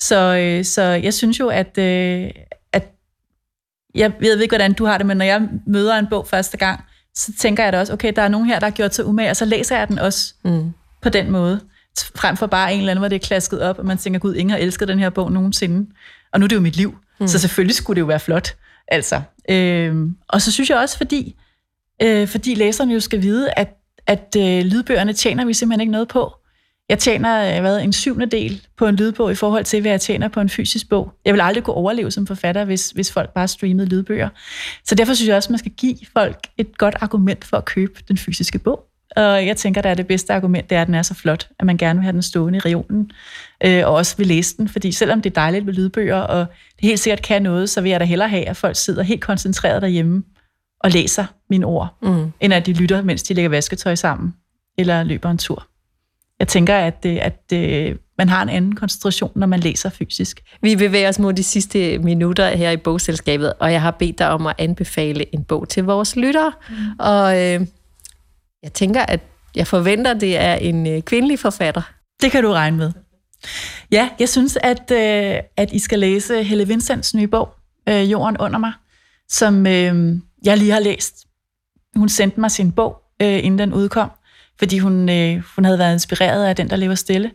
Så, 0.00 0.36
øh, 0.36 0.64
så 0.64 0.82
jeg 0.82 1.14
synes 1.14 1.40
jo, 1.40 1.48
at, 1.48 1.78
øh, 1.78 2.30
at 2.72 2.92
jeg 3.94 4.12
ved 4.20 4.40
ikke, 4.40 4.52
hvordan 4.52 4.72
du 4.72 4.84
har 4.84 4.98
det, 4.98 5.06
men 5.06 5.16
når 5.16 5.24
jeg 5.24 5.48
møder 5.66 5.98
en 5.98 6.06
bog 6.10 6.26
første 6.26 6.56
gang, 6.56 6.80
så 7.14 7.32
tænker 7.38 7.64
jeg 7.64 7.72
da 7.72 7.80
også, 7.80 7.92
okay, 7.92 8.12
der 8.16 8.22
er 8.22 8.28
nogen 8.28 8.46
her, 8.46 8.58
der 8.58 8.66
har 8.66 8.70
gjort 8.70 8.94
sig 8.94 9.06
umage, 9.06 9.30
og 9.30 9.36
så 9.36 9.44
læser 9.44 9.78
jeg 9.78 9.88
den 9.88 9.98
også 9.98 10.34
mm. 10.44 10.72
på 11.02 11.08
den 11.08 11.30
måde. 11.30 11.60
Frem 12.14 12.36
for 12.36 12.46
bare 12.46 12.72
en 12.72 12.78
eller 12.78 12.90
anden, 12.90 13.00
hvor 13.00 13.08
det 13.08 13.16
er 13.16 13.26
klasket 13.26 13.62
op, 13.62 13.78
og 13.78 13.86
man 13.86 13.98
tænker, 13.98 14.20
gud, 14.20 14.34
ingen 14.34 14.50
har 14.50 14.58
elsket 14.58 14.88
den 14.88 14.98
her 14.98 15.10
bog 15.10 15.32
nogensinde. 15.32 15.90
Og 16.32 16.40
nu 16.40 16.44
er 16.44 16.48
det 16.48 16.56
jo 16.56 16.60
mit 16.60 16.76
liv, 16.76 16.94
mm. 17.20 17.28
så 17.28 17.38
selvfølgelig 17.38 17.74
skulle 17.74 17.94
det 17.94 18.00
jo 18.00 18.06
være 18.06 18.20
flot. 18.20 18.54
Altså. 18.88 19.22
Øh, 19.50 19.96
og 20.28 20.42
så 20.42 20.52
synes 20.52 20.70
jeg 20.70 20.78
også, 20.78 20.96
fordi, 20.96 21.36
øh, 22.02 22.28
fordi 22.28 22.54
læserne 22.54 22.92
jo 22.94 23.00
skal 23.00 23.22
vide, 23.22 23.50
at, 23.56 23.68
at 24.06 24.36
øh, 24.38 24.64
lydbøgerne 24.64 25.12
tjener 25.12 25.44
vi 25.44 25.54
simpelthen 25.54 25.80
ikke 25.80 25.92
noget 25.92 26.08
på. 26.08 26.32
Jeg 26.88 26.98
tjener 26.98 27.56
øh, 27.56 27.60
hvad, 27.60 27.80
en 27.80 27.92
syvende 27.92 28.26
del 28.26 28.66
på 28.76 28.86
en 28.86 28.96
lydbog 28.96 29.32
i 29.32 29.34
forhold 29.34 29.64
til, 29.64 29.80
hvad 29.80 29.90
jeg 29.90 30.00
tjener 30.00 30.28
på 30.28 30.40
en 30.40 30.48
fysisk 30.48 30.88
bog. 30.88 31.12
Jeg 31.24 31.34
vil 31.34 31.40
aldrig 31.40 31.64
kunne 31.64 31.74
overleve 31.74 32.10
som 32.10 32.26
forfatter, 32.26 32.64
hvis, 32.64 32.90
hvis 32.90 33.12
folk 33.12 33.30
bare 33.30 33.48
streamede 33.48 33.88
lydbøger. 33.88 34.28
Så 34.84 34.94
derfor 34.94 35.14
synes 35.14 35.28
jeg 35.28 35.36
også, 35.36 35.46
at 35.46 35.50
man 35.50 35.58
skal 35.58 35.72
give 35.72 35.96
folk 36.12 36.38
et 36.58 36.78
godt 36.78 36.96
argument 37.00 37.44
for 37.44 37.56
at 37.56 37.64
købe 37.64 37.92
den 38.08 38.18
fysiske 38.18 38.58
bog. 38.58 38.84
Og 39.16 39.46
jeg 39.46 39.56
tænker, 39.56 39.82
at 39.82 39.98
det 39.98 40.06
bedste 40.06 40.32
argument, 40.32 40.70
det 40.70 40.76
er, 40.76 40.82
at 40.82 40.86
den 40.86 40.94
er 40.94 41.02
så 41.02 41.14
flot, 41.14 41.48
at 41.60 41.66
man 41.66 41.76
gerne 41.76 41.98
vil 41.98 42.04
have 42.04 42.12
den 42.12 42.22
stående 42.22 42.56
i 42.56 42.60
regionen, 42.60 43.10
øh, 43.64 43.86
og 43.86 43.94
også 43.94 44.16
vil 44.16 44.26
læse 44.26 44.56
den. 44.56 44.68
Fordi 44.68 44.92
selvom 44.92 45.22
det 45.22 45.30
er 45.30 45.34
dejligt 45.34 45.64
med 45.64 45.74
lydbøger, 45.74 46.16
og 46.16 46.46
det 46.76 46.88
helt 46.88 47.00
sikkert 47.00 47.22
kan 47.22 47.42
noget, 47.42 47.70
så 47.70 47.80
vil 47.80 47.90
jeg 47.90 48.00
da 48.00 48.04
hellere 48.04 48.28
have, 48.28 48.48
at 48.48 48.56
folk 48.56 48.76
sidder 48.76 49.02
helt 49.02 49.20
koncentreret 49.20 49.82
derhjemme 49.82 50.22
og 50.84 50.90
læser 50.90 51.24
mine 51.50 51.66
ord, 51.66 51.96
mm. 52.02 52.32
end 52.40 52.54
at 52.54 52.66
de 52.66 52.72
lytter, 52.72 53.02
mens 53.02 53.22
de 53.22 53.34
lægger 53.34 53.48
vasketøj 53.48 53.94
sammen, 53.94 54.34
eller 54.78 55.02
løber 55.02 55.30
en 55.30 55.38
tur 55.38 55.66
jeg 56.42 56.48
tænker, 56.48 56.76
at, 56.76 57.06
at 57.06 57.50
det, 57.50 57.98
man 58.18 58.28
har 58.28 58.42
en 58.42 58.48
anden 58.48 58.74
koncentration, 58.74 59.32
når 59.34 59.46
man 59.46 59.60
læser 59.60 59.90
fysisk. 59.90 60.40
Vi 60.62 60.76
bevæger 60.76 61.08
os 61.08 61.18
mod 61.18 61.32
de 61.32 61.42
sidste 61.42 61.98
minutter 61.98 62.56
her 62.56 62.70
i 62.70 62.76
bogselskabet, 62.76 63.52
og 63.60 63.72
jeg 63.72 63.82
har 63.82 63.90
bedt 63.90 64.18
dig 64.18 64.28
om 64.28 64.46
at 64.46 64.54
anbefale 64.58 65.34
en 65.34 65.44
bog 65.44 65.68
til 65.68 65.84
vores 65.84 66.16
lyttere. 66.16 66.52
Mm. 66.68 66.74
Og 66.98 67.40
øh, 67.40 67.66
jeg 68.62 68.72
tænker, 68.74 69.02
at 69.02 69.20
jeg 69.54 69.66
forventer, 69.66 70.14
at 70.14 70.20
det 70.20 70.36
er 70.36 70.54
en 70.54 70.86
øh, 70.86 71.02
kvindelig 71.02 71.38
forfatter. 71.38 71.82
Det 72.22 72.32
kan 72.32 72.42
du 72.42 72.52
regne 72.52 72.76
med. 72.76 72.92
Ja, 73.92 74.08
jeg 74.20 74.28
synes, 74.28 74.58
at, 74.62 74.90
øh, 74.90 75.40
at 75.56 75.72
I 75.72 75.78
skal 75.78 75.98
læse 75.98 76.42
Helle 76.42 76.66
Vincents 76.66 77.14
nye 77.14 77.26
bog, 77.26 77.54
øh, 77.88 78.10
Jorden 78.10 78.36
under 78.38 78.58
mig, 78.58 78.72
som 79.28 79.66
øh, 79.66 80.18
jeg 80.44 80.58
lige 80.58 80.72
har 80.72 80.80
læst. 80.80 81.26
Hun 81.96 82.08
sendte 82.08 82.40
mig 82.40 82.50
sin 82.50 82.72
bog, 82.72 83.02
øh, 83.22 83.44
inden 83.44 83.58
den 83.58 83.74
udkom 83.74 84.10
fordi 84.62 84.78
hun, 84.78 85.08
øh, 85.08 85.42
hun 85.56 85.64
havde 85.64 85.78
været 85.78 85.92
inspireret 85.92 86.44
af 86.44 86.56
den, 86.56 86.70
der 86.70 86.76
lever 86.76 86.94
stille. 86.94 87.30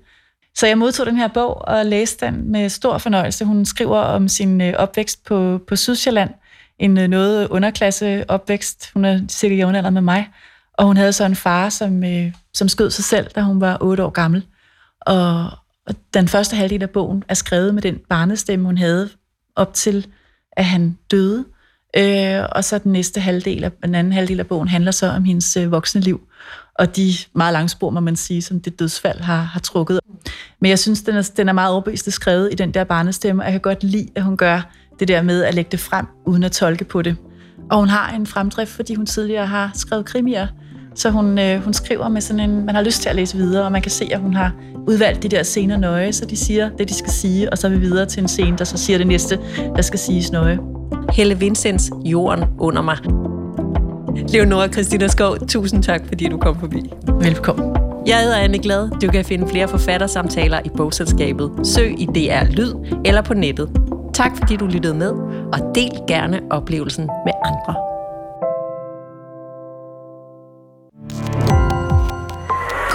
Så 0.55 0.67
jeg 0.67 0.77
modtog 0.77 1.05
den 1.05 1.17
her 1.17 1.27
bog 1.27 1.67
og 1.67 1.85
læste 1.85 2.25
den 2.25 2.51
med 2.51 2.69
stor 2.69 2.97
fornøjelse. 2.97 3.45
Hun 3.45 3.65
skriver 3.65 3.97
om 3.97 4.27
sin 4.27 4.61
øh, 4.61 4.73
opvækst 4.77 5.25
på, 5.25 5.59
på 5.67 5.75
Sydsjælland, 5.75 6.29
en 6.79 6.97
øh, 6.97 7.07
noget 7.07 7.47
underklasse 7.47 8.25
opvækst. 8.27 8.91
Hun 8.93 9.05
er 9.05 9.19
cirka 9.29 9.55
jævnaldrende 9.55 10.01
med 10.01 10.01
mig, 10.01 10.29
og 10.73 10.85
hun 10.85 10.97
havde 10.97 11.13
så 11.13 11.25
en 11.25 11.35
far, 11.35 11.69
som, 11.69 12.03
øh, 12.03 12.33
som 12.53 12.67
skød 12.67 12.89
sig 12.89 13.03
selv, 13.03 13.27
da 13.35 13.41
hun 13.41 13.61
var 13.61 13.77
otte 13.81 14.03
år 14.03 14.09
gammel. 14.09 14.45
Og, 15.01 15.49
og 15.87 15.95
den 16.13 16.27
første 16.27 16.55
halvdel 16.55 16.83
af 16.83 16.89
bogen 16.89 17.23
er 17.27 17.33
skrevet 17.33 17.73
med 17.73 17.81
den 17.81 17.99
barnestemme, 18.09 18.65
hun 18.65 18.77
havde 18.77 19.09
op 19.55 19.73
til, 19.73 20.07
at 20.51 20.65
han 20.65 20.97
døde. 21.11 21.45
Øh, 21.97 22.43
og 22.51 22.63
så 22.63 22.77
den 22.77 22.91
næste 22.91 23.19
halvdel 23.21 23.63
af, 23.63 23.71
den 23.71 23.95
anden 23.95 24.13
halvdel 24.13 24.39
af 24.39 24.47
bogen 24.47 24.67
handler 24.67 24.91
så 24.91 25.07
om 25.09 25.23
hendes 25.23 25.57
øh, 25.57 25.71
voksne 25.71 26.01
liv 26.01 26.21
og 26.77 26.95
de 26.95 27.13
meget 27.35 27.53
lange 27.53 27.69
spor, 27.69 27.89
må 27.89 27.99
man 27.99 28.15
sige, 28.15 28.41
som 28.41 28.59
det 28.59 28.79
dødsfald 28.79 29.19
har, 29.19 29.41
har 29.41 29.59
trukket. 29.59 29.99
Men 30.61 30.69
jeg 30.69 30.79
synes, 30.79 31.01
den 31.01 31.15
er, 31.15 31.31
den 31.37 31.49
er 31.49 31.53
meget 31.53 31.71
overbevist 31.71 32.11
skrevet 32.11 32.49
i 32.51 32.55
den 32.55 32.73
der 32.73 32.83
barnestemme, 32.83 33.41
og 33.41 33.45
jeg 33.45 33.51
kan 33.51 33.61
godt 33.61 33.83
lide, 33.83 34.07
at 34.15 34.23
hun 34.23 34.37
gør 34.37 34.71
det 34.99 35.07
der 35.07 35.21
med 35.21 35.43
at 35.43 35.53
lægge 35.53 35.71
det 35.71 35.79
frem, 35.79 36.05
uden 36.25 36.43
at 36.43 36.51
tolke 36.51 36.85
på 36.85 37.01
det. 37.01 37.17
Og 37.71 37.79
hun 37.79 37.89
har 37.89 38.15
en 38.15 38.27
fremdrift, 38.27 38.71
fordi 38.71 38.93
hun 38.95 39.05
tidligere 39.05 39.45
har 39.45 39.71
skrevet 39.73 40.05
krimier, 40.05 40.47
så 40.97 41.09
hun, 41.09 41.39
øh, 41.39 41.63
hun 41.63 41.73
skriver 41.73 42.09
med 42.09 42.21
sådan 42.21 42.49
en, 42.49 42.65
man 42.65 42.75
har 42.75 42.81
lyst 42.81 43.01
til 43.01 43.09
at 43.09 43.15
læse 43.15 43.37
videre, 43.37 43.65
og 43.65 43.71
man 43.71 43.81
kan 43.81 43.91
se, 43.91 44.09
at 44.11 44.19
hun 44.19 44.33
har 44.33 44.51
udvalgt 44.87 45.23
de 45.23 45.29
der 45.29 45.43
scener 45.43 45.77
nøje, 45.77 46.13
så 46.13 46.25
de 46.25 46.37
siger 46.37 46.69
det, 46.77 46.89
de 46.89 46.93
skal 46.93 47.11
sige, 47.11 47.51
og 47.51 47.57
så 47.57 47.67
er 47.67 47.71
vi 47.71 47.77
videre 47.77 48.05
til 48.05 48.21
en 48.21 48.27
scene, 48.27 48.57
der 48.57 48.63
så 48.63 48.77
siger 48.77 48.97
det 48.97 49.07
næste, 49.07 49.39
der 49.75 49.81
skal 49.81 49.99
siges 49.99 50.31
nøje. 50.31 50.59
Helle 51.11 51.39
Vincents 51.39 51.91
Jorden 52.05 52.43
under 52.59 52.81
mig. 52.81 52.97
Leonora 54.33 54.67
Christina 54.67 55.07
Skov, 55.07 55.37
tusind 55.47 55.83
tak, 55.83 56.01
fordi 56.07 56.29
du 56.29 56.37
kom 56.37 56.59
forbi. 56.59 56.91
Velkommen. 57.21 57.75
Jeg 58.07 58.17
hedder 58.17 58.37
Anne 58.37 58.59
Glad. 58.59 58.89
Du 59.01 59.07
kan 59.07 59.25
finde 59.25 59.47
flere 59.47 59.67
forfattersamtaler 59.67 60.59
i 60.65 60.69
bogselskabet. 60.77 61.51
Søg 61.63 61.95
i 61.99 62.05
DR 62.05 62.51
Lyd 62.51 62.73
eller 63.05 63.21
på 63.21 63.33
nettet. 63.33 63.69
Tak 64.13 64.37
fordi 64.37 64.55
du 64.55 64.65
lyttede 64.65 64.93
med, 64.93 65.11
og 65.53 65.75
del 65.75 65.91
gerne 66.07 66.39
oplevelsen 66.49 67.05
med 67.25 67.33
andre. 67.45 67.96